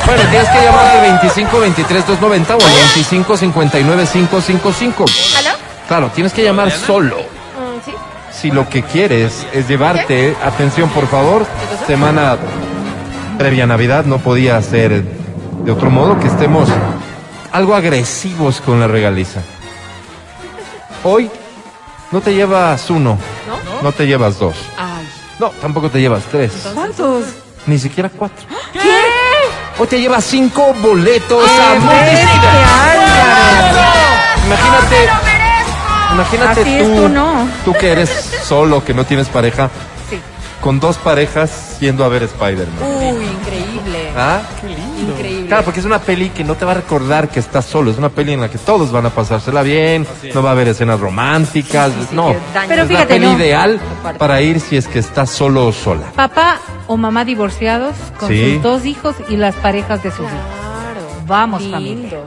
[0.07, 5.05] Bueno, tienes que llamar al 25 23 290 o al 25 59 555.
[5.39, 5.56] ¿Aló?
[5.89, 7.17] Claro, tienes que llamar solo.
[7.19, 7.93] Mm, sí.
[8.33, 11.47] si lo que quieres es llevarte, atención por favor,
[11.87, 12.37] semana
[13.39, 15.03] previa a Navidad, no podía ser
[15.65, 16.69] de otro modo que estemos
[17.53, 19.41] algo agresivos con la regaliza.
[21.05, 21.31] Hoy
[22.11, 23.19] no te llevas uno,
[23.49, 23.83] ¿No?
[23.83, 25.07] no te llevas dos, Ay.
[25.39, 27.25] no, tampoco te llevas tres, ¿Cuántos?
[27.67, 28.45] ni siquiera cuatro.
[29.79, 32.27] Hoy te llevas cinco boletos a ¡Qué.
[34.47, 35.36] Imagínate,
[36.17, 37.49] imagínate Así es, tú, tú no.
[37.65, 38.09] tú que eres
[38.45, 39.71] solo, que no tienes pareja,
[40.11, 40.19] Sí.
[40.61, 42.83] con dos parejas yendo a ver Spider-Man.
[42.83, 44.11] Uy, increíble.
[44.17, 44.41] ¿Ah?
[44.99, 45.47] Increíble.
[45.49, 47.99] Claro, porque es una peli que no te va a recordar que estás solo, es
[47.99, 50.99] una peli en la que todos van a pasársela bien, no va a haber escenas
[50.99, 52.35] románticas, Sí, sí, no.
[52.67, 53.39] Pero es fíjate, la peli no.
[53.39, 54.19] ideal Aparte.
[54.19, 56.07] para ir si es que estás solo o sola.
[56.17, 58.55] Papá o mamá divorciados con Sí.
[58.55, 60.31] sus dos hijos y las parejas de sus hijos.
[60.31, 61.23] Claro.
[61.27, 61.77] Vamos, Lindo.
[61.77, 62.19] familia.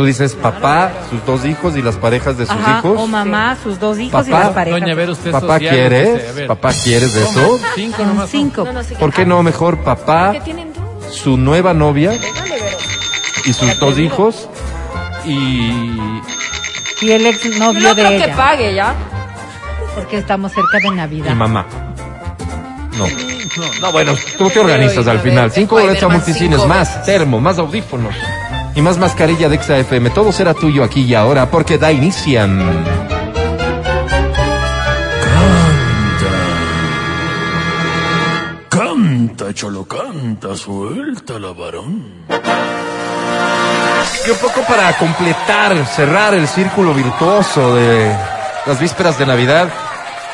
[0.00, 2.98] Tú dices papá, sus dos hijos y las parejas de sus Ajá, hijos.
[2.98, 4.44] o mamá, sus dos hijos y Papá.
[4.44, 4.80] las parejas.
[4.80, 6.34] Doña, a ver usted Papá, dice, ¿quieres?
[6.34, 6.46] ver.
[6.46, 7.60] Papá, ¿quieres de eso?
[7.74, 8.30] Cinco nomás.
[8.30, 8.64] cinco.
[8.64, 10.66] No, no, ¿Por qué no mejor papá, Que
[11.10, 12.12] su nueva novia
[13.44, 14.48] y sus dos hijos
[15.26, 15.68] y
[17.02, 18.36] Y el ex Yo novio no de creo que ella.
[18.36, 18.94] pague ya.
[19.94, 21.34] Porque estamos cerca de y Navidad.
[21.34, 21.66] mamá?
[22.96, 23.04] No.
[23.82, 25.50] No, bueno, tú te organizas al final.
[25.52, 28.14] Cinco boletos a multicines, más termo, más audífonos
[28.80, 30.08] y más mascarilla de Exa FM.
[30.10, 32.84] Todo será tuyo aquí y ahora porque da inician.
[38.70, 42.24] Canta, cholo, canta, suelta la varón.
[44.26, 48.16] Y un poco para completar, cerrar el círculo virtuoso de
[48.66, 49.68] las vísperas de Navidad,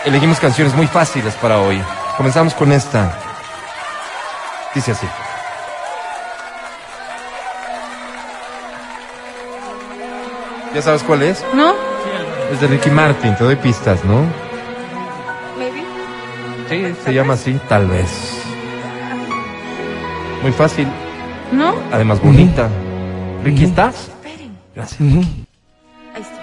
[0.04, 1.82] elegimos canciones muy fáciles para hoy.
[2.16, 3.18] Comenzamos con esta.
[4.72, 5.06] Dice así.
[10.74, 11.44] ¿Ya sabes cuál es?
[11.54, 11.72] ¿No?
[12.52, 14.20] Es de Ricky Martin, te doy pistas, ¿no?
[15.58, 15.82] Maybe.
[16.68, 18.42] Sí, se llama así, tal vez.
[20.42, 20.86] Muy fácil,
[21.52, 21.74] ¿No?
[21.92, 22.68] además bonita.
[23.42, 24.10] Ricky, ¿estás?
[24.74, 25.00] Gracias.
[25.00, 26.42] Ahí está.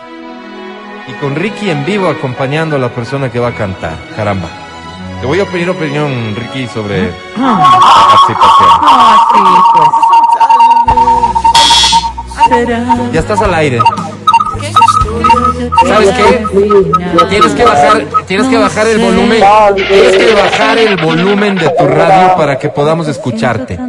[1.08, 3.95] Y con Ricky en vivo acompañando a la persona que va a cantar.
[4.16, 4.50] Caramba.
[5.22, 7.04] Te voy a pedir opinión, Ricky, sobre
[7.38, 8.70] la participación.
[8.82, 9.40] Ah, sí,
[9.76, 9.90] pues.
[13.14, 13.80] Ya estás al aire.
[15.85, 16.45] ¿Sabes qué?
[17.30, 19.44] Tienes que bajar, tienes que bajar el volumen,
[19.76, 23.80] tienes que bajar el volumen de tu radio para que podamos escucharte.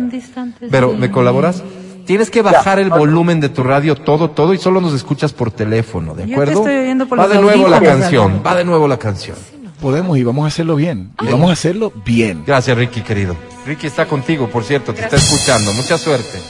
[0.70, 1.62] Pero, ¿me colaboras?
[2.06, 5.51] Tienes que bajar el volumen de tu radio todo, todo y solo nos escuchas por
[5.51, 6.62] teléfono, ¿de acuerdo?
[6.64, 9.36] Va de nuevo la canción, va de nuevo la canción.
[9.80, 11.10] Podemos y vamos a hacerlo bien.
[11.20, 12.42] Y vamos a hacerlo bien.
[12.46, 13.36] Gracias, Ricky, querido.
[13.66, 15.72] Ricky está contigo, por cierto, te está escuchando.
[15.74, 16.40] Mucha suerte.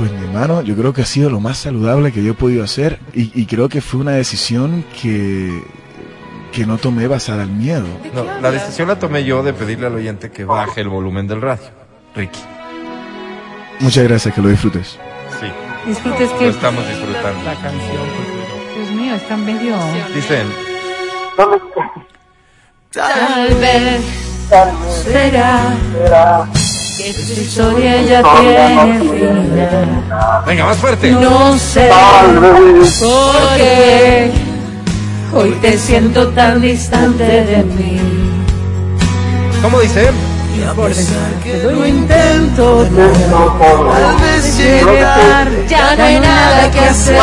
[0.00, 2.64] Pues mi hermano, yo creo que ha sido lo más saludable que yo he podido
[2.64, 5.62] hacer y, y creo que fue una decisión que,
[6.52, 7.84] que no tomé basada en miedo.
[8.14, 11.42] No, la decisión la tomé yo de pedirle al oyente que baje el volumen del
[11.42, 11.66] radio.
[12.16, 12.40] Ricky.
[13.80, 14.98] Muchas gracias, que lo disfrutes.
[15.38, 15.46] Sí,
[15.86, 17.44] Disfrutes lo que, estamos disfrutando.
[17.44, 18.06] La canción.
[18.16, 19.76] pues, Dios mío, está medio...
[20.14, 20.46] Dicen,
[22.90, 24.02] Tal vez
[25.04, 26.59] será que
[27.02, 30.04] tu historia ya tiene final.
[30.46, 31.10] venga, más fuerte.
[31.10, 31.90] No sé
[33.00, 34.30] por qué
[35.32, 38.00] hoy te siento tan distante de mí.
[39.62, 40.10] ¿Cómo dice?
[41.62, 47.20] Lo intento tal vez llegar, ya no hay nada que hacer.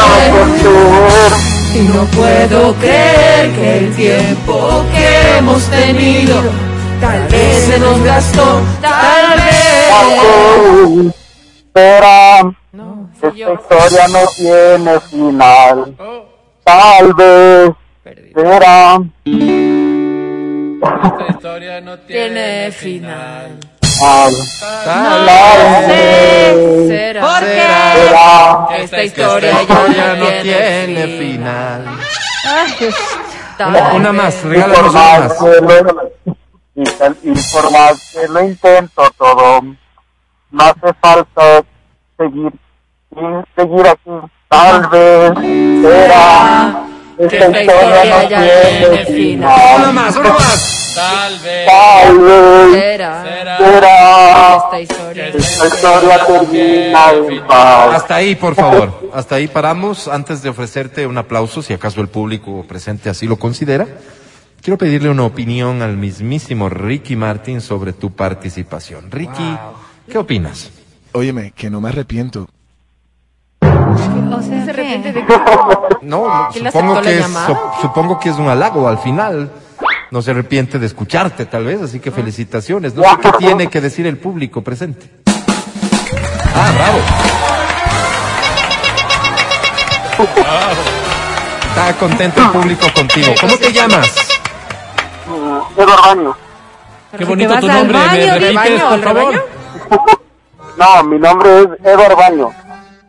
[1.76, 6.67] Y no puedo creer que el tiempo que hemos tenido
[7.02, 11.14] tal vez se nos gastó, tal vez.
[11.58, 13.54] Espera, No, esta yo.
[13.54, 15.96] historia no tiene final.
[16.64, 17.72] Tal vez
[18.04, 18.42] Perdido.
[18.42, 19.00] será.
[21.04, 23.60] Esta historia no Tiene final.
[24.00, 24.32] Tal
[26.88, 27.22] Será.
[27.22, 27.46] ¿Por qué?
[28.06, 28.68] será.
[28.72, 31.86] Esta Esta historia historia ya no tiene final.
[32.46, 32.96] Ay, Dios.
[33.60, 35.02] Una, una más, regálanos una
[35.84, 36.37] más
[36.78, 39.62] y, y por más que lo intento todo,
[40.52, 41.64] no hace falta
[42.18, 42.54] seguir
[43.56, 44.12] seguir aquí.
[44.50, 45.32] Tal vez
[45.82, 46.84] será.
[47.18, 49.94] Esta historia no tiene final.
[49.94, 50.94] más, una más.
[50.96, 51.66] Tal vez.
[51.68, 53.24] Tal vez Será.
[53.58, 54.58] será.
[54.58, 55.28] Esta historia.
[55.28, 57.96] Esta historia termina en paz.
[57.96, 59.10] Hasta ahí, por favor.
[59.14, 60.08] Hasta ahí paramos.
[60.08, 63.88] Antes de ofrecerte un aplauso, si acaso el público presente así lo considera,
[64.68, 69.10] quiero pedirle una opinión al mismísimo Ricky Martin sobre tu participación.
[69.10, 69.58] Ricky,
[70.12, 70.72] ¿qué opinas?
[71.14, 72.50] Óyeme, que no me arrepiento.
[73.62, 75.22] O sea, repente, ¿qué?
[75.22, 75.26] de
[76.02, 77.26] No, ¿Quién le supongo que, es,
[77.80, 79.50] supongo que es un halago al final.
[80.12, 82.94] No se arrepiente de escucharte, tal vez, así que felicitaciones.
[82.94, 85.10] No sé qué tiene que decir el público presente.
[86.54, 86.98] Ah, bravo.
[91.70, 93.34] Está contento el público contigo.
[93.40, 94.37] ¿Cómo te llamas?
[95.38, 96.36] Mm, Eduardo Baño.
[97.18, 99.46] Qué bonito tu nombre, baño, ¿me ¿de repites, baño, por favor?
[100.78, 102.52] No, mi nombre es Eduardo Baño.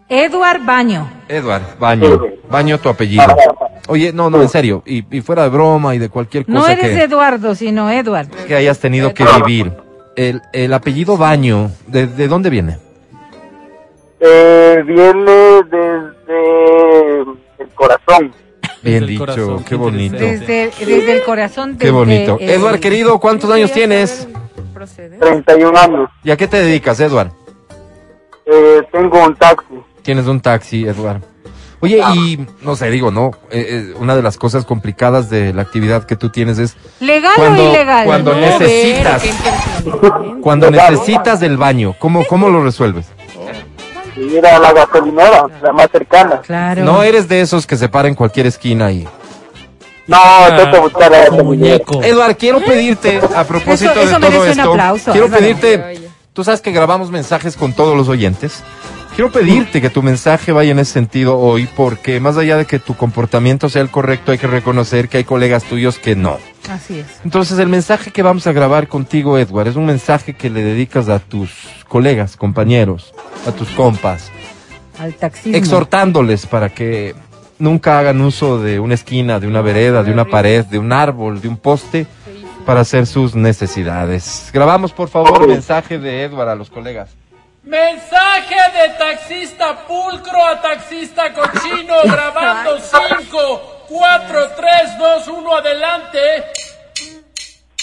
[0.08, 1.10] Edward Baño.
[1.28, 2.18] Edward, baño.
[2.48, 3.24] Baño tu apellido.
[3.88, 4.82] Oye, no, no, en serio.
[4.86, 8.28] Y, y fuera de broma y de cualquier cosa No eres que, Eduardo, sino Edward.
[8.46, 9.70] que hayas tenido que vivir.
[10.16, 12.78] El, el apellido Baño, ¿de, de dónde viene?
[14.20, 17.20] Eh, viene desde
[17.58, 18.32] el corazón.
[18.82, 20.16] Bien Desde el dicho, corazón, qué qué bonito.
[20.16, 21.72] Desde, desde el corazón.
[21.72, 22.36] Qué desde bonito.
[22.40, 24.28] el- Edward, querido, ¿cuántos años tienes?
[24.72, 25.18] Procede.
[25.18, 26.10] 31 años.
[26.22, 27.30] ¿Y a qué te dedicas, Edward?
[28.46, 29.74] Eh, tengo un taxi.
[30.02, 31.22] Tienes un taxi, Edward.
[31.80, 35.62] Oye, y no sé, digo, no, eh, eh, una de las cosas complicadas de la
[35.62, 38.04] actividad que tú tienes es ¿Legal Cuando- o ilegal?
[38.06, 39.22] cuando No, necesitas.
[39.22, 43.12] ver, qué cuando necesitas del baño, ¿cómo, cómo lo resuelves?
[44.20, 46.40] Ir a la gasolinera, la más cercana.
[46.40, 46.84] Claro.
[46.84, 49.06] No eres de esos que se para en cualquier esquina y...
[50.06, 50.18] No,
[50.56, 52.02] tengo que buscar a muñeco.
[52.02, 56.00] Edward, quiero pedirte, a propósito Eso- eso de todo merece un esto, aplauso, quiero pedirte,
[56.32, 58.62] tú sabes que grabamos mensajes con todos los oyentes,
[59.18, 62.78] quiero pedirte que tu mensaje vaya en ese sentido hoy, porque más allá de que
[62.78, 66.38] tu comportamiento sea el correcto, hay que reconocer que hay colegas tuyos que no.
[66.70, 67.06] Así es.
[67.24, 71.08] Entonces, el mensaje que vamos a grabar contigo, Edward, es un mensaje que le dedicas
[71.08, 71.50] a tus
[71.88, 73.12] colegas, compañeros,
[73.44, 74.30] a tus compas,
[75.00, 75.56] Al taxismo.
[75.58, 77.16] exhortándoles para que
[77.58, 81.40] nunca hagan uso de una esquina, de una vereda, de una pared, de un árbol,
[81.40, 82.06] de un poste,
[82.64, 84.48] para hacer sus necesidades.
[84.52, 87.17] Grabamos, por favor, el mensaje de Edward a los colegas.
[87.68, 96.18] Mensaje de taxista pulcro a taxista cochino grabando 5, 4, 3, 2, 1, adelante.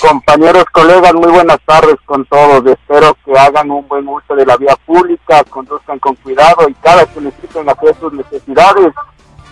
[0.01, 2.65] Compañeros, colegas, muy buenas tardes con todos.
[2.65, 7.05] Espero que hagan un buen uso de la vía pública, conduzcan con cuidado y cada
[7.05, 8.91] que necesiten hacer sus necesidades,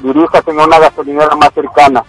[0.02, 2.04] diríjase a una gasolinera más cercana.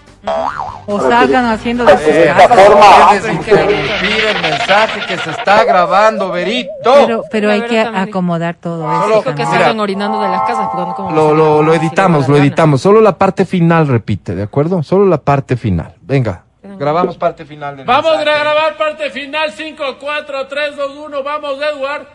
[0.87, 6.31] O salgan haciendo De de esta forma, Puedes interrumpir el mensaje que se está grabando,
[6.31, 6.71] Verito.
[6.83, 8.09] Pero, pero hay que también.
[8.09, 9.07] acomodar todo Solo- eso.
[9.19, 9.49] Dijo que Mira.
[9.51, 10.67] salgan orinando de las casas.
[10.95, 12.81] como Lo, lo, lo editamos, lo editamos.
[12.81, 14.81] Solo la parte final repite, ¿de acuerdo?
[14.81, 15.93] Solo la parte final.
[16.01, 17.77] Venga, grabamos parte final.
[17.77, 18.39] del Vamos a mensaje.
[18.39, 21.23] grabar parte final 5, 4, 3, 2, 1.
[21.23, 22.07] Vamos, Edward.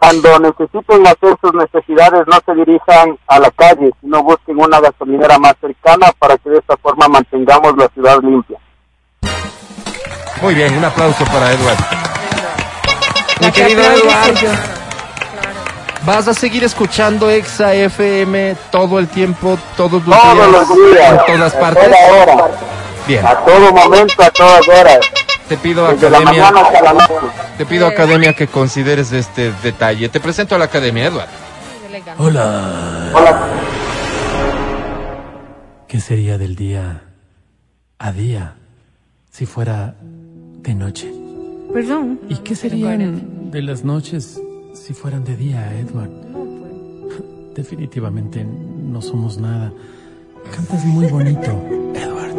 [0.00, 5.38] Cuando necesiten hacer sus necesidades, no se dirijan a la calle, sino busquen una gasolinera
[5.38, 8.58] más cercana para que de esta forma mantengamos la ciudad limpia.
[10.40, 11.78] Muy bien, un aplauso para Edward.
[13.40, 14.58] Mi La querido Edward.
[16.06, 21.24] ¿vas a seguir escuchando Exa FM todo el tiempo, todos los Todos días, los días,
[21.28, 21.84] en todas a partes?
[21.90, 22.50] toda hora,
[23.06, 25.00] Bien, a todo momento, a todas horas,
[25.50, 27.14] te pido desde la academia, mañana hasta la noche.
[27.58, 30.08] te pido academia que consideres este detalle.
[30.08, 31.28] Te presento a la academia, Edward.
[32.18, 33.10] Hola.
[33.12, 33.48] Hola.
[35.88, 37.02] ¿Qué sería del día
[37.98, 38.54] a día
[39.32, 41.12] si fuera de noche?
[41.72, 42.20] Perdón.
[42.28, 44.40] ¿Y qué serían de las noches
[44.72, 46.10] si fueran de día, Edward?
[47.56, 49.72] Definitivamente no somos nada.
[50.54, 51.50] Cantas muy bonito,
[51.92, 52.36] Edward.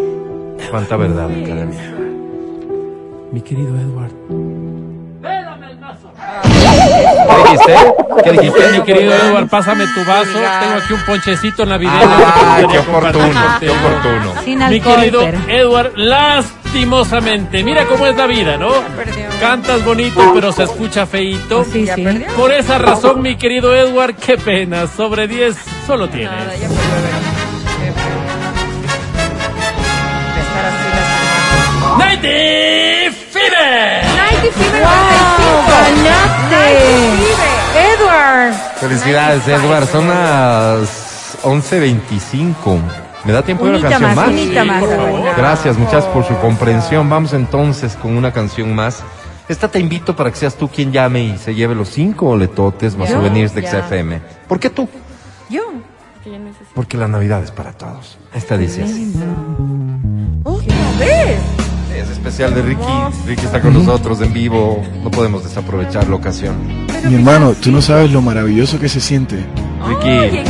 [0.72, 2.11] Cuánta verdad, academia.
[3.32, 4.12] Mi querido Edward.
[7.32, 7.76] ¿Qué dijiste?
[8.24, 8.72] ¿Qué dijiste?
[8.72, 10.34] Mi querido Edward, pásame tu vaso.
[10.34, 11.98] Tengo aquí un ponchecito navideño.
[12.02, 14.41] Ah, que qué oportuno, qué oportuno.
[14.44, 18.72] Sin Mi querido Edward, lastimosamente, mira cómo es la vida, ¿no?
[19.40, 21.64] Cantas bonito, pero se escucha feíto.
[21.64, 22.06] Sí, sí.
[22.36, 25.56] Por esa razón, mi querido Edward, qué pena, sobre 10
[25.88, 26.32] solo tienes.
[35.68, 36.66] ¡Ganaste!
[37.94, 38.53] ¡Edward!
[38.78, 39.88] Felicidades, Edward.
[39.88, 42.80] Son las 11.25.
[43.24, 44.32] ¿Me da tiempo de una canción más,
[44.66, 45.38] más?
[45.38, 47.10] Gracias, muchachos, por su comprensión.
[47.10, 49.03] Vamos entonces con una canción más.
[49.48, 52.95] Esta te invito para que seas tú quien llame y se lleve los cinco boletotes
[52.95, 53.84] más souvenirs de ya.
[53.84, 54.22] XFM.
[54.48, 54.88] ¿Por qué tú?
[55.49, 55.62] Yo.
[56.74, 58.18] Porque la Navidad es para todos.
[58.34, 59.14] Esta dice así.
[60.44, 61.61] ¿Otra vez?
[62.02, 62.82] Es especial de Ricky.
[63.28, 64.82] Ricky está con nosotros en vivo.
[65.03, 66.56] No podemos desaprovechar la ocasión.
[67.06, 69.38] Mi hermano, tú no sabes lo maravilloso que se siente.
[69.88, 70.41] Ricky,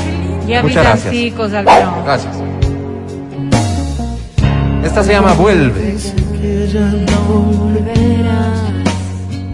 [0.47, 1.13] Ya Muchas gracias.
[2.03, 2.35] gracias.
[4.83, 5.95] Esta se llama Vuelve.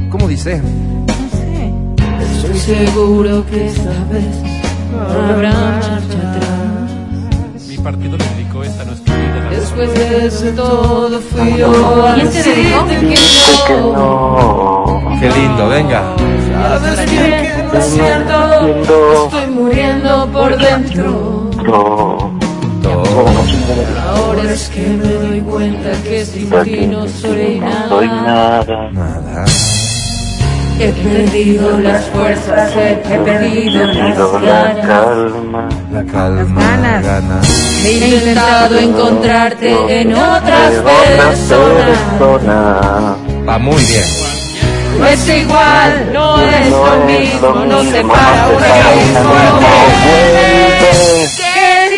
[0.09, 0.61] ¿Cómo dice?
[0.61, 1.73] No sé.
[2.47, 4.25] Estoy seguro que esta vez
[4.91, 6.26] no habrá marcha.
[7.77, 9.49] Mi partido le dedicó esta nuestra vida.
[9.51, 12.87] Después de eso todo fui yo ¿Quién te dedicó?
[12.87, 15.17] que que no.
[15.19, 16.15] Qué lindo, venga.
[16.51, 21.49] Sabes que no es cierto, estoy muriendo por dentro.
[21.63, 22.37] No.
[24.09, 28.89] Ahora es que me doy cuenta que sin ti no soy No soy nada.
[28.91, 29.45] nada.
[30.79, 34.85] He perdido las fuerzas, he perdido las Perdido la ganas.
[34.87, 35.69] calma.
[35.91, 37.03] La calma, Las ganas.
[37.05, 37.83] ganas.
[37.85, 41.97] He intentado encontrarte en otras personas.
[42.19, 43.15] persona.
[43.47, 44.03] Va muy bien.
[44.99, 48.59] No es igual, no es No lo es mismo, lo no mismo, separa no un
[48.59, 49.29] separa abismo.
[49.29, 51.27] Vuelve.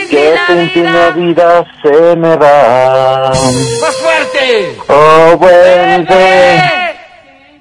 [0.10, 3.30] Que Que sin ti la vida se me va.
[3.30, 4.78] ¡Más fuerte!
[4.90, 6.89] Oh, vuelve.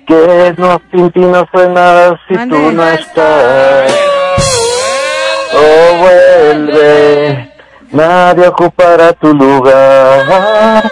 [0.08, 3.94] Que no sin ti no fue nada si tú no estás.
[5.54, 7.52] Oh, vuelve.
[7.92, 10.90] Nadie ocupará tu lugar.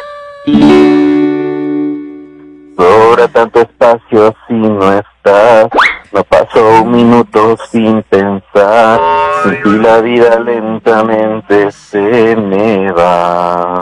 [2.76, 5.68] Sobra tanto espacio si no estás.
[6.12, 9.00] No pasó un minuto sin pensar.
[9.44, 13.80] Sin ti la vida lentamente se me va.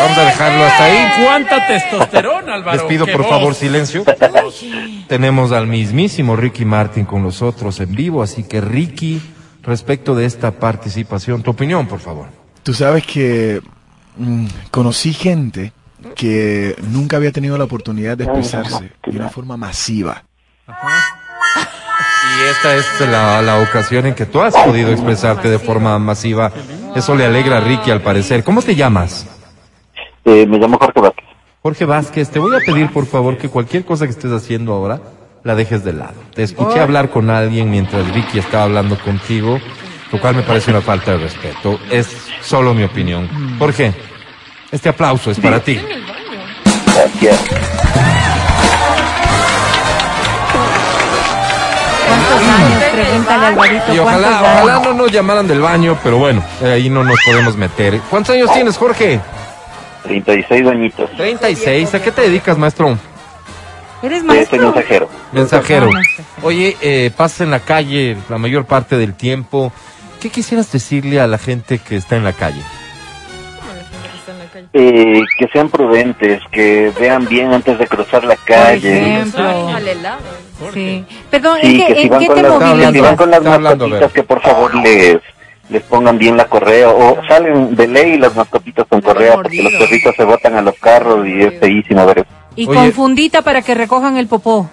[0.00, 1.24] Vamos a dejarlo hasta ahí.
[1.24, 2.76] ¿Cuánta testosterona, Álvaro?
[2.78, 3.30] Les pido ¡Qué por voz!
[3.30, 4.04] favor silencio.
[5.08, 9.20] Tenemos al mismísimo Ricky Martin con nosotros en vivo, así que Ricky,
[9.62, 12.26] respecto de esta participación, tu opinión, por favor.
[12.62, 13.60] Tú sabes que
[14.16, 15.72] mm, conocí gente
[16.14, 20.24] que nunca había tenido la oportunidad de expresarse de una forma masiva.
[22.38, 26.52] Y esta es la, la ocasión en que tú has podido expresarte de forma masiva.
[26.94, 28.42] Eso le alegra a Ricky al parecer.
[28.44, 29.26] ¿Cómo te llamas?
[30.26, 31.24] Eh, me llamo Jorge Vázquez.
[31.62, 35.00] Jorge Vázquez, te voy a pedir por favor que cualquier cosa que estés haciendo ahora
[35.44, 36.14] la dejes de lado.
[36.34, 39.58] Te escuché hablar con alguien mientras Ricky estaba hablando contigo,
[40.12, 41.78] lo cual me parece una falta de respeto.
[41.90, 42.08] Es
[42.42, 43.28] solo mi opinión.
[43.58, 43.94] Jorge,
[44.72, 45.80] este aplauso es para ti.
[46.92, 47.44] Gracias.
[52.06, 52.82] ¿Cuántos años?
[52.92, 53.94] Pregúntale al Alvarito.
[53.94, 54.62] Y ¿cuántos ojalá, años?
[54.62, 58.00] ojalá no nos llamaran del baño, pero bueno, ahí no nos podemos meter.
[58.10, 59.20] ¿Cuántos años tienes, Jorge?
[60.06, 61.10] 36 añitos.
[61.16, 61.94] 36.
[61.94, 62.96] ¿A qué te dedicas, maestro?
[64.02, 64.58] ¿Eres Eh, soy maestro?
[64.62, 65.08] mensajero.
[65.32, 65.90] Mensajero.
[65.94, 66.22] Ah.
[66.42, 69.72] Oye, eh, pasas en la calle la mayor parte del tiempo.
[70.20, 72.62] ¿Qué quisieras decirle a la gente que está en la calle?
[74.72, 78.98] Eh, que sean prudentes, que vean bien antes de cruzar la Por calle.
[79.16, 79.68] ejemplo.
[79.68, 80.18] Al helado.
[80.72, 81.04] Sí.
[81.30, 83.16] Perdón, Sí, ¿en que qué, si en van qué con te las, que si van
[83.16, 83.78] con las hablando, a ver.
[84.00, 85.18] mascotitas, que por favor les,
[85.68, 86.88] les pongan bien la correa.
[86.90, 90.74] O salen de ley las mascotitas con correa porque los perritos se botan a los
[90.78, 92.28] carros y es feísimo ver eso.
[92.54, 92.76] Y Oye.
[92.78, 94.68] con fundita para que recojan el popó.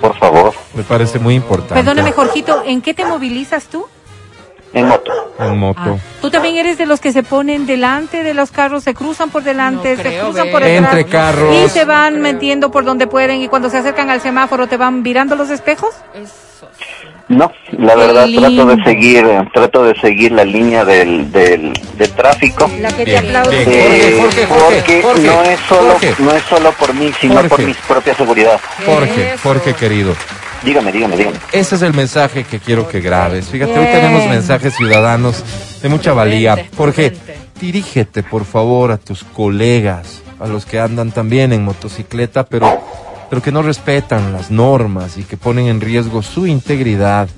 [0.00, 1.74] Por favor, Me parece muy importante.
[1.74, 3.86] Perdóname, Jorgito, ¿en qué te movilizas tú?
[4.74, 5.10] en moto.
[5.38, 5.80] En moto.
[5.80, 9.30] Ah, ¿Tú también eres de los que se ponen delante de los carros, se cruzan
[9.30, 10.52] por delante, No se cruzan ve.
[10.52, 10.92] por detrás?
[10.92, 11.54] Entre carros.
[11.64, 15.02] Y se van metiendo por donde pueden y cuando se acercan al semáforo te van
[15.02, 15.94] virando los espejos?
[16.14, 16.68] Eso.
[17.28, 22.70] No, la verdad trato de seguir, trato de seguir la línea del, del, del tráfico.
[22.80, 23.24] La que te Bien.
[23.34, 26.14] Eh, Jorge, Jorge, Jorge, porque Jorge, no es solo Jorge.
[26.20, 27.48] no es solo por mí, sino Jorge.
[27.48, 28.60] por mi propia seguridad.
[28.84, 29.42] Jorge, Eso.
[29.42, 30.14] Jorge querido.
[30.62, 31.36] Dígame, dígame, dígame.
[31.52, 33.46] Ese es el mensaje que quiero que grabes.
[33.48, 35.42] Fíjate, hoy tenemos mensajes ciudadanos
[35.82, 36.56] de mucha valía.
[36.76, 37.12] Jorge,
[37.60, 42.80] dirígete por favor a tus colegas, a los que andan también en motocicleta, pero,
[43.28, 47.28] pero que no respetan las normas y que ponen en riesgo su integridad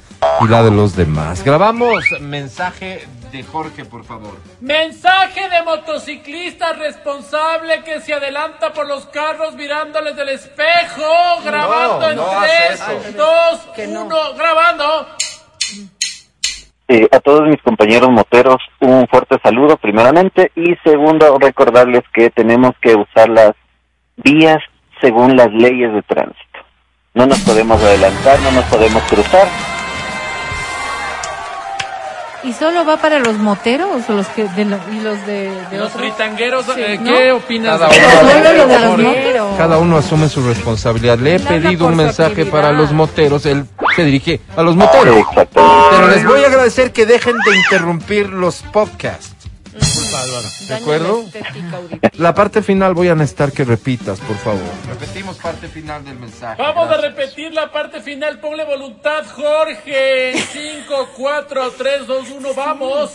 [0.41, 1.45] y la de los demás.
[1.45, 4.37] Grabamos mensaje de Jorge, por favor.
[4.61, 12.17] Mensaje de motociclista responsable que se adelanta por los carros mirándoles del espejo, grabando en
[12.17, 13.63] no hace 3, eso.
[13.77, 15.07] 2, 1, grabando.
[16.91, 22.73] Eh, a todos mis compañeros moteros, un fuerte saludo primeramente y segundo, recordarles que tenemos
[22.81, 23.53] que usar las
[24.17, 24.59] vías
[25.01, 26.59] según las leyes de tránsito.
[27.15, 29.49] No nos podemos adelantar, no nos podemos cruzar.
[32.45, 35.77] ¿Y solo va para los moteros o los que de lo- y los de, de
[35.79, 36.03] Los otros?
[36.03, 37.13] fritangueros, eh, ¿no?
[37.13, 37.79] ¿qué opinas?
[37.81, 37.97] Cada uno.
[37.99, 38.21] eso?
[38.21, 39.03] Solo lo de los Jorge.
[39.03, 39.57] moteros.
[39.59, 41.19] Cada uno asume su responsabilidad.
[41.19, 43.45] Le he pedido un mensaje para los moteros.
[43.45, 43.65] Él
[43.97, 45.17] se dirige a los moteros.
[45.19, 45.61] Exactamente.
[45.91, 49.35] Pero les voy a agradecer que dejen de interrumpir los podcasts.
[50.69, 51.25] ¿De acuerdo?
[52.19, 54.61] La parte final voy a necesitar que repitas, por favor.
[54.89, 56.61] Repetimos parte final del mensaje.
[56.61, 58.39] Vamos a repetir la parte final.
[58.41, 60.35] Ponle voluntad, Jorge.
[60.53, 63.13] 5, 4, 3, 2, 1, vamos.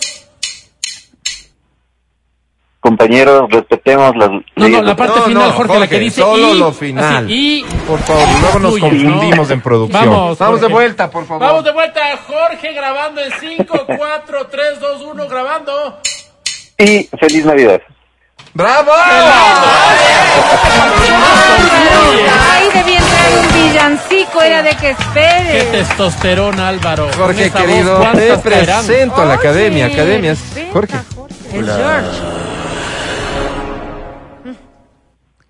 [2.80, 6.22] compañeros, respetemos las No, no, la parte No, final, no, Jorge, la que Jorge, dice
[6.22, 7.26] solo y, lo final.
[7.26, 9.53] así, y Por favor, luego nos confundimos ¿no?
[9.53, 10.06] en producción.
[10.10, 10.68] Vamos, de Jorge.
[10.68, 11.48] vuelta, por favor.
[11.48, 15.99] Vamos de vuelta, Jorge grabando en 5, 4, 3, 2, 1, grabando.
[16.78, 17.82] Y feliz Navidad.
[18.54, 18.91] ¡Bravo!
[22.52, 25.64] Ay, debía entrar un villancico, era de que Qué espere.
[25.72, 27.10] testosterona, Álvaro.
[27.18, 29.86] Jorge, voz, querido, te presento a la academia.
[29.86, 30.98] Oye, Academia, venga, Jorge.
[31.54, 32.22] El George.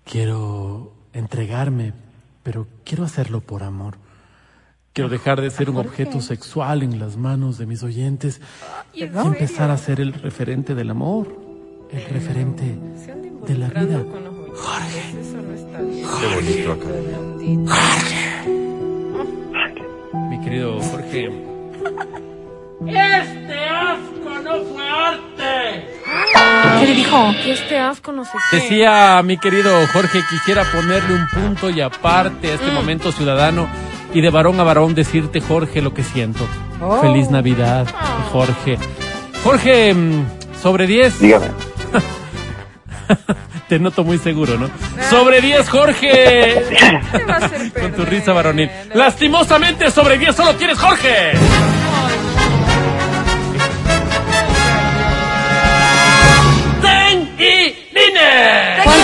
[0.04, 1.92] Quiero entregarme,
[2.42, 3.96] pero quiero hacerlo por amor.
[4.94, 8.40] Quiero dejar de ser un objeto sexual en las manos de mis oyentes
[8.92, 11.36] y empezar a ser el referente del amor,
[11.90, 12.78] el referente
[13.44, 14.04] de la vida.
[16.20, 16.86] Qué bonito acá.
[20.30, 21.28] Mi querido Jorge.
[22.86, 25.88] ¡Este asco no fue arte!
[26.78, 27.32] ¿Qué le dijo?
[27.42, 28.56] Que este asco no sé qué.
[28.58, 33.68] Decía mi querido Jorge, quisiera ponerle un punto y aparte a este momento ciudadano
[34.14, 36.46] y de varón a varón decirte, Jorge, lo que siento.
[37.00, 37.86] Feliz Navidad,
[38.32, 38.78] Jorge.
[39.42, 40.24] Jorge, mm,
[40.62, 41.48] sobre 10, Dígame.
[43.68, 44.70] te noto muy seguro, ¿no?
[45.10, 46.08] Sobre 10, Jorge.
[47.12, 48.70] Te va a hacer Con tu risa varonil.
[48.94, 51.32] Lastimosamente, sobre 10 solo tienes Jorge.
[56.80, 58.80] ¡Ten y Nine!
[58.86, 59.02] ¡Ay,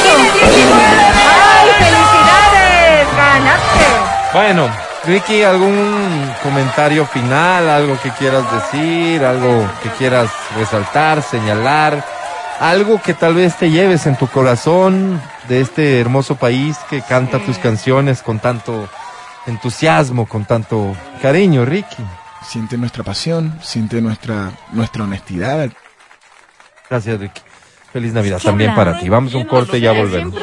[1.78, 3.06] felicidades!
[3.16, 3.86] ¡Ganaste!
[4.32, 4.70] Bueno,
[5.04, 7.68] Ricky, ¿algún comentario final?
[7.70, 9.24] ¿Algo que quieras decir?
[9.24, 12.04] ¿Algo que quieras resaltar, señalar?
[12.60, 17.38] ¿Algo que tal vez te lleves en tu corazón de este hermoso país que canta
[17.38, 18.88] tus canciones con tanto
[19.46, 22.04] entusiasmo, con tanto cariño, Ricky?
[22.46, 25.70] Siente nuestra pasión, siente nuestra, nuestra honestidad.
[26.90, 27.40] Gracias, Ricky.
[27.90, 29.08] Feliz Navidad ¿Qué también para ti.
[29.08, 30.34] Vamos a un corte y ya volvemos.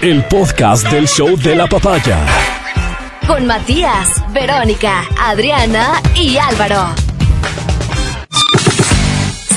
[0.00, 2.55] El podcast del show de la papaya.
[3.26, 6.94] Con Matías, Verónica, Adriana y Álvaro.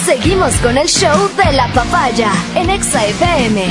[0.05, 3.63] Seguimos con el show de la papaya en Exa FM.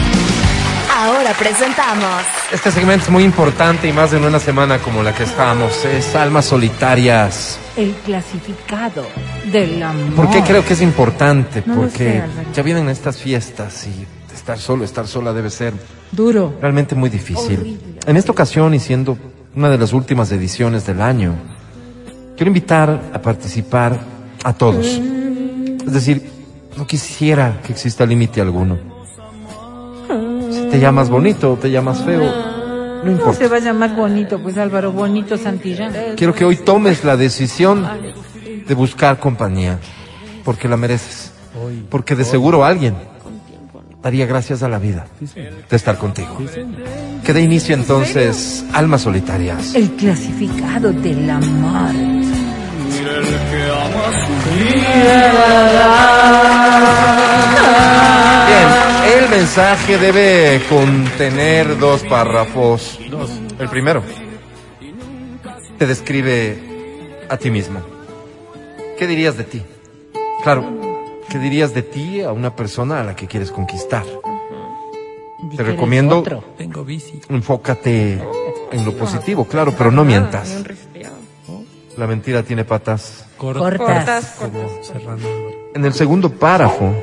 [0.97, 2.23] Ahora presentamos
[2.53, 5.85] Este segmento es muy importante y más en una semana como la que estamos.
[5.85, 7.59] Es Almas Solitarias.
[7.77, 9.05] El clasificado
[9.51, 10.15] del amor.
[10.15, 11.63] ¿Por qué creo que es importante?
[11.67, 15.73] No Porque sé, ya vienen estas fiestas y estar solo, estar sola debe ser
[16.13, 16.55] Duro.
[16.61, 17.81] realmente muy difícil.
[18.07, 19.19] En esta ocasión y siendo
[19.55, 21.35] una de las últimas ediciones del año,
[22.37, 23.99] quiero invitar a participar
[24.45, 24.87] a todos.
[24.87, 26.31] Es decir,
[26.77, 28.79] no quisiera que exista límite alguno.
[30.51, 33.39] Si te llamas bonito o te llamas feo, no No importa.
[33.39, 35.93] se va a llamar bonito, pues Álvaro, bonito Santillán.
[36.17, 37.87] Quiero que hoy tomes la decisión
[38.67, 39.79] de buscar compañía,
[40.45, 41.33] porque la mereces.
[41.91, 42.95] Porque de seguro alguien
[44.09, 46.39] daría gracias a la vida de estar contigo.
[47.23, 49.75] Que dé inicio entonces Almas Solitarias.
[49.75, 51.93] El clasificado del amor.
[58.47, 58.69] Bien,
[59.15, 62.99] el mensaje debe contener dos párrafos.
[63.59, 64.03] El primero
[65.77, 66.57] te describe
[67.29, 67.83] a ti mismo.
[68.99, 69.63] ¿Qué dirías de ti?
[70.43, 70.88] Claro,
[71.29, 74.05] ¿qué dirías de ti a una persona a la que quieres conquistar?
[75.57, 76.23] Te recomiendo
[76.57, 77.21] Tengo bici.
[77.29, 78.21] enfócate
[78.73, 80.65] en lo positivo, claro, pero no Ni mientas.
[81.97, 83.25] La mentira tiene patas.
[83.37, 84.37] Cortas.
[84.39, 84.39] Cortas.
[85.75, 86.95] En el segundo párrafo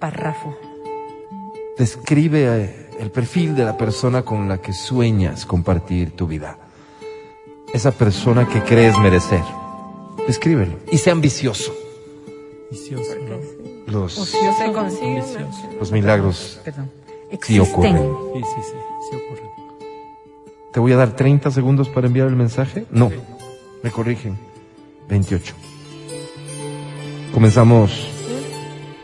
[0.00, 0.56] Párrafo.
[1.78, 6.58] describe eh, el perfil de la persona con la que sueñas compartir tu vida.
[7.72, 9.42] Esa persona que crees merecer.
[10.26, 10.78] Descríbelo.
[10.90, 11.72] Y sea ambicioso.
[12.70, 13.92] Vicioso, ¿no?
[13.92, 15.16] Los, consigue.
[15.16, 15.70] Vicioso.
[15.78, 16.90] los milagros Perdón.
[17.42, 17.96] sí ocurren.
[18.34, 18.76] Sí, sí, sí.
[19.10, 19.42] Sí ocurre.
[20.72, 22.86] ¿Te voy a dar 30 segundos para enviar el mensaje?
[22.90, 23.10] No.
[23.82, 24.36] Me corrigen.
[25.08, 25.54] 28.
[27.32, 28.08] Comenzamos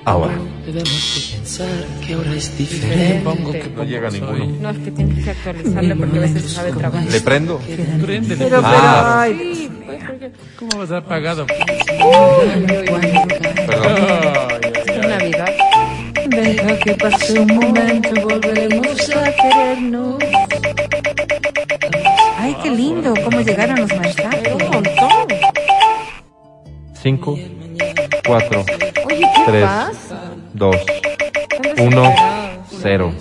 [0.05, 0.35] ahora
[1.59, 3.23] pensar que es diferente.
[3.77, 4.47] No llega ninguno.
[4.61, 7.11] No, es que tienes que actualizarle porque a veces sabe trabajar.
[7.11, 7.61] ¿Le prendo?
[8.01, 8.51] Prende.
[8.53, 9.23] Ah.
[9.23, 11.47] ay, pues, ¿Cómo vas a a.
[22.39, 24.53] Ay, qué lindo, cómo llegaron los mensajes.
[24.53, 25.29] Un montón.
[27.03, 27.39] Cinco,
[28.27, 28.65] cuatro,
[29.05, 30.33] Oye, ¿qué tres, pasa?
[30.55, 30.77] dos.
[31.77, 33.13] 1-0.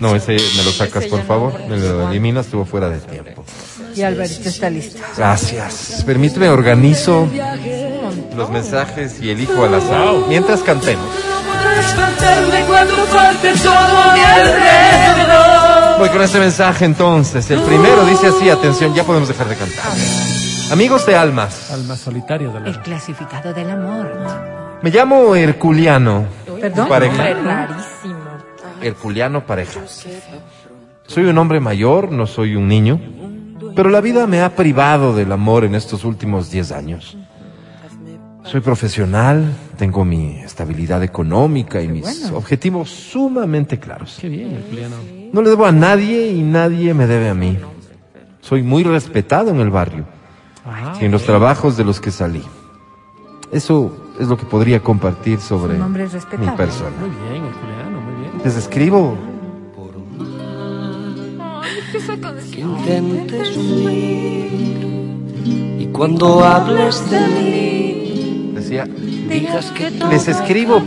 [0.00, 1.60] No, ese me lo sacas, por favor.
[1.68, 3.44] Me lo eliminas, estuvo fuera de tiempo.
[3.94, 4.98] Y Alberto está listo.
[5.16, 6.02] Gracias.
[6.06, 7.28] Permíteme, organizo
[8.36, 10.14] los mensajes y elijo al azar.
[10.28, 11.06] Mientras cantemos.
[15.98, 17.50] Voy con este mensaje entonces.
[17.50, 19.92] El primero dice así, atención, ya podemos dejar de cantar.
[20.70, 21.70] Amigos de almas.
[21.72, 22.52] Almas solitarias.
[22.64, 24.08] El clasificado del amor.
[24.82, 26.26] Me llamo Herculiano.
[26.60, 26.88] ¿Perdón?
[26.88, 27.12] Pareja.
[27.12, 28.14] Hombre, rarísimo.
[28.82, 29.80] Herculiano Pareja.
[31.06, 33.00] Soy un hombre mayor, no soy un niño,
[33.74, 37.16] pero la vida me ha privado del amor en estos últimos 10 años.
[38.44, 44.18] Soy profesional, tengo mi estabilidad económica y mis objetivos sumamente claros.
[44.20, 44.64] Qué bien.
[45.32, 47.58] No le debo a nadie y nadie me debe a mí.
[48.40, 50.06] Soy muy respetado en el barrio
[50.64, 52.42] Ah, y en los trabajos de los que salí.
[53.50, 55.98] Eso es lo que podría compartir sobre Un mi
[56.56, 56.90] persona.
[57.00, 58.32] muy bien, el Juliano, muy bien.
[58.44, 59.16] Les escribo
[62.56, 64.86] Intentes huir
[65.78, 70.82] y cuando hables de mí Decía, digas que les escribo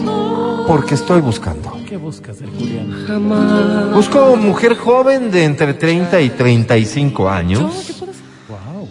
[0.68, 1.74] porque estoy buscando.
[1.88, 2.96] ¿Qué buscas Juliano?
[3.08, 3.94] jamás.
[3.94, 7.92] Busco mujer joven de entre 30 y 35 años,
[8.48, 8.88] Wow.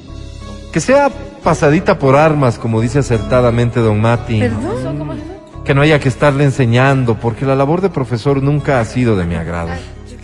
[0.73, 1.11] que sea
[1.43, 4.43] pasadita por armas, como dice acertadamente don Mati,
[5.65, 9.25] que no haya que estarle enseñando, porque la labor de profesor nunca ha sido de
[9.25, 9.71] mi agrado.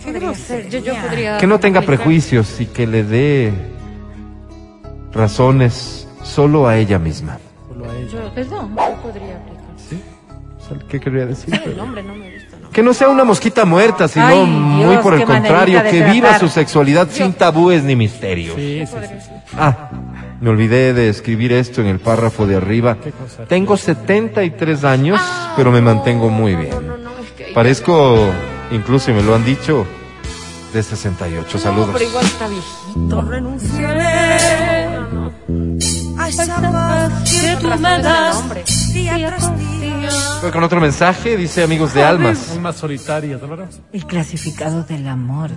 [0.03, 0.69] Qué grosero.
[0.69, 1.37] Yo, yo podría.
[1.37, 3.53] Que no tenga prejuicios y que le dé
[5.13, 7.37] razones solo a ella misma.
[7.67, 8.11] Solo a ella.
[8.11, 8.75] Yo, Perdón.
[8.75, 9.59] yo podría aplicar.
[10.87, 11.53] ¿Qué quería decir?
[11.65, 12.69] El nombre no me gusta, ¿no?
[12.69, 16.47] Que no sea una mosquita muerta, sino Ay, muy por el contrario, que viva su
[16.47, 18.55] sexualidad sin tabúes ni misterios.
[18.55, 19.15] Sí, sí, sí.
[19.19, 19.31] sí.
[19.57, 19.89] Ah,
[20.41, 22.97] me olvidé de escribir esto en el párrafo de arriba.
[23.47, 25.19] Tengo 73 años,
[25.55, 26.71] pero me mantengo muy bien.
[26.71, 27.09] No, no, no.
[27.53, 28.17] Parezco,
[28.71, 29.85] incluso me lo han dicho,
[30.73, 31.47] de 68.
[31.53, 31.89] No, Saludos.
[31.93, 33.21] pero igual está viejito.
[33.21, 34.78] Renunciaré
[36.29, 37.11] esa paz
[37.41, 40.09] que tú me das día tras día.
[40.41, 42.51] Voy con otro mensaje, dice amigos de almas.
[42.51, 43.69] Almas solitarias, ¿verdad?
[43.91, 45.49] El clasificado del amor.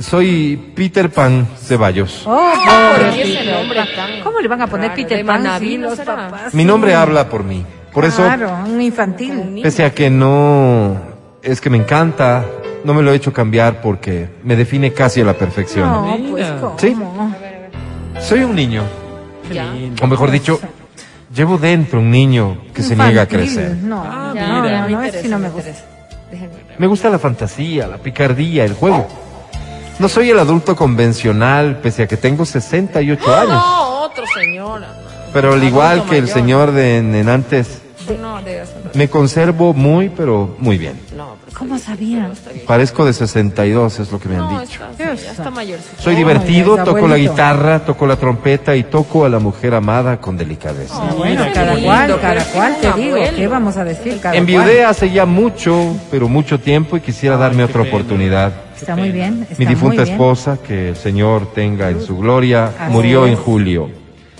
[0.00, 2.22] Soy Peter Pan Ceballos.
[2.26, 4.96] Oh, ¿Por pobre qué ese Peter nombre tan ¿Cómo le van a poner raro?
[5.02, 5.46] Peter ¿De Pan?
[5.60, 6.54] Sí, no los papás.
[6.54, 7.64] Mi nombre habla por mí.
[7.92, 9.60] Por eso, Claro, un infantil.
[9.62, 10.96] pese a que no
[11.42, 12.44] es que me encanta,
[12.84, 15.88] no me lo he hecho cambiar porque me define casi a la perfección.
[15.88, 16.46] No, pues.
[16.60, 16.76] ¿cómo?
[16.78, 16.96] Sí.
[18.20, 18.82] Soy un niño,
[20.02, 20.60] O mejor dicho,
[21.34, 23.76] llevo dentro un niño que se niega a crecer.
[23.82, 24.80] No, Ah, Ya, no, mira.
[24.80, 25.70] no, me no, es interesa, que no me me gusta.
[26.78, 29.06] Me la fantasía, la picardía, el juego.
[29.98, 33.48] No soy el adulto convencional, pese a que tengo 68 años.
[33.50, 34.82] No, otro señor.
[35.32, 37.28] Pero al igual que el señor de en
[38.20, 38.64] No, de
[38.94, 40.98] me conservo muy, pero muy bien.
[41.16, 42.32] No, pero ¿Cómo bien.
[42.66, 44.80] Parezco de 62, es lo que me han No, dicho.
[44.90, 46.02] está, sí, ya está mayorcito.
[46.02, 50.36] Soy divertido, toco la guitarra, toco la trompeta y toco a la mujer amada con
[50.36, 50.94] delicadeza.
[50.96, 53.16] Ah, bueno, cada cual, cada cual, te digo.
[53.36, 54.18] ¿Qué vamos a decir?
[54.20, 54.86] Cada Enviudé cual.
[54.90, 57.94] hace ya mucho, pero mucho tiempo y quisiera darme otra pena.
[57.94, 58.52] oportunidad.
[58.76, 59.42] Está muy bien.
[59.48, 60.14] Está Mi difunta bien.
[60.14, 63.88] esposa, que el Señor tenga en su gloria, Así murió en julio.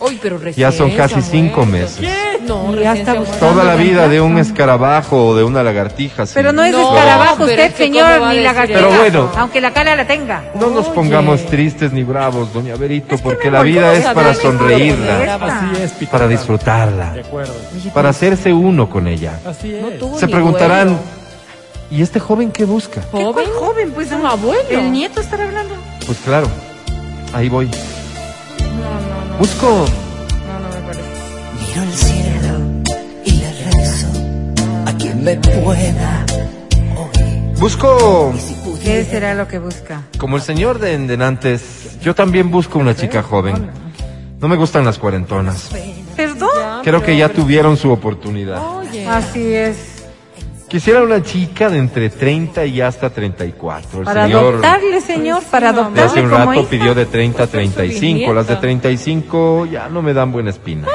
[0.01, 2.09] Uy, pero recién Ya son casi cinco meses.
[2.47, 3.31] No, Y recién ya se está ha muerto.
[3.33, 6.27] buscando Toda la vida de un escarabajo o de una lagartija.
[6.27, 6.33] sí.
[6.35, 8.79] Pero no es No, escarabajo usted, es que señor, ¿cómo va a ni lagartija.
[8.81, 9.31] Pero bueno.
[9.37, 10.45] Aunque la cara la tenga.
[10.55, 10.95] No nos Oye.
[10.95, 16.27] pongamos tristes ni bravos, doña Berito, porque la vida es para sonreírla, Así es, para
[16.29, 17.55] disfrutarla, De acuerdo.
[17.95, 19.39] para hacerse uno con ella.
[19.47, 20.01] Así es.
[20.01, 20.99] No Se preguntarán.
[21.91, 23.03] ¿y este joven qué busca?
[23.03, 23.49] ¿Qué ¿Joven?
[23.59, 23.91] joven?
[23.93, 24.63] Pues Un abuelo.
[24.71, 25.75] El nieto estará hablando.
[26.07, 26.47] Pues claro,
[27.35, 27.67] ahí voy.
[27.67, 27.75] No,
[29.31, 29.39] no, no.
[29.39, 29.85] Busco,
[31.75, 32.83] Miro el cielo
[33.25, 34.07] y le rezo
[34.87, 36.27] a quien me pueda
[36.99, 37.59] oír.
[37.59, 38.35] busco,
[38.85, 40.03] ¿Qué será lo que busca?
[40.19, 43.71] como el señor de Endenantes, yo también busco una chica joven.
[44.39, 45.71] No me gustan las cuarentonas.
[46.17, 46.51] ¿Perdón?
[46.83, 48.61] Creo que ya tuvieron su oportunidad.
[49.09, 50.05] Así es.
[50.69, 54.01] Quisiera una chica de entre 30 y hasta 34.
[54.01, 57.47] El Para señor adoptarle, señor, para de hace adoptarle un rato pidió de 30 a
[57.47, 58.33] 35.
[58.35, 58.61] Las de bisnieta.
[58.61, 60.89] 35 ya no me dan buena espina.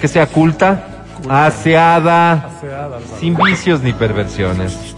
[0.00, 0.84] Que sea culta,
[1.28, 2.50] aseada,
[3.18, 4.94] sin vicios ni perversiones.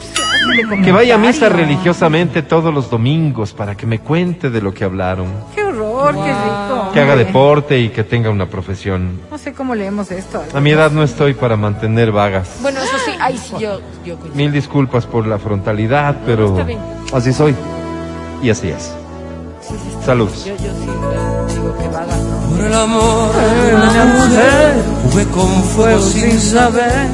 [0.84, 4.84] Que vaya a misa religiosamente todos los domingos para que me cuente de lo que
[4.84, 5.26] hablaron.
[5.54, 6.90] Qué horror, qué rico.
[6.92, 9.20] Que haga deporte y que tenga una profesión.
[9.30, 10.42] No sé cómo leemos esto.
[10.54, 12.58] A mi edad no estoy para mantener vagas.
[12.62, 14.34] Bueno, eso sí, ay, sí, yo, yo coincido.
[14.34, 16.80] Mil disculpas por la frontalidad, pero está bien.
[17.12, 17.54] así soy.
[18.42, 18.94] Y así es.
[20.04, 20.44] Saludos.
[20.46, 22.39] Yo, yo sí digo que vagas, ¿no?
[22.50, 27.08] Por el amor de una mujer jugué con fuego sin saber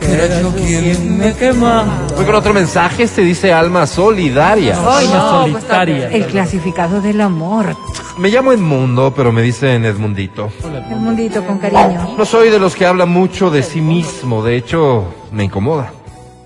[0.00, 1.86] que era yo quien me quemaba.
[2.16, 3.04] Voy con otro mensaje.
[3.04, 4.76] Este dice alma solidaria.
[4.86, 6.12] Ay, Almas no, solitarias.
[6.12, 7.76] El clasificado del amor.
[8.18, 10.50] Me llamo Edmundo, pero me dicen Edmundito.
[10.90, 12.14] El mundito con cariño.
[12.16, 14.42] No soy de los que hablan mucho de sí mismo.
[14.42, 15.92] De hecho, me incomoda.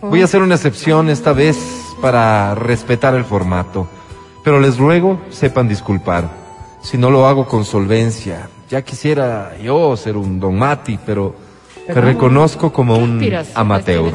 [0.01, 1.59] Voy a hacer una excepción esta vez
[2.01, 3.89] para respetar el formato,
[4.45, 6.38] pero les ruego sepan disculpar
[6.83, 8.49] si no lo hago con solvencia.
[8.71, 11.35] Ya quisiera yo ser un Don Mati, pero
[11.89, 13.21] me reconozco como un
[13.55, 14.13] amateur.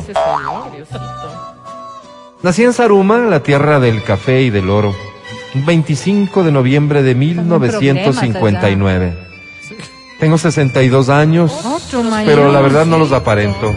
[2.42, 4.94] Nací en Saruma, la tierra del café y del oro,
[5.56, 9.18] un 25 de noviembre de 1959.
[10.20, 11.54] Tengo 62 años,
[12.26, 13.74] pero la verdad no los aparento.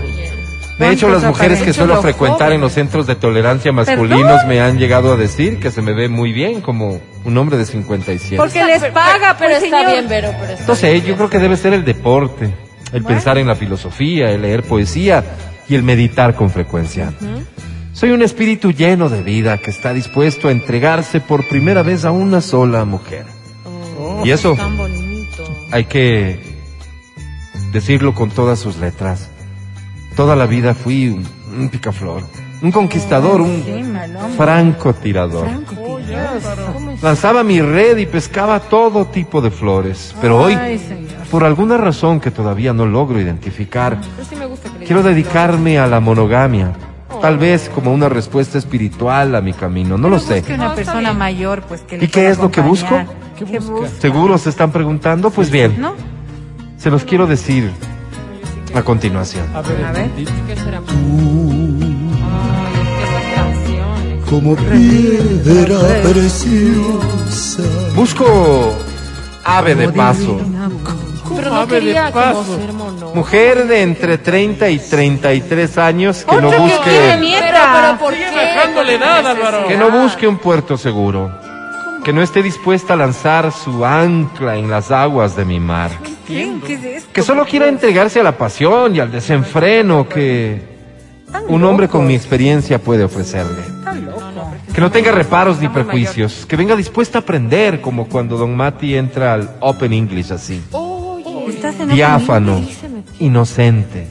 [0.79, 4.61] De hecho, las ¿Cuántos mujeres que suelo frecuentar en los centros de tolerancia masculinos me
[4.61, 8.37] han llegado a decir que se me ve muy bien como un hombre de 57.
[8.37, 9.93] Porque les paga, Pero pues, está señor.
[9.93, 11.05] bien, Vero, pero está Entonces, bien.
[11.05, 12.55] yo creo que debe ser el deporte,
[12.93, 15.25] el pensar en la filosofía, el leer poesía
[15.69, 17.13] y el meditar con frecuencia.
[17.93, 22.11] Soy un espíritu lleno de vida que está dispuesto a entregarse por primera vez a
[22.13, 23.25] una sola mujer.
[24.25, 25.45] y eso Tan bonito.
[25.73, 26.39] hay que
[27.73, 29.31] decirlo con todas sus letras.
[30.15, 31.27] Toda la vida fui un,
[31.59, 32.23] un picaflor,
[32.63, 34.33] un conquistador, un Sí, malón.
[37.03, 40.81] Lanzaba mi red y pescaba todo tipo de flores, pero hoy, Ay,
[41.31, 43.99] por alguna razón que todavía no logro identificar,
[44.29, 44.37] sí
[44.87, 46.73] quiero dedicarme a la monogamia.
[47.21, 50.41] Tal vez como una respuesta espiritual a mi camino, no lo sé.
[50.41, 53.01] Busque una persona mayor, pues que ¿Y qué es lo que busco?
[53.39, 53.89] ¿Qué ¿Qué busca?
[54.01, 55.31] ¿Seguro se están preguntando?
[55.31, 55.95] Pues bien, ¿No?
[56.77, 57.71] se los quiero decir
[58.75, 59.47] a continuación.
[59.55, 60.11] A ver, A ver.
[60.47, 60.81] ¿Qué será?
[64.29, 67.63] Como piedra preciosa.
[67.95, 68.75] Busco
[69.45, 70.41] ave de paso,
[71.37, 72.59] Pero no Ave de paso.
[73.15, 77.97] mujer de entre 30 y 33 años que no busque Pero, nieta.
[77.97, 78.37] pero, ¿por Sigue qué?
[78.57, 79.69] bajándole ¿Cuál edad, es la Álvaro.
[79.69, 81.31] que no busque un puerto seguro,
[82.05, 85.91] que no esté dispuesta a lanzar su ancla en las aguas de mi mar,
[86.27, 86.53] ¿Qué?
[86.67, 87.11] ¿Qué es esto?
[87.13, 90.75] que solo quiera entregarse a la pasión y al desenfreno que
[91.49, 93.76] un hombre con mi experiencia puede ofrecerle.
[94.75, 98.97] Que no tenga reparos ni prejuicios, que venga dispuesta a aprender, como cuando Don Mati
[98.97, 100.63] entra al Open English así.
[100.73, 102.61] Oye, Estás en Diáfano,
[103.19, 104.07] inocente,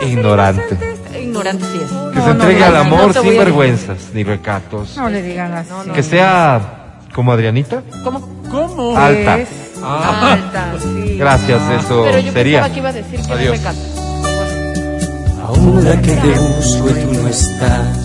[0.00, 0.76] e ignorante.
[1.22, 1.90] ignorante sí es.
[2.14, 4.96] Que se entregue al amor sin vergüenzas ni recatos.
[4.96, 5.70] No le digan así.
[5.94, 8.20] Que sea como Adrianita, ¿Cómo?
[8.50, 8.96] ¿Cómo?
[8.96, 9.38] alta.
[9.82, 11.16] Alta, sí.
[11.18, 12.58] Gracias, eso Pero yo sería.
[12.62, 13.60] pensaba que iba a decir que Adiós.
[15.46, 18.03] Ahora que te busco y tú no estás.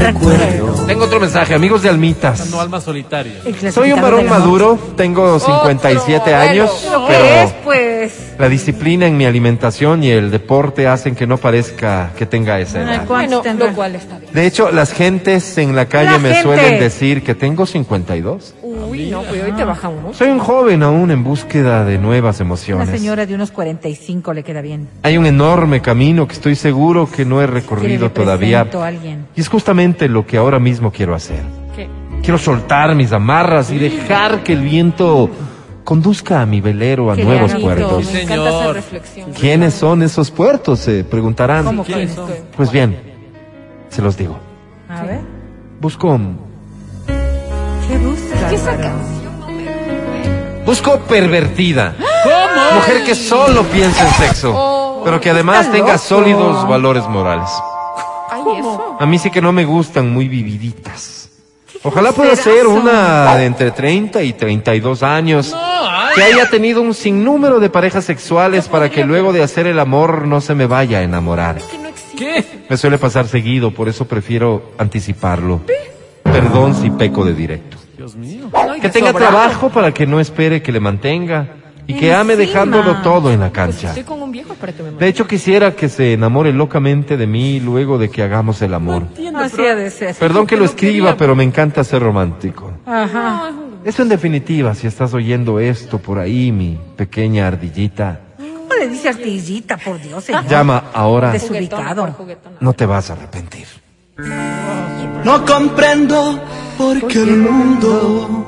[0.00, 2.50] Recuerdo Tengo otro mensaje, amigos de Almitas.
[2.50, 3.34] No alma solitaria.
[3.44, 8.32] El Soy un varón maduro, tengo 57 años, ¿Qué pero es, pues?
[8.38, 12.80] la disciplina en mi alimentación y el deporte hacen que no parezca que tenga esa
[12.82, 13.04] edad.
[13.06, 14.32] ¿cuántos Bueno, lo cual está bien.
[14.32, 16.42] De hecho, las gentes en la calle La me gente.
[16.42, 18.54] suelen decir que tengo 52.
[18.62, 20.12] Uy, no, pues hoy te baja uno.
[20.14, 22.88] Soy un joven aún en búsqueda de nuevas Una emociones.
[22.90, 24.88] señora de unos 45 le queda bien.
[25.02, 28.62] Hay un enorme camino que estoy seguro que no he Quiere recorrido le todavía.
[28.64, 29.26] presento a alguien.
[29.36, 31.42] Y es justamente lo que ahora mismo quiero hacer.
[31.74, 31.88] ¿Qué?
[32.22, 35.30] Quiero soltar mis amarras y dejar que el viento
[35.84, 38.12] conduzca a mi velero a Qué nuevos puertos.
[38.12, 39.32] Me encanta esa reflexión.
[39.32, 40.78] ¿Quiénes son esos puertos?
[40.80, 41.64] Se preguntarán.
[41.64, 42.30] ¿Cómo ¿Quiénes son?
[42.56, 42.98] Pues bien,
[43.88, 44.38] se los digo.
[44.88, 45.20] A ver.
[45.80, 46.18] Busco,
[47.88, 48.48] ¿Qué busca?
[48.50, 48.56] ¿Qué
[50.70, 51.96] busco pervertida.
[51.98, 52.74] ¿Cómo?
[52.76, 57.50] Mujer que solo piensa en sexo, Oh, pero que además tenga sólidos valores morales.
[59.00, 61.30] A mí sí que no me gustan muy vividitas.
[61.82, 65.56] Ojalá pueda ser una de entre 30 y 32 años
[66.14, 70.26] que haya tenido un sinnúmero de parejas sexuales para que luego de hacer el amor
[70.26, 71.62] no se me vaya a enamorar.
[72.14, 72.44] ¿Qué?
[72.68, 75.62] Me suele pasar seguido, por eso prefiero anticiparlo.
[76.22, 77.78] Perdón si peco de directo.
[77.96, 78.50] Dios mío.
[78.82, 81.54] Que tenga trabajo para que no espere que le mantenga
[81.90, 83.88] y que ame dejándolo todo en la Pues cancha.
[83.88, 87.26] estoy con un viejo para que me De hecho, quisiera que se enamore locamente de
[87.26, 89.04] mí luego de que hagamos el amor.
[89.36, 90.14] Así ha de ser.
[90.14, 92.72] Perdón que lo escriba, pero me encanta ser romántico.
[92.86, 93.50] Ajá.
[93.84, 99.08] Eso en definitiva, si estás oyendo esto por ahí, mi pequeña ardillita, ¿Cómo le dice
[99.08, 100.46] artillita, por Dios, señor?
[100.46, 102.14] llama ahora, desubicado.
[102.60, 103.66] no te vas a arrepentir.
[105.24, 106.40] No comprendo
[106.78, 108.46] por qué el mundo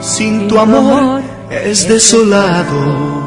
[0.00, 3.24] sin tu amor es desolado.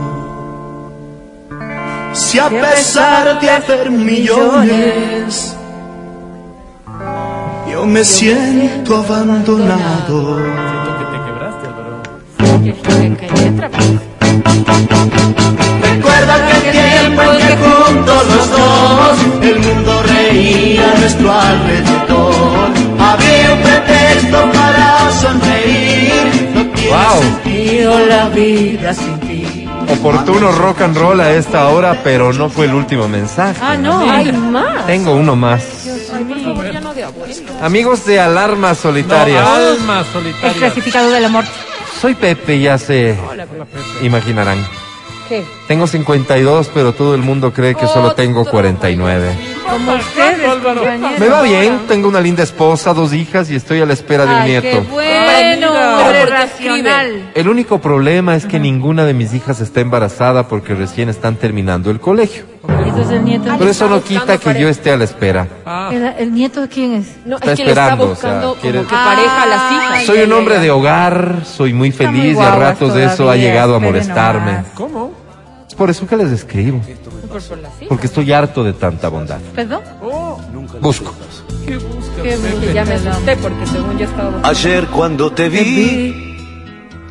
[2.14, 5.56] Si a pesar de hacer millones,
[7.72, 10.38] yo me siento abandonado.
[15.82, 22.70] Recuerda aquel tiempo en que juntos los dos el mundo reía a nuestro alrededor.
[23.00, 23.97] Había un pretexto
[24.32, 26.52] para sonreír.
[26.56, 27.22] No tiene Wow.
[27.22, 29.68] sentido la vida sin ti.
[29.90, 33.60] Oportuno rock and roll a esta hora, pero no fue el último mensaje.
[33.62, 34.10] Ah, no.
[34.10, 34.86] Hay más.
[34.86, 35.62] Tengo uno más.
[36.14, 37.34] Ay, por favor, ya no de abuelo.
[37.62, 39.40] Amigos de Alarma Solitaria.
[39.56, 40.58] Alma El solitaria.
[40.58, 41.46] clasificado del amor.
[42.02, 43.16] Soy Pepe, ya se
[44.02, 44.66] imaginarán.
[45.30, 45.44] ¿Qué?
[45.68, 49.30] Tengo 52, pero todo el mundo cree que solo tengo 49.
[49.70, 51.20] Como ustedes.
[51.20, 54.32] Me va bien, tengo una linda esposa, dos hijas y estoy a la espera de
[54.36, 54.68] un Ay, nieto.
[54.70, 57.32] qué bueno, Pero hombre ¿por qué racional.
[57.36, 61.92] El único problema es que ninguna de mis hijas está embarazada porque recién están terminando
[61.92, 62.46] el colegio.
[63.10, 63.54] El nieto.
[63.60, 64.60] Pero eso no quita que pareja.
[64.60, 65.48] yo esté a la espera.
[65.66, 67.08] Ah, ¿El, el nieto de quién es?
[67.26, 69.46] No, Está es que le está esperando, o buscando sea, quiere- como que pareja a
[69.46, 70.04] las hijas.
[70.06, 73.14] Soy un hombre de hogar, soy muy muy feliz y a guaguas ratos de eso
[73.14, 74.52] ha todavía, llegado a espere molestarme.
[74.54, 74.66] nomás.
[74.74, 75.12] ¿Cómo?
[75.78, 76.82] Por eso que les escribo,
[77.88, 79.40] porque estoy harto de tanta bondad.
[79.56, 79.82] ¿Perdón?
[80.82, 81.14] Busco.
[81.68, 84.48] ¿Qué buscas, ya me asusté porque según yo estaba buscando.
[84.48, 86.38] Ayer cuando te vi,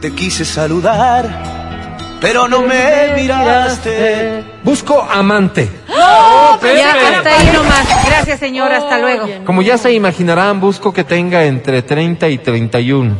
[0.00, 4.44] te quise saludar, pero no me miraste.
[4.64, 5.70] Busco amante.
[5.88, 7.86] Ya, hasta ahí nomás.
[8.06, 8.72] Gracias, señor.
[8.72, 9.26] Hasta luego.
[9.44, 13.16] Como ya se imaginarán, busco que tenga entre 30 y 31.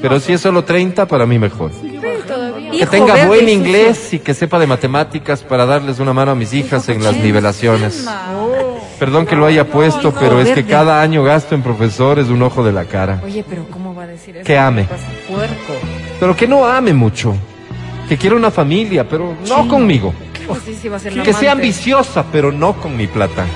[0.00, 1.70] Pero si es solo 30, para mí mejor.
[2.78, 6.34] Que tenga verde buen inglés y que sepa de matemáticas para darles una mano a
[6.34, 8.06] mis hijas en las nivelaciones.
[8.98, 12.64] Perdón que lo haya puesto, pero es que cada año gasto en profesores un ojo
[12.64, 13.20] de la cara.
[13.24, 14.46] Oye, pero ¿cómo va a decir eso?
[14.46, 14.84] Que ame.
[15.28, 15.74] Puerco.
[16.20, 17.34] Pero que no ame mucho.
[18.08, 20.14] Que quiera una familia, pero no conmigo.
[20.46, 20.60] Pues
[20.92, 23.46] va a ser Que sea ambiciosa, pero no con mi plata.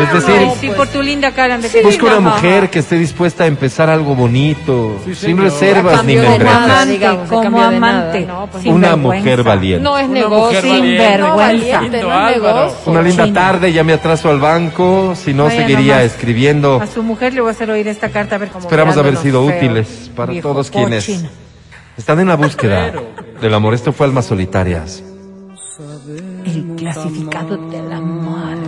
[0.00, 1.56] Es decir, Ay, sí, por tu linda cara.
[1.56, 6.16] me busco una mujer que esté dispuesta a empezar algo bonito, Sí, sin reservas ni
[6.16, 6.88] de membretas.
[6.88, 7.76] digamos, como de nada.
[7.76, 8.26] amante.
[8.26, 9.82] No, pues Una mujer valiente.
[9.84, 10.60] No es negocio.
[10.62, 11.80] Sin vergüenza.
[11.82, 12.76] No, no negocio.
[12.92, 13.40] Una linda Cochina.
[13.40, 16.12] tarde, ya me atraso al banco, si no Vaya seguiría nomás.
[16.12, 16.80] escribiendo.
[16.82, 19.16] A su mujer le voy a hacer oír esta carta a ver cómo Esperamos haber
[19.16, 19.56] sido feo.
[19.56, 21.28] útiles para Viejo todos quienes cochino.
[21.96, 22.92] están en la búsqueda
[23.40, 23.74] del amor.
[23.74, 25.04] Esto fue Almas Solitarias.
[26.46, 27.83] El clasificado amor.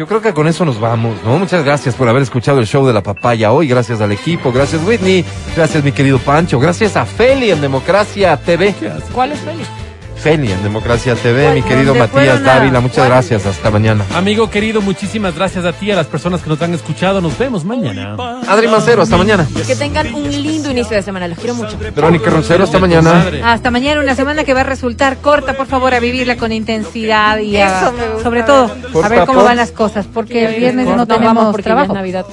[0.00, 1.38] Yo creo que con eso nos vamos, ¿no?
[1.38, 3.68] Muchas gracias por haber escuchado el show de la papaya hoy.
[3.68, 5.22] Gracias al equipo, gracias Whitney,
[5.54, 8.74] gracias mi querido Pancho, gracias a Feli en Democracia TV.
[9.12, 9.79] ¿Cuál es Félix?
[10.22, 13.46] Feli en Democracia TV, mi querido Matías Dávila, muchas gracias.
[13.46, 14.04] Hasta mañana.
[14.14, 17.22] Amigo querido, muchísimas gracias a ti, a las personas que nos han escuchado.
[17.22, 18.16] Nos vemos mañana.
[18.46, 19.46] Adri Mancero, hasta mañana.
[19.66, 21.26] Que tengan un lindo inicio de semana.
[21.26, 21.78] Los quiero mucho.
[21.94, 23.24] Verónica Roncero, hasta mañana.
[23.44, 27.38] Hasta mañana, una semana que va a resultar corta, por favor, a vivirla con intensidad
[27.38, 27.90] y a-
[28.22, 28.70] sobre todo
[29.02, 31.92] a ver cómo van las cosas, porque el viernes no tenemos porque trabajo.
[31.92, 32.26] es Navidad.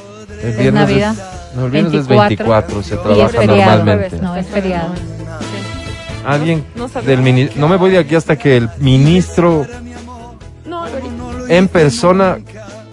[0.44, 1.16] El Es viernes Navidad.
[1.56, 3.78] no, el viernes es 24, 24, se y es trabaja feriado.
[3.78, 4.18] normalmente.
[4.22, 4.90] No, es feriado.
[6.28, 7.10] Alguien No sabía.
[7.10, 9.66] del mini- no me voy de aquí hasta que el ministro
[10.66, 10.84] No,
[11.48, 12.38] en persona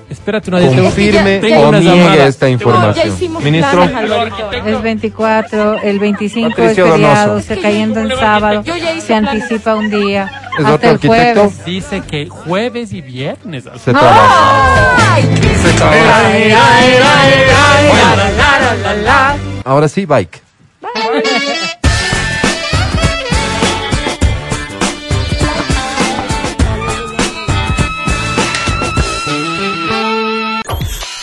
[0.09, 2.27] Espérate una confirme tengo o una niegue llamada.
[2.29, 3.09] esta No, ya información.
[3.09, 3.83] hicimos Ministro.
[4.65, 7.47] Es 24, el 25 Patricio es feriado, Donoso.
[7.49, 11.41] se cayendo en sábado, ya se anticipa un día, ¿Es hasta otro el arquitecto?
[11.41, 11.65] jueves.
[11.65, 13.65] Dice que jueves y viernes.
[13.65, 15.17] se trabaja.
[15.63, 16.31] Se trabaja.
[19.65, 20.41] Ahora sí, bike.